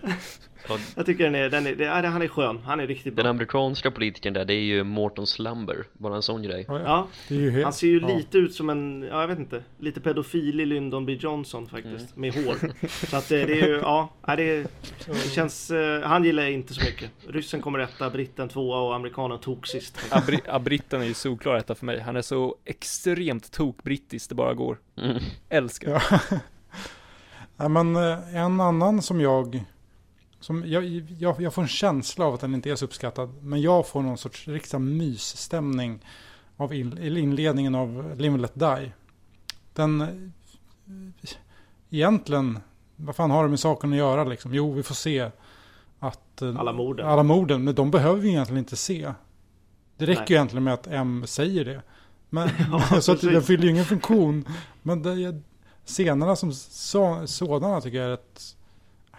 Ja, 0.70 0.78
Jag 0.96 1.06
tycker 1.06 1.24
den 1.24 1.36
är, 1.36 1.50
den 1.50 1.68
är, 1.68 1.76
det, 1.76 1.84
ja, 1.84 2.08
han 2.08 2.22
är 2.22 2.28
skön. 2.28 2.60
Han 2.66 2.80
är 2.80 2.88
riktigt 2.88 3.16
Den 3.16 3.24
bra. 3.24 3.30
amerikanska 3.30 3.92
politikern 3.92 4.34
där, 4.34 4.46
det 4.46 4.54
är 4.54 4.62
ju 4.62 4.84
Morton 4.84 5.28
Slumber, 5.28 5.78
bara 5.94 6.16
en 6.16 6.22
sån 6.22 6.44
grej 6.44 6.66
Ja, 6.68 7.08
är 7.30 7.64
han 7.64 7.74
ser 7.74 7.88
ju 7.88 8.00
ja. 8.02 8.08
lite 8.18 8.38
ut 8.38 8.54
som 8.56 8.70
en, 8.70 9.02
ja 9.12 9.22
jag 9.22 9.28
vet 9.28 9.40
inte, 9.40 9.64
lite 9.80 10.02
pedofil 10.02 10.60
i 10.60 10.66
Lyndon 10.66 11.06
B 11.06 11.14
Johnson 11.20 11.68
faktiskt. 11.68 12.16
Med 12.18 12.34
hår. 12.34 12.56
Så 13.08 13.18
att 13.18 13.30
det, 13.30 13.46
det 13.46 13.62
är 13.62 13.68
ju, 13.68 13.74
ja, 13.78 14.10
nej, 14.28 14.38
det, 14.38 14.44
är- 14.44 14.68
det 15.08 15.30
känns, 15.34 15.72
eh, 15.72 16.02
han 16.04 16.24
gillar 16.24 16.44
jag 16.44 16.52
inte 16.52 16.74
så 16.74 16.82
mycket. 16.86 17.12
Ryssen 17.28 17.62
kommer 17.62 17.80
etta, 17.80 18.10
britten 18.10 18.50
tvåa 18.50 18.82
och 18.82 18.96
amerikanen 18.96 19.40
tog 19.40 19.68
sist. 19.68 19.98
Abri- 20.12 20.42
ja, 20.48 20.60
britten 20.60 21.02
är 21.02 21.06
ju 21.06 21.14
solklar 21.14 21.56
etta 21.56 21.76
för 21.76 21.86
mig. 21.86 22.00
Han 22.00 22.16
är 22.16 22.22
så 22.22 22.56
extremt 22.66 23.52
tok-brittisk 23.52 24.30
det 24.30 24.36
bara 24.36 24.54
går. 24.54 24.78
mm. 25.02 25.18
Älskar. 25.50 26.04
Ja. 26.12 26.20
ja, 27.58 27.68
men 27.68 27.96
eh, 27.96 28.36
en 28.36 28.62
annan 28.62 29.02
som 29.02 29.22
jag, 29.22 29.64
som 30.40 30.64
jag, 30.68 30.84
jag... 31.20 31.42
Jag 31.42 31.54
får 31.54 31.62
en 31.62 31.68
känsla 31.68 32.26
av 32.26 32.34
att 32.34 32.40
den 32.42 32.56
inte 32.56 32.70
är 32.70 32.76
så 32.76 32.86
uppskattad. 32.86 33.44
Men 33.44 33.62
jag 33.62 33.88
får 33.88 34.02
någon 34.02 34.18
sorts 34.18 34.48
riktig 34.48 34.82
mysstämning 34.82 36.06
av 36.58 36.74
in, 36.74 36.98
inledningen 36.98 37.76
av 37.76 38.16
Live 38.18 38.34
and 38.34 38.42
Let 38.42 38.56
Die. 38.56 38.92
Den... 39.74 40.32
Egentligen, 41.90 42.60
vad 42.96 43.16
fan 43.16 43.32
har 43.32 43.44
det 43.44 43.50
med 43.50 43.60
saken 43.60 43.92
att 43.92 43.98
göra 43.98 44.24
liksom? 44.24 44.54
Jo, 44.54 44.72
vi 44.74 44.84
får 44.84 44.96
se 44.96 45.32
att... 46.00 46.42
eh, 46.42 46.60
Alla 46.60 46.74
morden. 46.74 47.08
Alla 47.08 47.24
morden, 47.24 47.64
men 47.64 47.76
de 47.76 47.92
behöver 47.92 48.22
vi 48.22 48.30
egentligen 48.30 48.60
inte 48.60 48.76
se. 48.76 49.14
Det 49.98 50.06
räcker 50.06 50.20
Nej. 50.22 50.26
ju 50.30 50.36
egentligen 50.36 50.64
med 50.64 50.74
att 50.74 50.88
M 50.88 51.24
säger 51.28 51.66
det. 51.66 51.82
Men, 52.30 52.50
Ja, 52.92 53.02
så 53.02 53.12
att 53.12 53.22
den 53.22 53.42
fyller 53.44 53.64
ju 53.64 53.70
ingen 53.70 53.86
funktion. 53.86 54.46
Men 54.82 55.02
det, 55.04 55.42
scenerna 55.86 56.36
som 56.36 56.54
så, 56.54 57.28
sådana 57.28 57.82
tycker 57.82 57.98
jag 57.98 58.06
är 58.06 58.12
rätt 58.12 58.56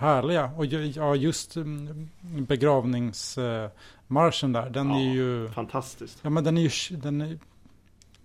härliga. 0.00 0.50
Och 0.56 0.66
ja, 0.66 1.14
just 1.14 1.56
mm, 1.56 2.08
begravningsmarschen 2.22 4.52
där, 4.52 4.70
den 4.70 4.90
Ja. 4.90 4.96
är 5.00 5.14
ju... 5.14 5.48
Fantastiskt. 5.48 6.18
Ja 6.22 6.30
men 6.30 6.44
den 6.44 6.58
är 6.58 6.62
ju, 6.62 6.70
den 6.96 7.20
är, 7.20 7.38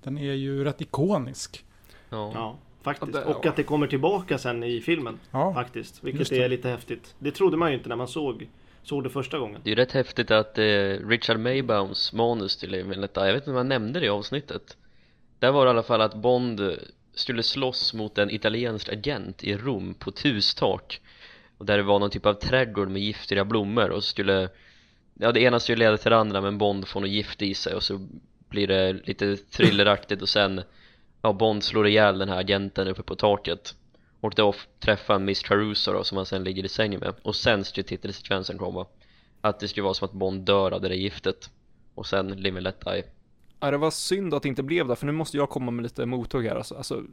den 0.03 0.17
är 0.17 0.33
ju 0.33 0.63
rätt 0.63 0.81
ikonisk. 0.81 1.65
ja. 2.09 2.31
Ja, 2.35 2.57
faktiskt. 2.81 3.15
Och 3.17 3.45
att 3.45 3.55
det 3.55 3.63
kommer 3.63 3.87
tillbaka 3.87 4.37
sen 4.37 4.63
i 4.63 4.81
filmen. 4.81 5.19
Ja, 5.31 5.53
Faktiskt. 5.53 6.03
Vilket 6.03 6.31
är 6.31 6.49
lite 6.49 6.69
häftigt. 6.69 7.15
Det 7.19 7.31
trodde 7.31 7.57
man 7.57 7.71
ju 7.71 7.77
inte 7.77 7.89
när 7.89 7.95
man 7.95 8.07
såg, 8.07 8.47
såg 8.83 9.03
det 9.03 9.09
första 9.09 9.39
gången. 9.39 9.61
Det 9.63 9.69
är 9.69 9.75
ju 9.75 9.81
rätt 9.81 9.91
häftigt 9.91 10.31
att 10.31 10.57
eh, 10.57 10.63
Richard 11.07 11.39
Maybaums 11.39 12.13
manus 12.13 12.57
till 12.57 12.71
Live 12.71 12.91
and 12.93 13.01
Let 13.01 13.13
Die, 13.13 13.25
jag 13.25 13.33
vet 13.33 13.41
inte 13.43 13.49
om 13.51 13.57
han 13.57 13.67
nämnde 13.69 13.99
det 13.99 14.05
i 14.05 14.09
avsnittet 14.09 14.77
Där 15.39 15.51
var 15.51 15.65
det 15.65 15.69
i 15.69 15.71
alla 15.71 15.83
fall 15.83 16.01
att 16.01 16.15
Bond 16.15 16.61
skulle 17.13 17.43
slåss 17.43 17.93
mot 17.93 18.17
en 18.17 18.29
italiensk 18.31 18.89
agent 18.89 19.43
i 19.43 19.57
Rom 19.57 19.93
på 19.93 20.09
ett 20.09 20.25
hustak 20.25 21.01
och 21.57 21.65
där 21.65 21.77
det 21.77 21.83
var 21.83 21.99
någon 21.99 22.09
typ 22.09 22.25
av 22.25 22.33
trädgård 22.33 22.89
med 22.89 23.01
giftiga 23.01 23.45
blommor 23.45 23.89
och 23.89 24.03
så 24.03 24.09
skulle 24.09 24.49
ja 25.13 25.31
det 25.31 25.41
ena 25.41 25.59
skulle 25.59 25.77
leda 25.77 25.97
till 25.97 26.11
det 26.11 26.17
andra 26.17 26.41
men 26.41 26.57
Bond 26.57 26.87
får 26.87 27.01
något 27.01 27.09
gift 27.09 27.41
i 27.41 27.53
sig 27.53 27.73
och 27.73 27.83
så 27.83 28.07
blir 28.49 28.67
det 28.67 28.93
lite 28.93 29.37
thrilleraktigt 29.37 30.21
och 30.21 30.29
sen 30.29 30.61
ja 31.21 31.33
Bond 31.33 31.63
slår 31.63 31.87
ihjäl 31.87 32.17
den 32.17 32.29
här 32.29 32.37
agenten 32.37 32.87
uppe 32.87 33.03
på 33.03 33.15
taket. 33.15 33.75
Och 34.19 34.33
då 34.35 34.53
träffar 34.79 35.19
Miss 35.19 35.43
Caruso 35.43 35.93
då 35.93 36.03
som 36.03 36.17
han 36.17 36.25
sen 36.25 36.43
ligger 36.43 36.65
i 36.65 36.69
sängen 36.69 36.99
med. 36.99 37.13
Och 37.21 37.35
sen 37.35 37.63
skulle 37.63 37.83
titelsekvensen 37.83 38.57
komma. 38.57 38.85
Att 39.41 39.59
det 39.59 39.67
skulle 39.67 39.83
vara 39.83 39.93
som 39.93 40.05
att 40.05 40.13
Bond 40.13 40.45
dör 40.45 40.71
av 40.71 40.81
det 40.81 40.87
där 40.87 40.95
giftet. 40.95 41.49
Och 41.95 42.05
sen 42.05 42.27
Live 42.27 42.57
and 42.57 42.63
Let 42.63 42.81
Die. 42.81 43.03
Ja, 43.59 43.71
det 43.71 43.77
var 43.77 43.91
synd 43.91 44.33
att 44.33 44.43
det 44.43 44.49
inte 44.49 44.63
blev 44.63 44.87
det, 44.87 44.95
för 44.95 45.05
nu 45.05 45.11
måste 45.11 45.37
jag 45.37 45.49
komma 45.49 45.71
med 45.71 45.83
lite 45.83 46.05
mothugg 46.05 46.45
här 46.45 46.55
alltså. 46.55 46.75
alltså 46.75 47.03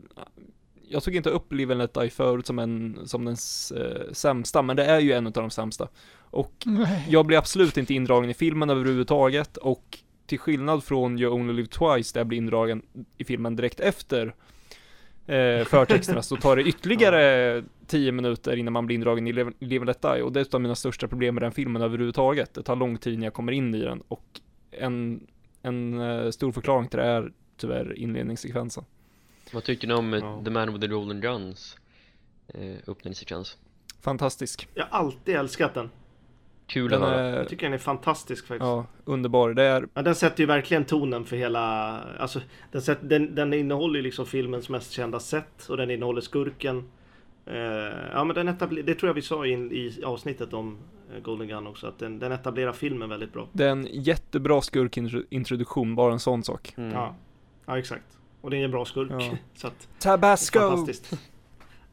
jag 0.93 1.03
tog 1.03 1.17
inte 1.17 1.31
upp 1.31 1.53
Live 1.53 1.73
and 1.73 1.81
Let 1.83 1.95
Die 1.95 2.11
förut 2.11 2.47
som, 2.47 2.59
en, 2.59 2.99
som 3.05 3.25
den 3.25 3.37
äh, 3.77 4.13
sämsta, 4.13 4.63
men 4.63 4.77
det 4.77 4.85
är 4.85 5.01
ju 5.01 5.13
en 5.13 5.27
av 5.27 5.33
de 5.33 5.51
sämsta. 5.51 5.89
Och 6.19 6.53
Nej. 6.67 7.07
jag 7.09 7.27
blir 7.27 7.39
absolut 7.39 7.77
inte 7.77 7.95
indragen 7.95 8.31
i 8.31 8.35
filmen 8.35 8.71
överhuvudtaget, 8.71 9.57
och 9.57 9.99
till 10.27 10.39
skillnad 10.39 10.85
från 10.85 11.19
You 11.19 11.33
Only 11.33 11.53
Live 11.53 11.69
Twice, 11.69 12.15
där 12.15 12.21
jag 12.21 12.27
blir 12.27 12.39
indragen 12.39 12.83
i 13.19 13.25
filmen 13.25 13.57
direkt 13.57 13.81
efter 13.81 14.35
eh, 15.27 15.65
förtexterna, 15.65 16.23
så 16.23 16.37
tar 16.37 16.57
det 16.57 16.63
ytterligare 16.63 17.65
tio 17.87 18.13
minuter 18.13 18.57
innan 18.57 18.73
man 18.73 18.87
blir 18.87 18.95
indragen 18.95 19.27
i 19.27 19.33
Live, 19.33 19.53
and 19.61 19.87
Let 19.87 20.03
Die, 20.03 20.23
och 20.23 20.33
det 20.33 20.41
är 20.41 20.43
ett 20.43 20.55
av 20.55 20.61
mina 20.61 20.75
största 20.75 21.09
problem 21.09 21.35
med 21.35 21.43
den 21.43 21.53
filmen 21.53 21.83
överhuvudtaget. 21.83 22.55
Det 22.55 22.63
tar 22.63 22.77
lång 22.77 22.99
tid 22.99 23.19
när 23.19 23.27
jag 23.27 23.35
kommer 23.35 23.53
in 23.53 23.75
i 23.75 23.81
den, 23.81 24.03
och 24.09 24.41
en 24.71 25.27
en 25.63 26.01
uh, 26.01 26.31
stor 26.31 26.53
förklaring 26.53 26.89
till 26.89 26.99
det 26.99 27.05
är 27.05 27.33
tyvärr 27.57 27.99
inledningssekvensen. 27.99 28.85
Vad 29.53 29.65
tycker 29.65 29.89
ni 29.89 29.95
om 29.95 30.13
ja. 30.13 30.43
The 30.45 30.51
Man 30.51 30.73
with 30.73 30.81
the 30.81 30.87
Golden 30.87 31.21
Guns 31.21 31.77
eh, 32.49 32.77
öppningssekvens? 32.87 33.59
Fantastisk. 34.01 34.69
Jag 34.75 34.85
har 34.85 34.99
alltid 34.99 35.37
älskat 35.37 35.75
den. 35.75 35.91
Kul 36.67 36.91
den 36.91 37.03
höra. 37.03 37.37
Jag 37.37 37.49
tycker 37.49 37.67
den 37.67 37.75
är 37.75 37.79
fantastisk 37.79 38.47
faktiskt. 38.47 38.67
Ja, 38.67 38.87
underbar. 39.05 39.55
Det 39.55 39.63
är... 39.63 39.89
Ja, 39.95 40.03
den 40.03 40.15
sätter 40.15 40.41
ju 40.41 40.47
verkligen 40.47 40.85
tonen 40.85 41.25
för 41.25 41.37
hela... 41.37 41.99
Alltså, 42.19 42.41
den, 42.73 42.83
sätter, 42.83 43.07
den, 43.07 43.35
den 43.35 43.53
innehåller 43.53 43.97
ju 43.97 44.03
liksom 44.03 44.27
filmens 44.27 44.69
mest 44.69 44.93
kända 44.93 45.21
sätt 45.21 45.67
och 45.69 45.77
den 45.77 45.91
innehåller 45.91 46.21
skurken. 46.21 46.85
Uh, 47.49 47.55
ja 48.13 48.25
men 48.25 48.35
den 48.35 48.49
etabler- 48.49 48.83
det 48.83 48.95
tror 48.95 49.09
jag 49.09 49.15
vi 49.15 49.23
sa 49.23 49.47
in, 49.47 49.73
i 49.73 50.03
avsnittet 50.05 50.53
om 50.53 50.79
uh, 51.15 51.23
Golden 51.23 51.49
Gun 51.49 51.67
också, 51.67 51.87
att 51.87 51.99
den, 51.99 52.19
den 52.19 52.33
etablerar 52.33 52.73
filmen 52.73 53.09
väldigt 53.09 53.33
bra. 53.33 53.49
Det 53.53 53.65
är 53.65 53.71
en 53.71 53.89
jättebra 53.91 54.61
skurkintroduktion, 54.61 55.95
bara 55.95 56.13
en 56.13 56.21
sån 56.21 56.45
sak. 56.45 56.75
Mm. 56.77 56.93
Ja. 56.93 57.15
ja, 57.67 57.79
exakt. 57.79 58.19
Och 58.43 58.51
det 58.51 58.57
är 58.57 58.65
en 58.65 58.71
bra 58.71 58.85
skurk. 58.85 59.11
Ja. 59.11 59.37
så 59.55 59.67
att, 59.67 59.89
Tabasco! 59.99 60.59
Fantastiskt. 60.59 61.21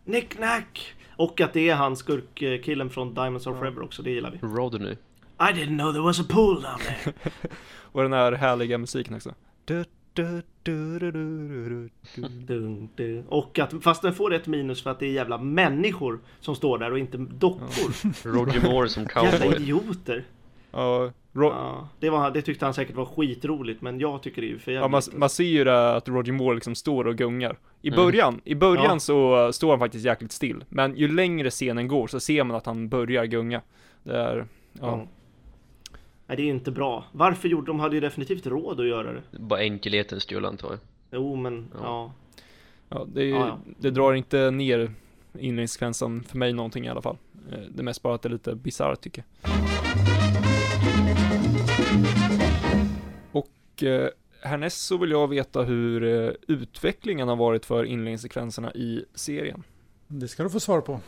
Nick-nack! 0.06 0.96
Och 1.16 1.42
att 1.42 1.54
det 1.54 1.70
är 1.70 1.76
han 1.76 1.96
skurkkillen 1.96 2.90
från 2.90 3.14
Diamonds 3.14 3.48
of 3.48 3.58
Forever 3.58 3.84
också, 3.84 4.04
det 4.04 4.12
gillar 4.12 4.32
vi. 4.32 4.38
Rodney. 4.42 4.92
I 5.40 5.54
didn't 5.54 5.78
know 5.78 5.92
there 5.92 6.02
was 6.02 6.20
a 6.20 6.26
pool 6.30 6.62
down 6.62 6.80
there. 6.80 7.14
och 7.92 8.02
den 8.02 8.14
här 8.14 8.32
härliga 8.32 8.78
musiken 8.78 9.16
också. 9.16 9.34
Och 13.28 13.60
att, 13.60 13.74
fast 13.82 14.02
den 14.02 14.14
får 14.14 14.34
ett 14.34 14.48
minus 14.48 14.84
för 14.84 14.90
att 14.90 15.00
det 15.00 15.06
är 15.06 15.12
jävla 15.12 15.38
människor 15.38 16.20
som 16.40 16.56
står 16.56 16.78
där 16.78 16.92
och 16.92 17.00
inte 17.00 17.18
dockor. 17.18 18.32
Roger 18.34 18.62
Moore 18.62 18.90
som 18.90 19.06
cowboy. 19.06 19.32
Jävla 19.32 19.56
idioter. 19.56 20.26
Ja, 20.72 21.12
ja, 21.34 21.90
det, 22.00 22.10
var, 22.10 22.32
det 22.32 22.42
tyckte 22.42 22.66
han 22.66 22.74
säkert 22.74 22.96
var 22.96 23.06
skitroligt, 23.06 23.82
men 23.82 24.00
jag 24.00 24.22
tycker 24.24 24.42
det 24.42 24.48
är 24.48 24.50
ju 24.50 24.60
för 24.60 24.72
jävligt. 24.72 24.84
Ja, 24.84 25.12
man, 25.12 25.20
man 25.20 25.30
ser 25.30 25.44
ju 25.44 25.64
det 25.64 25.96
att 25.96 26.10
Roger 26.10 26.34
Moore 26.34 26.56
liksom 26.56 26.76
står 26.76 27.08
och 27.08 27.16
gungar. 27.16 27.58
I 27.82 27.92
början, 27.92 28.34
mm. 28.34 28.42
i 28.46 28.56
början 28.56 28.86
ja. 28.86 29.00
så 29.00 29.54
står 29.54 29.70
han 29.70 29.80
faktiskt 29.80 30.06
jäkligt 30.06 30.32
still. 30.32 30.64
Men 30.70 30.96
ju 30.96 31.08
längre 31.08 31.50
scenen 31.50 31.88
går 31.88 32.08
så 32.08 32.20
ser 32.20 32.44
man 32.44 32.58
att 32.58 32.66
han 32.66 32.90
börjar 32.90 33.26
gunga. 33.26 33.62
Det 34.04 34.18
är, 34.18 34.38
ja. 34.38 34.46
ja. 34.82 35.08
Nej, 36.28 36.38
det 36.38 36.44
är 36.44 36.48
inte 36.48 36.72
bra. 36.72 37.06
Varför 37.12 37.48
gjorde 37.48 37.68
de? 37.68 37.80
hade 37.80 37.96
ju 37.96 38.02
definitivt 38.02 38.48
råd 38.48 38.80
att 38.80 38.88
göra 38.88 39.14
det. 39.14 39.22
Bara 39.32 39.60
enkelhetens 39.60 40.24
skull 40.24 40.46
antar 40.46 40.70
jag. 40.70 40.80
Jo, 41.12 41.36
men 41.36 41.68
ja. 41.74 41.80
Ja, 41.84 42.14
ja 42.90 43.08
det, 43.14 43.22
är, 43.22 43.30
ja, 43.30 43.48
ja. 43.48 43.74
det 43.80 43.92
drar 43.92 44.14
inte 44.14 44.52
ner 44.52 44.92
inledningssekvensen 45.34 46.24
för 46.24 46.38
mig 46.38 46.54
någonting 46.54 46.86
i 46.86 46.90
alla 46.90 47.02
fall. 47.02 47.18
Eh, 47.52 47.60
det 47.60 47.82
är 47.82 47.84
mest 47.84 48.02
bara 48.02 48.16
att 48.16 48.22
det 48.22 48.28
är 48.28 48.32
lite 48.32 48.56
bisarrt 48.56 49.02
tycker 49.02 49.24
jag. 49.42 49.79
Och 53.80 53.84
eh, 53.84 54.10
härnäst 54.42 54.82
så 54.82 54.98
vill 54.98 55.12
jag 55.12 55.28
veta 55.28 55.64
hur 55.64 56.04
eh, 56.04 56.34
utvecklingen 56.48 57.28
har 57.28 57.36
varit 57.36 57.66
för 57.66 57.84
inledningssekvenserna 57.84 58.74
i 58.74 59.06
serien. 59.16 59.64
Det 60.08 60.28
ska 60.28 60.44
du 60.44 60.50
få 60.50 60.60
svar 60.60 60.82
på. 60.82 61.00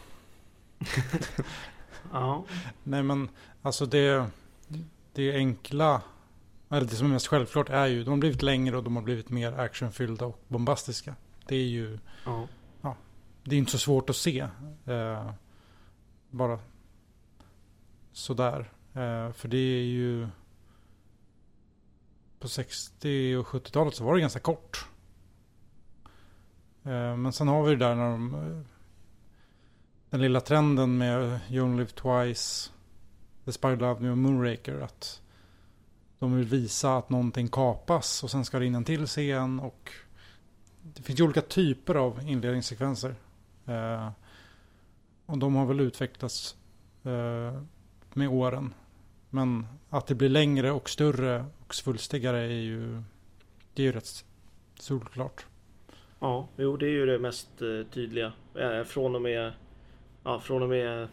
ja. 2.12 2.46
Nej 2.84 3.04
men 3.04 3.30
alltså 3.62 3.86
det 3.86 4.26
det 5.14 5.36
enkla, 5.36 6.02
eller 6.70 6.88
det 6.88 6.96
som 6.96 7.08
är 7.08 7.12
mest 7.12 7.28
självklart 7.28 7.70
är 7.70 7.86
ju, 7.86 8.04
de 8.04 8.10
har 8.10 8.18
blivit 8.18 8.42
längre 8.42 8.78
och 8.78 8.84
de 8.84 8.96
har 8.96 9.04
blivit 9.04 9.30
mer 9.30 9.60
actionfyllda 9.60 10.26
och 10.26 10.40
bombastiska. 10.48 11.16
Det 11.48 11.56
är 11.56 11.68
ju, 11.68 12.00
ja, 12.26 12.48
ja 12.82 12.96
det 13.44 13.56
är 13.56 13.60
inte 13.60 13.72
så 13.72 13.78
svårt 13.78 14.10
att 14.10 14.16
se. 14.16 14.40
Eh, 14.86 15.32
bara 16.30 16.60
sådär. 18.12 18.60
Eh, 18.94 19.32
för 19.32 19.48
det 19.48 19.58
är 19.58 19.84
ju, 19.84 20.28
på 22.42 22.48
60 22.48 23.36
och 23.36 23.48
70-talet 23.48 23.96
så 23.96 24.04
var 24.04 24.16
det 24.16 24.22
ganska 24.22 24.40
kort. 24.40 24.86
Eh, 26.84 27.16
men 27.16 27.34
sen 27.34 27.48
har 27.48 27.64
vi 27.64 27.70
det 27.70 27.86
där 27.86 27.96
när 27.96 28.12
de, 28.12 28.36
eh, 28.36 28.62
den 30.10 30.22
lilla 30.22 30.42
trenden 30.42 30.98
med 30.98 31.40
You 31.50 31.66
Only 31.66 31.78
Live 31.78 31.92
Twice 31.92 32.72
The 33.46 33.52
Spy 33.52 33.76
Love 33.76 34.00
Me 34.00 34.10
och 34.10 34.18
Moonraker 34.18 34.80
att 34.80 35.22
de 36.20 36.36
vill 36.36 36.46
visa 36.46 36.98
att 36.98 37.10
någonting 37.10 37.48
kapas 37.48 38.24
och 38.24 38.32
sen 38.32 38.46
ska 38.46 38.60
det 38.60 38.66
in 38.66 38.76
en 38.76 38.86
till 38.86 39.06
scen 39.06 39.60
och 39.60 39.92
det 40.82 41.02
finns 41.02 41.20
ju 41.20 41.24
olika 41.24 41.42
typer 41.42 41.96
av 41.96 42.22
inledningssekvenser. 42.28 43.16
Eh, 43.66 44.10
och 45.26 45.38
de 45.38 45.56
har 45.56 45.66
väl 45.66 45.80
utvecklats 45.80 46.56
med 48.14 48.30
åren. 48.30 48.74
Men 49.34 49.68
att 49.90 50.08
det 50.08 50.16
blir 50.16 50.30
längre 50.30 50.72
och 50.72 50.90
större 50.90 51.46
och 51.66 51.76
svulstigare 51.76 52.38
är 52.38 52.50
ju, 52.50 53.02
det 53.74 53.82
är 53.82 53.86
ju 53.86 53.92
rätt 53.92 54.26
solklart. 54.80 55.46
Ja, 56.20 56.48
jo 56.58 56.78
det 56.78 56.86
är 56.86 56.90
ju 56.90 57.06
det 57.06 57.20
mest 57.20 57.62
eh, 57.62 57.92
tydliga. 57.94 58.34
Eh, 58.56 58.84
från 58.84 59.16
och 59.16 59.22
med, 59.22 59.52
ja, 60.24 60.40
från 60.40 60.64
och 60.64 60.70
med 60.70 61.08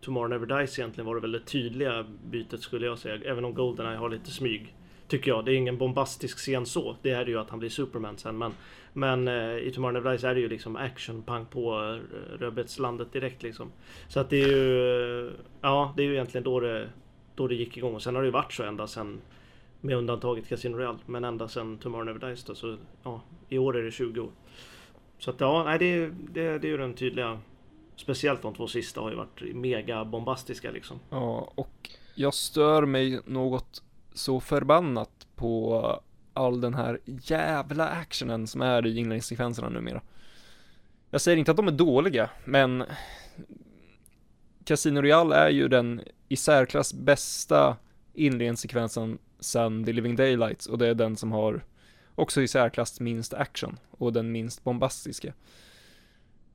Tomorrow 0.00 0.30
Never 0.30 0.58
Dies 0.58 0.78
egentligen 0.78 1.06
var 1.06 1.14
det 1.14 1.20
väl 1.20 1.32
det 1.32 1.40
tydliga 1.40 2.06
bytet 2.24 2.60
skulle 2.60 2.86
jag 2.86 2.98
säga. 2.98 3.30
Även 3.30 3.44
om 3.44 3.54
Goldeneye 3.54 3.96
har 3.96 4.08
lite 4.08 4.30
smyg. 4.30 4.74
Tycker 5.08 5.30
jag. 5.30 5.44
Det 5.44 5.52
är 5.52 5.56
ingen 5.56 5.78
bombastisk 5.78 6.38
scen 6.38 6.66
så. 6.66 6.96
Det 7.02 7.10
är 7.10 7.24
det 7.24 7.30
ju 7.30 7.38
att 7.38 7.50
han 7.50 7.58
blir 7.58 7.68
Superman 7.68 8.18
sen. 8.18 8.38
Men, 8.38 8.52
men 8.92 9.28
eh, 9.28 9.56
i 9.56 9.72
Tomorrow 9.74 9.94
Never 9.94 10.10
Dies 10.10 10.24
är 10.24 10.34
det 10.34 10.40
ju 10.40 10.48
liksom 10.48 10.76
action, 10.76 11.22
pang 11.22 11.46
på 11.46 11.98
rödbetslandet 12.38 13.12
direkt 13.12 13.42
liksom. 13.42 13.72
Så 14.08 14.20
att 14.20 14.30
det 14.30 14.42
är 14.42 14.48
ju... 14.48 15.32
Ja, 15.60 15.94
det 15.96 16.02
är 16.02 16.06
ju 16.06 16.12
egentligen 16.12 16.44
då 16.44 16.60
det, 16.60 16.88
då 17.34 17.46
det 17.46 17.54
gick 17.54 17.76
igång. 17.76 17.94
Och 17.94 18.02
sen 18.02 18.14
har 18.14 18.22
det 18.22 18.26
ju 18.26 18.32
varit 18.32 18.52
så 18.52 18.62
ända 18.62 18.86
sen 18.86 19.20
med 19.80 19.96
undantaget 19.96 20.48
Casino 20.48 20.76
Royale. 20.76 20.98
Men 21.06 21.24
ända 21.24 21.48
sen 21.48 21.78
Tomorrow 21.78 22.06
Never 22.06 22.28
Dies 22.28 22.44
då. 22.44 22.54
Så 22.54 22.76
ja, 23.02 23.22
i 23.48 23.58
år 23.58 23.76
är 23.76 23.82
det 23.82 23.90
20 23.90 24.20
år. 24.20 24.30
Så 25.18 25.30
att 25.30 25.40
ja, 25.40 25.64
nej, 25.64 25.78
det, 25.78 26.06
det, 26.08 26.58
det 26.58 26.66
är 26.66 26.70
ju 26.70 26.76
den 26.76 26.94
tydliga 26.94 27.40
Speciellt 28.00 28.42
de 28.42 28.54
två 28.54 28.66
sista 28.66 29.00
har 29.00 29.10
ju 29.10 29.16
varit 29.16 29.54
mega 29.54 30.04
bombastiska 30.04 30.70
liksom. 30.70 31.00
Ja, 31.10 31.52
och 31.54 31.90
jag 32.14 32.34
stör 32.34 32.86
mig 32.86 33.20
något 33.24 33.82
så 34.14 34.40
förbannat 34.40 35.26
på 35.36 36.00
all 36.32 36.60
den 36.60 36.74
här 36.74 37.00
jävla 37.04 37.88
actionen 37.88 38.46
som 38.46 38.60
är 38.60 38.86
i 38.86 38.98
inledningssekvenserna 38.98 39.68
numera. 39.68 40.00
Jag 41.10 41.20
säger 41.20 41.36
inte 41.36 41.50
att 41.50 41.56
de 41.56 41.68
är 41.68 41.72
dåliga, 41.72 42.30
men 42.44 42.84
Casino 44.64 45.00
Royale 45.00 45.36
är 45.36 45.48
ju 45.48 45.68
den 45.68 46.00
i 46.28 46.36
särklass 46.36 46.94
bästa 46.94 47.76
inledningssekvensen 48.14 49.18
sen 49.40 49.84
The 49.84 49.92
Living 49.92 50.16
Daylights 50.16 50.66
och 50.66 50.78
det 50.78 50.88
är 50.88 50.94
den 50.94 51.16
som 51.16 51.32
har 51.32 51.64
också 52.14 52.42
i 52.42 52.48
särklass 52.48 53.00
minst 53.00 53.34
action 53.34 53.78
och 53.90 54.12
den 54.12 54.32
minst 54.32 54.64
bombastiska. 54.64 55.32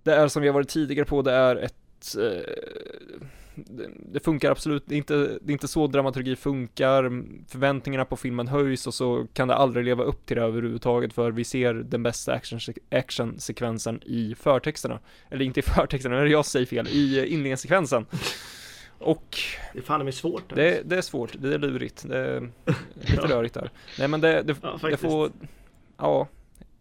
Det 0.04 0.14
är 0.14 0.28
som 0.28 0.42
vi 0.42 0.48
har 0.48 0.54
varit 0.54 0.70
tidigare 0.70 1.06
på, 1.06 1.22
det 1.22 1.32
är 1.32 1.56
ett 1.56 2.16
eh, 2.20 2.54
det, 4.12 4.20
funkar 4.20 4.52
absolut, 4.52 4.84
det 4.86 4.96
är, 4.96 4.98
inte, 4.98 5.16
det 5.16 5.52
är 5.52 5.54
inte 5.54 5.68
så 5.68 5.88
dramaturgi 5.88 6.36
funkar, 6.36 7.24
förväntningarna 7.48 8.06
på 8.06 8.16
filmen 8.16 8.48
höjs 8.48 8.88
och 8.88 8.94
så 8.94 9.28
kan 9.34 9.48
det 9.48 9.56
aldrig 9.56 9.86
leva 9.86 10.04
upp 10.04 10.26
till 10.26 10.38
det 10.38 10.44
överhuvudtaget 10.44 11.14
för 11.14 11.32
vi 11.32 11.44
ser 11.44 11.74
den 11.74 12.04
bästa 12.04 12.34
action, 12.34 12.60
actionsekvensen 12.92 14.02
i 14.04 14.36
förtexterna. 14.36 15.00
Eller 15.30 15.46
inte 15.46 15.60
i 15.60 15.64
förtexterna, 15.64 16.16
eller 16.16 16.26
jag 16.26 16.46
säger 16.46 16.66
fel, 16.66 16.88
i 16.88 17.28
inledningssekvensen. 17.28 18.06
Och 19.00 19.38
Det 19.74 19.80
är 19.80 19.84
fan 19.84 20.14
svårt. 20.14 20.56
Det, 20.56 20.82
det, 20.90 20.98
är 20.98 21.02
svårt, 21.02 21.36
det 21.40 21.54
är 21.54 21.58
lurigt, 21.58 22.06
det 22.10 22.18
är 22.18 22.42
lite 22.94 23.16
ja. 23.16 23.28
rörigt 23.28 23.54
där. 23.54 23.70
Nej 24.00 24.08
men 24.08 24.22
det, 24.22 24.42
det, 24.42 24.56
ja, 24.62 24.80
det 24.82 24.98
får, 24.98 25.32
ja, 25.98 26.28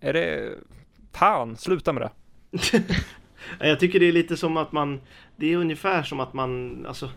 är 0.01 0.13
det, 0.13 0.53
fan, 1.13 1.57
sluta 1.57 1.93
med 1.93 2.03
det. 2.03 2.11
Jag 3.61 3.81
tycker 3.81 4.01
det 4.01 4.09
är 4.09 4.13
lite 4.13 4.37
som 4.37 4.57
att 4.57 4.73
man 4.73 5.01
Det 5.37 5.53
är 5.53 5.57
ungefär 5.57 6.03
som 6.03 6.21
att 6.21 6.33
man 6.33 6.85
Alltså 6.89 7.11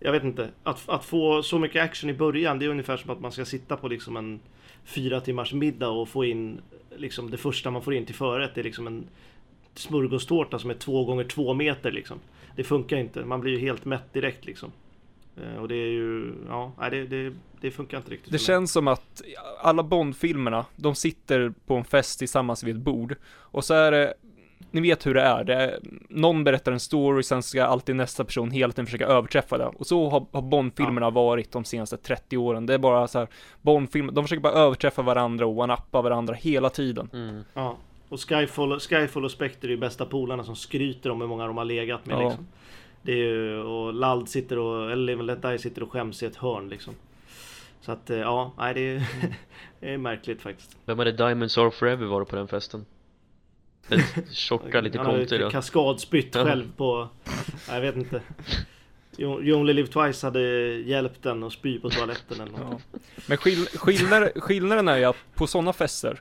Jag 0.00 0.12
vet 0.12 0.24
inte 0.24 0.48
Att, 0.62 0.88
att 0.88 1.04
få 1.04 1.42
så 1.42 1.58
mycket 1.58 1.82
action 1.82 2.10
i 2.10 2.14
början 2.14 2.58
Det 2.58 2.64
är 2.64 2.68
ungefär 2.70 2.96
som 2.96 3.10
att 3.10 3.20
man 3.20 3.32
ska 3.32 3.44
sitta 3.44 3.76
på 3.76 3.88
liksom 3.88 4.16
en 4.16 4.40
Fyra 4.84 5.20
timmars 5.20 5.52
middag 5.52 5.88
och 5.88 6.08
få 6.08 6.24
in 6.24 6.60
Liksom 6.96 7.30
det 7.30 7.36
första 7.36 7.70
man 7.70 7.82
får 7.82 7.94
in 7.94 8.06
till 8.06 8.14
förrätt 8.14 8.54
Det 8.54 8.60
är 8.60 8.64
liksom 8.64 8.86
en 8.86 9.04
Smörgåstårta 9.74 10.58
som 10.58 10.70
är 10.70 10.74
två 10.74 11.04
gånger 11.04 11.24
två 11.24 11.54
meter 11.54 11.92
liksom. 11.92 12.18
Det 12.56 12.64
funkar 12.64 12.96
inte. 12.96 13.24
Man 13.24 13.40
blir 13.40 13.52
ju 13.52 13.58
helt 13.58 13.84
mätt 13.84 14.12
direkt 14.12 14.44
liksom. 14.46 14.72
Eh, 15.36 15.60
Och 15.62 15.68
det 15.68 15.74
är 15.74 15.90
ju 15.90 16.32
Ja, 16.48 16.72
nej, 16.78 16.90
det, 16.90 17.06
det, 17.06 17.34
det 17.60 17.70
funkar 17.70 17.96
inte 17.98 18.10
riktigt 18.10 18.32
Det 18.32 18.38
känns 18.38 18.72
som 18.72 18.88
att 18.88 19.22
alla 19.60 19.82
Bond-filmerna, 19.82 20.64
de 20.76 20.94
sitter 20.94 21.52
på 21.66 21.74
en 21.74 21.84
fest 21.84 22.18
tillsammans 22.18 22.62
vid 22.62 22.76
ett 22.76 22.82
bord. 22.82 23.16
Och 23.24 23.64
så 23.64 23.74
är 23.74 23.90
det, 23.92 24.14
ni 24.72 24.80
vet 24.80 25.06
hur 25.06 25.14
det 25.14 25.20
är, 25.20 25.44
det 25.44 25.54
är 25.54 25.80
någon 26.08 26.44
berättar 26.44 26.72
en 26.72 26.80
story, 26.80 27.22
sen 27.22 27.42
ska 27.42 27.64
alltid 27.64 27.96
nästa 27.96 28.24
person 28.24 28.50
hela 28.50 28.72
tiden 28.72 28.86
försöka 28.86 29.06
överträffa 29.06 29.58
det. 29.58 29.66
Och 29.66 29.86
så 29.86 30.08
har, 30.10 30.26
har 30.32 30.42
Bond-filmerna 30.42 31.10
varit 31.10 31.52
de 31.52 31.64
senaste 31.64 31.96
30 31.96 32.36
åren. 32.36 32.66
Det 32.66 32.74
är 32.74 32.78
bara 32.78 33.08
så 33.08 33.18
här, 33.18 33.28
Bond-filmer, 33.62 34.12
de 34.12 34.24
försöker 34.24 34.42
bara 34.42 34.52
överträffa 34.52 35.02
varandra 35.02 35.46
och 35.46 35.56
one-uppa 35.58 36.02
varandra 36.02 36.34
hela 36.34 36.70
tiden. 36.70 37.10
Mm. 37.12 37.44
Ja, 37.54 37.76
och 38.08 38.28
Skyfall, 38.28 38.80
Skyfall 38.80 39.24
och 39.24 39.30
Spectre 39.30 39.68
är 39.68 39.70
ju 39.70 39.76
bästa 39.76 40.06
polarna 40.06 40.44
som 40.44 40.56
skryter 40.56 41.10
om 41.10 41.20
hur 41.20 41.28
många 41.28 41.46
de 41.46 41.56
har 41.56 41.64
legat 41.64 42.06
med 42.06 42.16
Ja. 42.16 42.22
liksom. 42.28 42.46
Det 43.02 43.12
är 43.12 43.16
ju, 43.16 43.58
och 43.62 43.94
Lald 43.94 44.28
sitter 44.28 44.58
och, 44.58 44.90
eller 44.92 45.06
Live 45.06 45.22
Let 45.22 45.42
Die 45.42 45.58
sitter 45.58 45.82
och 45.82 45.92
skäms 45.92 46.22
i 46.22 46.26
ett 46.26 46.36
hörn 46.36 46.68
liksom. 46.68 46.94
Så 47.80 47.92
att 47.92 48.10
eh, 48.10 48.18
ja, 48.18 48.52
nej 48.58 48.74
det 48.74 48.80
är, 48.80 49.02
det 49.80 49.92
är 49.92 49.98
märkligt 49.98 50.42
faktiskt. 50.42 50.76
Vem 50.86 50.98
hade 50.98 51.12
Diamonds 51.12 51.58
Are 51.58 51.70
Forever 51.70 52.06
varit 52.06 52.28
på 52.28 52.36
den 52.36 52.48
festen? 52.48 52.84
Tjocka, 54.30 54.80
lite 54.80 54.98
konstiga 54.98 55.50
kaskadspytt 55.50 56.34
Ja. 56.34 56.44
själv 56.44 56.72
på, 56.76 57.08
jag 57.68 57.80
vet 57.80 57.96
inte. 57.96 58.22
You 59.18 59.52
Only 59.52 59.72
Live 59.72 59.88
Twice 59.88 60.26
hade 60.26 60.40
hjälpt 60.80 61.22
den 61.22 61.42
att 61.42 61.52
spy 61.52 61.80
på 61.80 61.90
toaletten 61.90 62.40
eller 62.40 62.52
något. 62.52 62.82
Ja. 62.92 62.98
Men 63.28 63.38
skill 63.38 63.66
skillnaden, 63.74 64.30
skillnaden 64.36 64.88
är 64.88 64.96
ju 64.96 65.04
att 65.04 65.16
på 65.34 65.46
sådana 65.46 65.72
fester, 65.72 66.20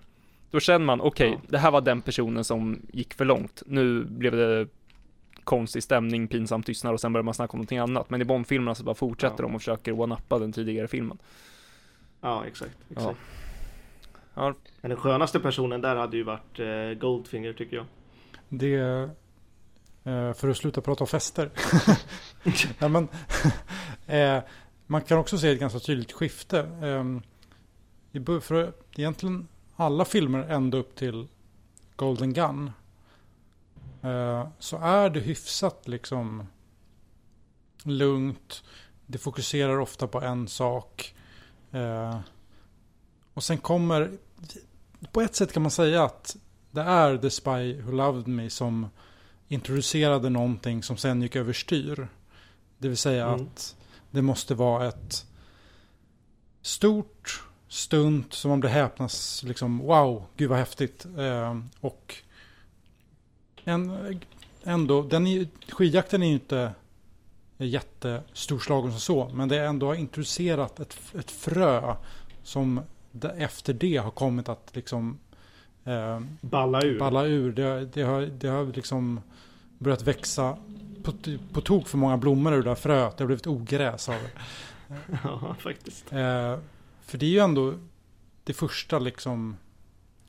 då 0.51 0.59
känner 0.59 0.85
man, 0.85 1.01
okej, 1.01 1.29
Ja. 1.31 1.41
det 1.49 1.57
här 1.57 1.71
var 1.71 1.81
den 1.81 2.01
personen 2.01 2.43
som 2.43 2.81
gick 2.93 3.13
för 3.13 3.25
långt. 3.25 3.63
Nu 3.65 4.03
blev 4.03 4.31
det 4.35 4.67
konstig 5.43 5.83
stämning, 5.83 6.27
pinsam 6.27 6.63
tystnad 6.63 6.93
och 6.93 6.99
sen 7.01 7.13
börjar 7.13 7.23
man 7.23 7.33
snacka 7.33 7.51
om 7.51 7.57
någonting 7.57 7.77
annat. 7.77 8.09
Men 8.09 8.21
i 8.21 8.25
Bond-filmerna 8.25 8.75
så 8.75 8.83
bara 8.83 8.95
fortsätter 8.95 9.35
Ja. 9.43 9.47
de 9.47 9.55
och 9.55 9.61
försöker 9.61 9.91
one-uppa 9.91 10.39
den 10.39 10.51
tidigare 10.51 10.87
filmen. 10.87 11.17
Ja, 12.21 12.45
exakt. 12.45 12.71
exakt. 12.89 13.05
Ja. 13.05 13.40
Men 14.81 14.89
den 14.89 14.97
skönaste 14.97 15.39
personen 15.39 15.81
där 15.81 15.95
hade 15.95 16.17
ju 16.17 16.23
varit 16.23 16.59
eh, 16.59 16.99
Goldfinger 16.99 17.53
tycker 17.53 17.77
jag. 17.77 17.85
Det 18.49 18.75
eh, 20.03 20.33
för 20.33 20.49
att 20.49 20.57
sluta 20.57 20.81
prata 20.81 21.03
om 21.03 21.07
fester. 21.07 21.49
ja, 22.79 22.87
men, 22.87 23.07
eh, 24.07 24.43
man 24.87 25.01
kan 25.01 25.17
också 25.17 25.37
se 25.37 25.49
ett 25.51 25.59
ganska 25.59 25.79
tydligt 25.79 26.11
skifte. 26.11 26.59
Eh, 26.59 27.05
i 28.11 28.19
bör- 28.19 28.39
för 28.39 28.73
egentligen 28.97 29.47
alla 29.75 30.05
filmer 30.05 30.39
ända 30.39 30.77
upp 30.77 30.95
till 30.95 31.27
Golden 31.95 32.33
Gun. 32.33 32.71
Så 34.59 34.77
är 34.77 35.09
det 35.09 35.19
hyfsat 35.19 35.87
liksom 35.87 36.47
lugnt. 37.83 38.63
Det 39.05 39.17
fokuserar 39.17 39.79
ofta 39.79 40.07
på 40.07 40.21
en 40.21 40.47
sak. 40.47 41.15
Och 43.33 43.43
sen 43.43 43.57
kommer, 43.57 44.11
på 45.11 45.21
ett 45.21 45.35
sätt 45.35 45.53
kan 45.53 45.61
man 45.61 45.71
säga 45.71 46.03
att 46.03 46.37
det 46.71 46.81
är 46.81 47.17
The 47.17 47.29
Spy 47.29 47.81
Who 47.81 47.91
Loved 47.91 48.27
Me 48.27 48.49
som 48.49 48.89
introducerade 49.47 50.29
någonting 50.29 50.83
som 50.83 50.97
sen 50.97 51.21
gick 51.21 51.35
överstyr. 51.35 52.07
Det 52.77 52.87
vill 52.87 52.97
säga 52.97 53.27
Mm. 53.27 53.45
att 53.45 53.75
det 54.11 54.21
måste 54.21 54.55
vara 54.55 54.87
ett 54.87 55.25
stort 56.61 57.43
stunt 57.67 58.33
som 58.33 58.49
man 58.49 58.59
blir 58.59 58.69
häpnas, 58.69 59.43
liksom 59.43 59.77
wow, 59.77 60.25
gud 60.37 60.49
vad 60.49 60.59
häftigt. 60.59 61.05
Eh, 61.17 61.59
och 61.79 62.15
en, 63.63 64.19
ändå, 64.63 65.01
den 65.01 65.27
är, 65.27 65.47
skidjakten 65.69 66.23
är 66.23 66.27
ju 66.27 66.33
inte 66.33 66.73
jättestorslagen 67.57 68.91
som 68.91 68.99
så, 68.99 69.29
men 69.33 69.49
det 69.49 69.57
är 69.57 69.65
ändå 69.65 69.95
introducerat 69.95 70.79
ett, 70.79 70.97
ett 71.19 71.31
frö 71.31 71.95
som 72.43 72.81
efter 73.37 73.73
det 73.73 73.97
har 73.97 74.11
kommit 74.11 74.49
att 74.49 74.71
liksom 74.73 75.19
eh, 75.83 76.19
Balla 76.41 76.81
ur. 76.81 76.99
balla 76.99 77.25
ur. 77.25 77.51
Det, 77.51 77.85
det, 77.85 78.01
har, 78.01 78.21
det 78.21 78.47
har 78.47 78.65
liksom 78.65 79.21
börjat 79.77 80.01
växa 80.01 80.57
på, 81.03 81.13
på 81.53 81.61
tok 81.61 81.87
för 81.87 81.97
många 81.97 82.17
blommor 82.17 82.53
ur 82.53 82.57
det 82.63 82.69
där 82.69 82.75
fröet. 82.75 83.17
Det 83.17 83.23
har 83.23 83.27
blivit 83.27 83.47
ogräs 83.47 84.09
av 84.09 84.15
det. 84.15 84.29
ja, 85.23 85.55
faktiskt. 85.59 86.11
Eh, 86.13 86.57
för 87.01 87.17
det 87.17 87.25
är 87.25 87.29
ju 87.29 87.39
ändå 87.39 87.73
det 88.43 88.53
första 88.53 88.99
liksom 88.99 89.57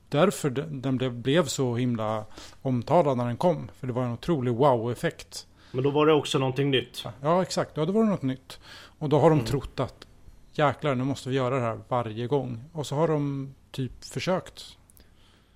därför 0.09 0.49
den 0.49 0.97
blev, 0.97 1.13
blev 1.13 1.45
så 1.45 1.75
himla 1.75 2.25
omtalad 2.61 3.17
när 3.17 3.25
den 3.25 3.37
kom. 3.37 3.69
För 3.79 3.87
det 3.87 3.93
var 3.93 4.03
en 4.03 4.11
otrolig 4.13 4.53
wow-effekt. 4.53 5.47
Men 5.71 5.83
då 5.83 5.91
var 5.91 6.05
det 6.05 6.13
också 6.13 6.39
någonting 6.39 6.71
nytt. 6.71 7.03
Ja, 7.21 7.41
exakt. 7.41 7.77
Ja, 7.77 7.85
det 7.85 7.91
var 7.91 8.03
det 8.03 8.09
något 8.09 8.21
nytt. 8.21 8.59
Och 8.99 9.09
då 9.09 9.19
har 9.19 9.29
de 9.29 9.33
Mm. 9.39 9.45
trott 9.45 9.79
att 9.79 10.05
jäklar, 10.53 10.95
nu 10.95 11.03
måste 11.03 11.29
vi 11.29 11.35
göra 11.35 11.55
det 11.55 11.61
här 11.61 11.79
varje 11.87 12.27
gång. 12.27 12.63
Och 12.73 12.87
så 12.87 12.95
har 12.95 13.07
de 13.07 13.53
typ 13.71 14.03
försökt. 14.05 14.63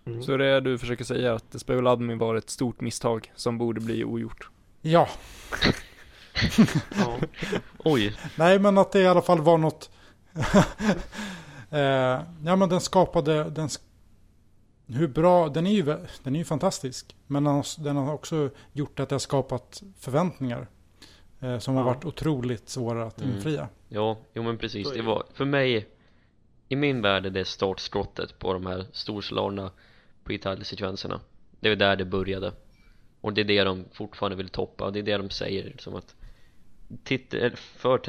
Mm. 0.06 0.24
Så 0.24 0.38
det 0.38 0.46
är 0.46 0.62
du 0.62 0.78
försöker 0.78 1.04
säga 1.04 1.34
att 1.34 1.60
Spy 1.62 1.74
Who 1.74 1.82
Loved 1.82 2.08
Me 2.08 2.16
var 2.16 2.36
ett 2.36 2.50
stort 2.50 2.82
misstag 2.82 3.32
som 3.36 3.58
borde 3.58 3.82
bli 3.82 4.04
ogjort. 4.04 4.50
Ja, 4.82 5.08
Ja. 6.98 7.18
Oj, 7.78 8.16
nej 8.36 8.60
men 8.60 8.78
att 8.78 8.92
det 8.92 9.00
i 9.02 9.08
alla 9.08 9.22
fall 9.22 9.42
var 9.42 9.58
något. 9.58 9.90
eh, 11.70 11.80
ja, 12.46 12.56
men 12.56 12.70
den 12.70 12.82
skapade, 12.82 13.44
den, 13.50 13.68
sk- 13.68 13.82
hur 14.88 15.08
bra, 15.08 15.50
den 15.50 15.68
är 15.68 15.72
ju, 15.72 15.84
den 16.24 16.36
är 16.36 16.40
ju 16.40 16.46
fantastisk. 16.46 17.16
Men 17.28 17.44
den 17.44 17.54
har, 17.54 17.84
den 17.84 17.96
har 17.96 18.14
också 18.14 18.50
gjort 18.74 19.00
att 19.00 19.10
det 19.10 19.16
har 19.16 19.20
skapat 19.20 19.84
förväntningar. 20.00 20.68
Eh, 21.40 21.60
som 21.60 21.76
har 21.76 21.84
varit 21.84 22.06
otroligt 22.06 22.70
svåra 22.70 23.04
att 23.06 23.22
Mm. 23.22 23.36
infria. 23.36 23.70
ja, 23.90 24.18
jo 24.34 24.44
men 24.44 24.58
precis. 24.58 24.92
Det 24.94 25.02
var, 25.02 25.24
för 25.34 25.46
mig 25.46 25.88
I 26.70 26.76
min 26.76 27.02
värld 27.02 27.26
är 27.26 27.30
det 27.30 27.46
startskottet 27.46 28.40
på 28.40 28.54
de 28.54 28.66
här 28.66 28.86
storslagna 28.92 29.72
pre-title-sekvenserna 30.24 31.20
Det 31.60 31.70
är 31.70 31.76
där 31.76 31.96
det 31.96 32.06
började. 32.06 32.52
Och 33.22 33.34
det 33.34 33.42
är 33.42 33.46
det 33.46 33.64
de 33.64 33.86
fortfarande 33.94 34.36
vill 34.38 34.50
toppa. 34.50 34.86
Och 34.86 34.94
det 34.94 35.00
är 35.00 35.04
det 35.04 35.18
de 35.18 35.30
säger 35.30 35.76
som 35.80 35.96
att 35.96 36.16
titt, 37.04 37.34
eller 37.34 37.56
för, 37.56 38.02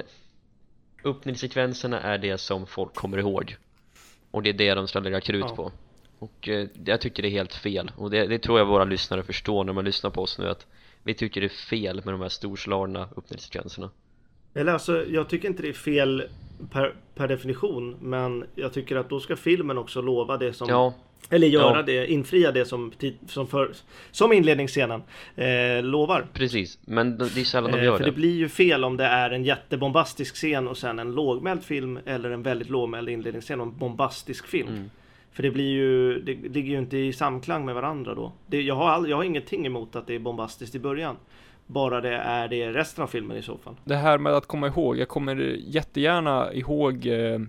Öppningssekvenserna 1.05 2.01
är 2.01 2.19
det 2.19 2.39
som 2.39 2.67
folk 2.67 2.95
kommer 2.95 3.19
ihåg. 3.19 3.57
Och 4.31 4.43
det 4.43 4.51
är 4.51 4.55
det 4.55 4.75
de 4.75 4.89
ska 4.89 5.01
lägga 5.01 5.21
krut 5.21 5.45
Ja. 5.49 5.55
på. 5.57 5.73
Och 6.19 6.49
eh, 6.49 6.69
jag 6.85 7.01
tycker 7.01 7.23
det 7.23 7.29
är 7.29 7.31
helt 7.31 7.55
fel. 7.55 7.91
Och 7.97 8.11
det, 8.11 8.27
det 8.27 8.39
tror 8.39 8.59
jag 8.59 8.67
våra 8.67 8.85
lyssnare 8.85 9.23
förstår 9.23 9.65
när 9.65 9.73
man 9.73 9.85
lyssnar 9.85 10.11
på 10.11 10.23
oss 10.23 10.39
nu 10.39 10.49
att 10.49 10.67
Vi 11.09 11.15
tycker 11.15 11.41
det 11.41 11.47
är 11.47 11.69
fel 11.69 12.01
med 12.05 12.15
de 12.15 12.21
här 12.21 12.29
storslagna 12.29 13.09
öppningssekvenserna 13.17 13.91
Eller 14.55 14.73
alltså, 14.73 15.05
jag 15.07 15.29
tycker 15.29 15.49
inte 15.49 15.63
det 15.63 15.69
är 15.69 15.73
fel 15.73 16.23
per, 16.71 16.95
per 17.15 17.29
definition. 17.29 17.97
Men 18.01 18.45
jag 18.55 18.73
tycker 18.73 18.97
att 18.97 19.11
då 19.11 19.21
ska 19.21 19.37
filmen 19.37 19.79
också 19.79 20.03
lova 20.03 20.37
det 20.37 20.53
som... 20.53 20.69
Ja, 20.69 20.95
Eller 21.31 21.47
göra 21.47 21.77
Ja. 21.77 21.83
det, 21.83 22.07
infria 22.07 22.53
det 22.53 22.65
som, 22.65 22.93
som, 23.27 23.47
för, 23.47 23.73
som 24.11 24.33
inledningsscenen 24.33 25.03
eh, 25.37 25.83
lovar. 25.83 26.27
precis 26.33 26.79
Men 26.85 27.19
det 27.19 27.25
är 27.25 27.45
sällan 27.45 27.73
de 27.73 27.79
Eh, 27.79 27.85
gör 27.85 27.97
för 27.97 28.05
det 28.05 28.11
det 28.11 28.17
blir 28.17 28.37
ju 28.37 28.49
fel 28.49 28.85
om 28.85 28.97
det 28.97 29.05
är 29.05 29.31
en 29.31 29.45
jättebombastisk 29.45 30.35
scen 30.35 30.69
och 30.69 30.79
sen 30.79 30.99
en 30.99 31.13
lågmäld 31.13 31.65
film 31.65 31.99
eller 32.07 32.31
en 32.31 32.43
väldigt 32.43 32.71
lågmäld 32.71 33.09
inledningsscen 33.09 33.61
och 33.61 33.67
en 33.67 33.79
bombastisk 33.79 34.47
film. 34.47 34.69
Mm. 34.69 34.91
För 35.39 35.43
det 35.43 35.51
blir 35.51 35.71
ju, 35.71 36.21
det 36.21 36.35
ligger 36.35 36.73
ju 36.73 36.79
inte 36.79 36.99
i 36.99 37.13
samklang 37.13 37.65
med 37.65 37.75
varandra 37.75 38.15
då. 38.15 38.33
Det, 38.47 38.63
jag, 38.63 38.75
har 38.75 38.89
all, 38.89 39.09
jag 39.09 39.17
har 39.17 39.25
ingenting 39.25 39.67
emot 39.67 39.97
att 39.97 40.07
det 40.07 40.15
är 40.15 40.19
bombastiskt 40.19 40.75
i 40.75 40.79
början. 40.79 41.17
Bara 41.67 42.01
det 42.01 42.15
är 42.15 42.49
det 42.49 42.73
resten 42.73 43.05
av 43.05 43.09
filmen 43.09 43.37
i 43.37 43.43
så 43.43 43.59
fall. 43.59 43.77
Det 43.85 43.97
här 43.97 44.19
med 44.19 44.33
att 44.33 44.47
komma 44.47 44.67
ihåg, 44.67 44.99
jag 44.99 45.09
kommer 45.09 45.37
jättegärna 45.67 46.53
ihåg 46.53 47.07
eh, 47.07 47.41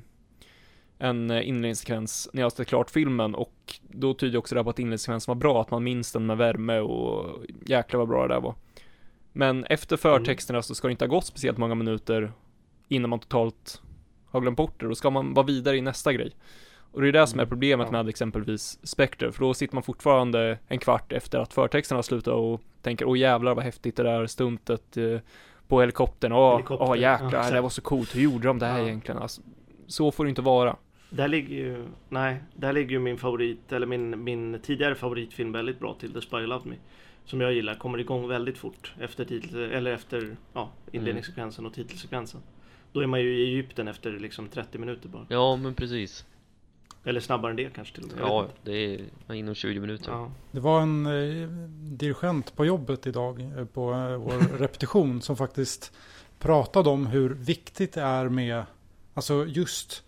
en 0.98 1.32
inledningssekvens 1.32 2.30
när 2.34 2.42
jag 2.42 2.46
har 2.46 2.50
sett 2.50 2.68
klart 2.68 2.90
filmen 2.90 3.36
och 3.36 3.80
då 3.82 4.14
tyder 4.14 4.40
också 4.40 4.56
det 4.56 4.60
här 4.60 4.64
på 4.64 4.70
att 4.70 4.80
inledningssekvensen 4.80 5.32
var 5.32 5.40
bra, 5.40 5.62
att 5.62 5.72
man 5.72 5.84
minns 5.84 6.12
den 6.12 6.26
med 6.26 6.38
värme 6.38 6.80
och 6.80 7.46
jäklar 7.66 7.98
vad 7.98 8.08
bra 8.08 8.28
det 8.28 8.34
där 8.34 8.42
var. 8.42 8.56
Men 9.34 9.66
efter 9.66 9.98
förtexterna 9.98 10.62
så 10.62 10.76
ska 10.76 10.88
det 10.88 10.92
inte 10.92 11.06
ha 11.06 11.10
gått 11.16 11.26
speciellt 11.26 11.58
många 11.58 11.76
minuter 11.76 12.32
innan 12.88 13.10
man 13.10 13.20
totalt 13.20 13.82
har 14.26 14.42
glömt 14.42 14.58
bort 14.58 14.80
det, 14.80 14.88
då 14.88 14.96
ska 14.96 15.10
man 15.10 15.34
vara 15.34 15.46
vidare 15.46 15.78
i 15.78 15.82
nästa 15.82 16.14
grej. 16.14 16.32
Och 16.92 17.02
det 17.02 17.08
är 17.08 17.12
det 17.12 17.28
som 17.28 17.40
är 17.40 17.46
problemet 17.46 17.88
Ja. 17.88 17.92
med 17.92 18.10
exempelvis 18.10 18.80
Spectre, 18.84 19.32
för 19.32 19.42
då 19.42 19.54
sitter 19.54 19.76
man 19.76 19.84
fortfarande 19.84 20.58
en 20.68 20.80
kvart 20.80 21.12
efter 21.12 21.40
att 21.40 21.54
förtexterna 21.54 21.98
har 21.98 22.04
slutat 22.04 22.34
och 22.34 22.62
tänker 22.82 23.06
åh 23.08 23.18
jävlar 23.18 23.56
vad 23.56 23.64
häftigt 23.64 23.96
det 23.96 24.04
där 24.04 24.28
stuntet 24.28 24.98
eh, 24.98 25.20
på 25.68 25.80
helikoptern, 25.80 26.32
åh, 26.32 26.52
Helikopter, 26.56 26.86
åh 26.90 26.98
ja, 27.00 27.12
jäklar, 27.12 27.32
det 27.32 27.38
exakt. 27.38 27.54
här 27.54 27.62
var 27.62 27.70
så 27.70 27.82
coolt, 27.82 28.16
hur 28.16 28.22
gjorde 28.22 28.48
de 28.48 28.60
det 28.60 28.66
här 28.66 28.80
Ja. 28.80 28.86
egentligen? 28.86 29.22
Alltså, 29.22 29.42
så 29.88 30.12
får 30.12 30.24
det 30.24 30.30
inte 30.30 30.42
vara. 30.42 30.76
Där 31.10 31.28
ligger 31.28 31.56
ju, 31.56 31.86
nej, 32.10 32.44
där 32.56 32.74
ligger 32.74 32.90
ju 32.92 33.00
min 33.00 33.18
favorit, 33.18 33.72
eller 33.72 33.88
min, 33.88 34.24
min 34.24 34.60
tidigare 34.64 34.96
favoritfilm 34.96 35.52
väldigt 35.52 35.80
bra 35.80 35.94
till, 36.00 36.14
The 36.14 36.22
Spy 36.22 36.38
Who 36.38 36.46
Loved 36.46 36.68
Me. 36.70 36.76
som 37.26 37.42
jag 37.42 37.54
gillar, 37.54 37.76
kommer 37.76 37.98
igång 37.98 38.28
väldigt 38.28 38.58
fort 38.58 38.94
efter, 39.00 39.26
titel, 39.26 39.72
eller 39.72 39.92
efter 39.94 40.36
ja, 40.54 40.70
inledningssekvensen 40.92 41.66
och 41.66 41.74
titelsekvensen. 41.74 42.42
Då 42.94 43.00
är 43.00 43.08
man 43.08 43.22
ju 43.22 43.36
i 43.40 43.44
Egypten 43.50 43.88
efter 43.88 44.12
liksom 44.12 44.48
30 44.48 44.78
minuter 44.78 45.10
bara. 45.10 45.26
Ja, 45.30 45.56
men 45.56 45.74
precis. 45.74 46.26
Eller 47.04 47.20
snabbare 47.20 47.52
än 47.52 47.58
det 47.58 47.70
kanske 47.76 47.96
till 47.96 48.04
och 48.04 48.10
med. 48.10 48.20
Ja, 48.22 48.48
det 48.64 48.96
är 49.30 49.34
inom 49.34 49.56
20 49.56 49.80
minuter. 49.80 50.12
ja. 50.12 50.32
Det 50.52 50.60
var 50.60 50.82
en 50.82 51.06
eh, 51.06 51.50
dirigent 51.98 52.56
på 52.56 52.66
jobbet 52.66 53.08
idag 53.08 53.42
eh, 53.58 53.66
på 53.66 53.94
eh, 53.94 54.16
vår 54.16 54.58
repetition 54.58 55.22
som 55.22 55.38
faktiskt 55.38 55.92
pratade 56.40 56.90
om 56.90 57.08
hur 57.08 57.30
viktigt 57.30 57.94
det 57.94 58.02
är 58.02 58.30
med 58.30 58.64
alltså 59.14 59.46
just 59.46 60.04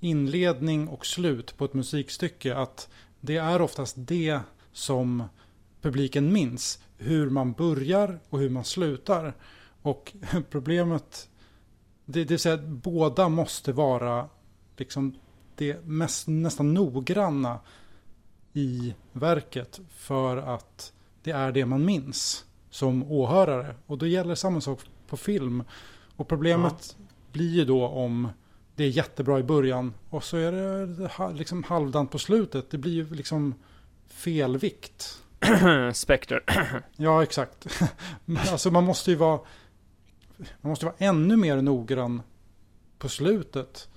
inledning 0.00 0.88
och 0.88 1.06
slut 1.06 1.56
på 1.56 1.64
ett 1.64 1.74
musikstycke. 1.74 2.56
Att 2.56 2.88
det 3.20 3.36
är 3.36 3.62
oftast 3.62 3.94
det 3.98 4.40
som 4.72 5.24
publiken 5.80 6.32
minns. 6.32 6.82
Hur 6.98 7.30
man 7.30 7.52
börjar 7.52 8.20
och 8.28 8.38
hur 8.38 8.50
man 8.50 8.64
slutar. 8.64 9.34
Och 9.82 10.12
problemet, 10.50 11.28
det, 12.04 12.24
det 12.24 12.30
vill 12.30 12.38
säga 12.38 12.54
att 12.54 12.68
båda 12.68 13.28
måste 13.28 13.72
vara 13.72 14.28
liksom 14.76 15.14
det 15.56 15.84
mest, 15.84 16.28
nästan 16.28 16.74
noggranna 16.74 17.60
i 18.52 18.94
verket 19.12 19.80
för 19.90 20.36
att 20.36 20.92
det 21.22 21.30
är 21.30 21.52
det 21.52 21.66
man 21.66 21.84
minns 21.84 22.44
som 22.70 23.02
åhörare. 23.02 23.74
Och 23.86 23.98
då 23.98 24.06
gäller 24.06 24.34
samma 24.34 24.60
sak 24.60 24.80
på 25.08 25.16
film. 25.16 25.64
Och 26.16 26.28
problemet 26.28 26.96
blir 27.32 27.50
ju 27.50 27.64
då 27.64 27.86
om 27.86 28.28
det 28.76 28.84
är 28.84 28.88
jättebra 28.88 29.38
i 29.38 29.42
början 29.42 29.94
och 30.10 30.24
så 30.24 30.36
är 30.36 30.52
det 30.52 31.34
liksom 31.38 31.64
halvdant 31.64 32.10
på 32.10 32.18
slutet. 32.18 32.70
Det 32.70 32.78
blir 32.78 32.92
ju 32.92 33.14
liksom 33.14 33.54
fel 34.06 34.58
vikt. 34.58 35.22
Spectre. 35.94 36.40
Ja, 36.96 37.22
exakt. 37.22 37.66
Alltså 38.50 38.70
man 38.70 38.84
måste 38.84 39.10
ju 39.10 39.16
vara 39.16 39.40
man 40.36 40.70
måste 40.70 40.86
vara 40.86 40.94
ännu 40.98 41.36
mer 41.36 41.62
noggrann 41.62 42.22
på 42.98 43.08
slutet. 43.08 43.88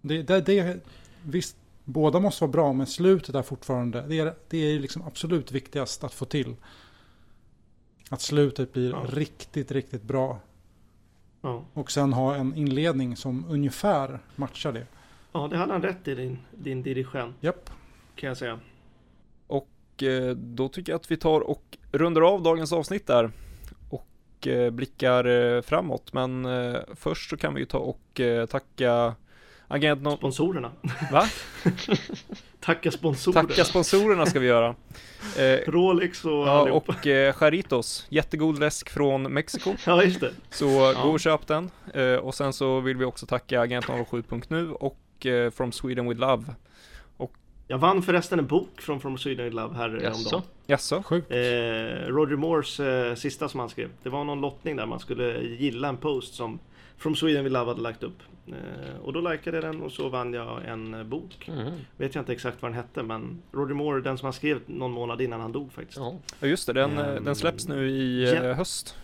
Det, 0.00 0.22
det, 0.22 0.40
det, 0.40 0.80
visst, 1.24 1.56
båda 1.84 2.20
måste 2.20 2.44
vara 2.44 2.52
bra, 2.52 2.72
men 2.72 2.86
slutet 2.86 3.34
är 3.34 3.42
fortfarande, 3.42 4.04
det 4.08 4.18
är, 4.18 4.34
det 4.48 4.58
är 4.58 4.78
liksom 4.80 5.02
absolut 5.02 5.52
viktigast 5.52 6.04
att 6.04 6.14
få 6.14 6.24
till. 6.24 6.56
Att 8.10 8.20
slutet 8.20 8.72
blir 8.72 8.90
Ja. 8.90 9.04
riktigt, 9.08 9.70
riktigt 9.72 10.02
bra. 10.02 10.40
Ja. 11.40 11.64
Och 11.74 11.90
sen 11.90 12.12
ha 12.12 12.34
en 12.34 12.54
inledning 12.54 13.16
som 13.16 13.44
ungefär 13.48 14.18
matchar 14.36 14.72
det. 14.72 14.86
ja, 15.32 15.48
det 15.48 15.56
hade 15.56 15.72
han 15.72 15.82
rätt 15.82 16.08
i 16.08 16.14
din, 16.14 16.38
din 16.50 16.82
dirigent 16.82 17.36
Japp. 17.40 17.70
kan 18.14 18.28
jag 18.28 18.36
säga. 18.36 18.60
Och 19.46 20.02
eh, 20.02 20.36
då 20.36 20.68
tycker 20.68 20.92
jag 20.92 20.98
att 21.00 21.10
vi 21.10 21.16
tar 21.16 21.40
och 21.40 21.78
rundar 21.92 22.22
av 22.22 22.42
dagens 22.42 22.72
avsnitt 22.72 23.06
där. 23.06 23.30
Och 23.88 24.46
eh, 24.46 24.70
blickar 24.70 25.24
eh, 25.24 25.62
framåt. 25.62 26.12
Men 26.12 26.46
först 26.94 27.30
så 27.30 27.36
kan 27.36 27.54
vi 27.54 27.60
ju 27.60 27.66
ta 27.66 27.78
och 27.78 28.20
tacka 28.48 29.14
Agent 29.72 30.02
no- 30.02 30.16
Sponsorerna. 30.16 30.70
Va? 31.12 31.24
Tacka 32.60 32.90
sponsorerna. 32.90 33.48
Tacka 33.48 33.64
sponsorerna 33.64 34.26
ska 34.26 34.40
vi 34.40 34.46
göra. 34.46 34.74
Eh, 35.38 35.42
Rolex 35.70 36.24
och 36.24 36.30
ja, 36.30 36.72
och 36.72 37.06
eh, 37.06 37.32
Charitos, 37.32 38.06
jättegod 38.08 38.58
läsk 38.58 38.90
från 38.90 39.22
Mexiko. 39.22 39.74
Ja, 39.86 40.02
just 40.02 40.20
det. 40.20 40.32
Så 40.50 40.94
gå 41.02 41.08
och 41.10 41.20
köp 41.20 41.46
den. 41.46 41.70
Eh, 41.94 42.14
och 42.14 42.34
sen 42.34 42.52
så 42.52 42.80
vill 42.80 42.96
vi 42.96 43.04
också 43.04 43.26
tacka 43.26 43.60
Agent 43.60 43.86
07.nu 43.86 44.70
och 44.72 45.26
eh, 45.26 45.50
From 45.50 45.72
Sweden 45.72 46.08
with 46.08 46.20
Love. 46.20 46.44
Jag 47.68 47.78
vann 47.78 48.02
förresten 48.02 48.38
en 48.38 48.46
bok 48.46 48.80
från 48.80 49.00
From 49.00 49.18
Sweden 49.18 49.44
with 49.44 49.56
Love 49.56 49.74
här 49.74 49.88
häromdagen. 49.88 50.42
Jaså? 50.66 51.02
Sjukt. 51.02 51.30
Eh, 51.30 51.36
Roger 52.06 52.36
Moores 52.36 52.80
eh, 52.80 53.14
sista 53.14 53.48
som 53.48 53.60
han 53.60 53.68
skrev. 53.68 53.88
Det 54.02 54.08
var 54.08 54.24
någon 54.24 54.40
lottning 54.40 54.76
där 54.76 54.86
man 54.86 55.00
skulle 55.00 55.40
gilla 55.42 55.88
en 55.88 55.96
post 55.96 56.34
som 56.34 56.58
From 57.00 57.16
Sweden 57.16 57.44
with 57.44 57.52
Love 57.52 57.66
hade 57.70 57.80
lagt 57.80 58.02
upp. 58.02 58.18
Eh, 58.46 59.00
och 59.02 59.12
då 59.12 59.20
likade 59.20 59.56
jag 59.56 59.64
den 59.64 59.82
och 59.82 59.92
så 59.92 60.08
vann 60.08 60.32
jag 60.32 60.64
en 60.64 60.94
eh, 60.94 61.04
bok. 61.04 61.48
Mm. 61.48 61.72
Vet 61.96 62.14
jag 62.14 62.22
inte 62.22 62.32
exakt 62.32 62.62
vad 62.62 62.70
den 62.70 62.76
hette 62.76 63.02
men 63.02 63.42
Roger 63.52 63.74
Moore, 63.74 64.00
den 64.00 64.18
som 64.18 64.26
han 64.26 64.32
skrev 64.32 64.60
någon 64.66 64.90
månad 64.90 65.20
innan 65.20 65.40
han 65.40 65.52
dog 65.52 65.72
faktiskt. 65.72 65.98
Ja, 65.98 66.12
Ja. 66.12 66.36
Ja 66.40 66.46
just 66.48 66.66
det, 66.66 66.72
den, 66.72 66.98
Ehm, 66.98 67.24
den 67.24 67.36
släpps 67.36 67.68
nu 67.68 67.90
i 67.90 68.32
ja. 68.34 68.52
höst. 68.52 68.96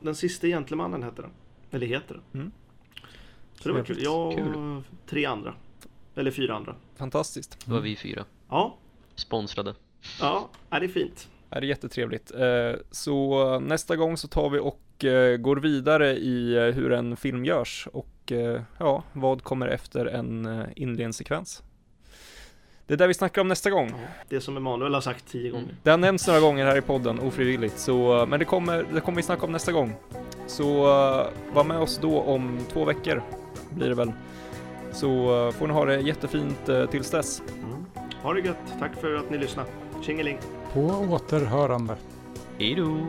Den 0.00 0.14
sista 0.14 0.46
gentlemannen 0.46 1.02
hette 1.02 1.22
den. 1.22 1.30
Eller 1.70 1.86
heter 1.86 2.14
den. 2.14 2.40
Mm. 2.40 2.52
Så 3.54 3.68
det 3.68 3.74
var 3.74 3.84
kul. 3.84 4.02
Jag 4.02 4.26
och 4.26 4.34
Kul. 4.34 4.82
tre 5.06 5.24
andra. 5.24 5.54
Eller 6.14 6.30
fyra 6.30 6.54
andra. 6.54 6.74
Fantastiskt. 6.96 7.66
Det 7.66 7.72
var 7.72 7.80
vi 7.80 7.96
fyra. 7.96 8.24
Ja, 8.48 8.76
Sponsrade. 9.14 9.74
ja, 10.20 10.48
ja 10.70 10.78
det 10.78 10.86
är 10.86 10.88
fint. 10.88 11.28
Ja, 11.50 11.60
Det 11.60 11.66
är 11.66 11.68
jättetrevligt. 11.68 12.32
Så 12.90 13.60
nästa 13.60 13.96
gång 13.96 14.16
så 14.16 14.28
tar 14.28 14.50
vi 14.50 14.58
och 14.58 14.80
eh, 15.04 15.36
går 15.36 15.56
vidare 15.56 16.12
i 16.16 16.56
eh, 16.56 16.62
hur 16.62 16.92
en 16.92 17.16
film 17.16 17.44
görs 17.44 17.88
och 17.92 18.32
eh, 18.32 18.62
ja, 18.78 19.02
vad 19.12 19.42
kommer 19.42 19.68
efter 19.68 20.06
en 20.06 20.64
inledningssekvens. 20.76 21.62
Det 22.86 22.94
är 22.94 22.98
där 22.98 23.08
vi 23.08 23.14
snackar 23.14 23.40
om 23.40 23.48
nästa 23.48 23.70
gång. 23.70 23.92
Det 24.28 24.40
som 24.40 24.56
Emanuel 24.56 24.94
har 24.94 25.00
sagt 25.00 25.28
tio 25.28 25.50
gånger. 25.50 25.76
Det 25.82 25.90
har 25.90 25.98
nämnts 25.98 26.26
några 26.26 26.40
gånger 26.40 26.66
här 26.66 26.76
i 26.76 26.80
podden 26.80 27.20
ofrivilligt, 27.20 27.78
så, 27.78 28.26
men 28.28 28.38
det 28.38 28.44
kommer, 28.44 28.86
det 28.94 29.00
kommer 29.00 29.16
vi 29.16 29.22
snacka 29.22 29.46
om 29.46 29.52
nästa 29.52 29.72
gång. 29.72 29.94
Så 30.46 30.82
var 31.52 31.64
med 31.64 31.78
oss 31.78 31.98
då 32.02 32.20
om 32.20 32.58
två 32.72 32.84
veckor 32.84 33.22
blir 33.70 33.88
det 33.88 33.94
väl. 33.94 34.12
Så 34.92 35.06
får 35.52 35.66
ni 35.66 35.72
ha 35.72 35.84
det 35.84 36.00
jättefint 36.00 36.70
tills 36.90 37.10
dess. 37.10 37.42
Mm. 37.64 37.84
Ha 38.22 38.34
det 38.34 38.40
gött. 38.40 38.74
Tack 38.78 38.94
för 39.00 39.14
att 39.14 39.30
ni 39.30 39.38
lyssnade. 39.38 39.68
Tjingeling. 40.02 40.38
På 40.72 40.80
återhörande. 40.80 41.96
Hejdå! 42.58 43.06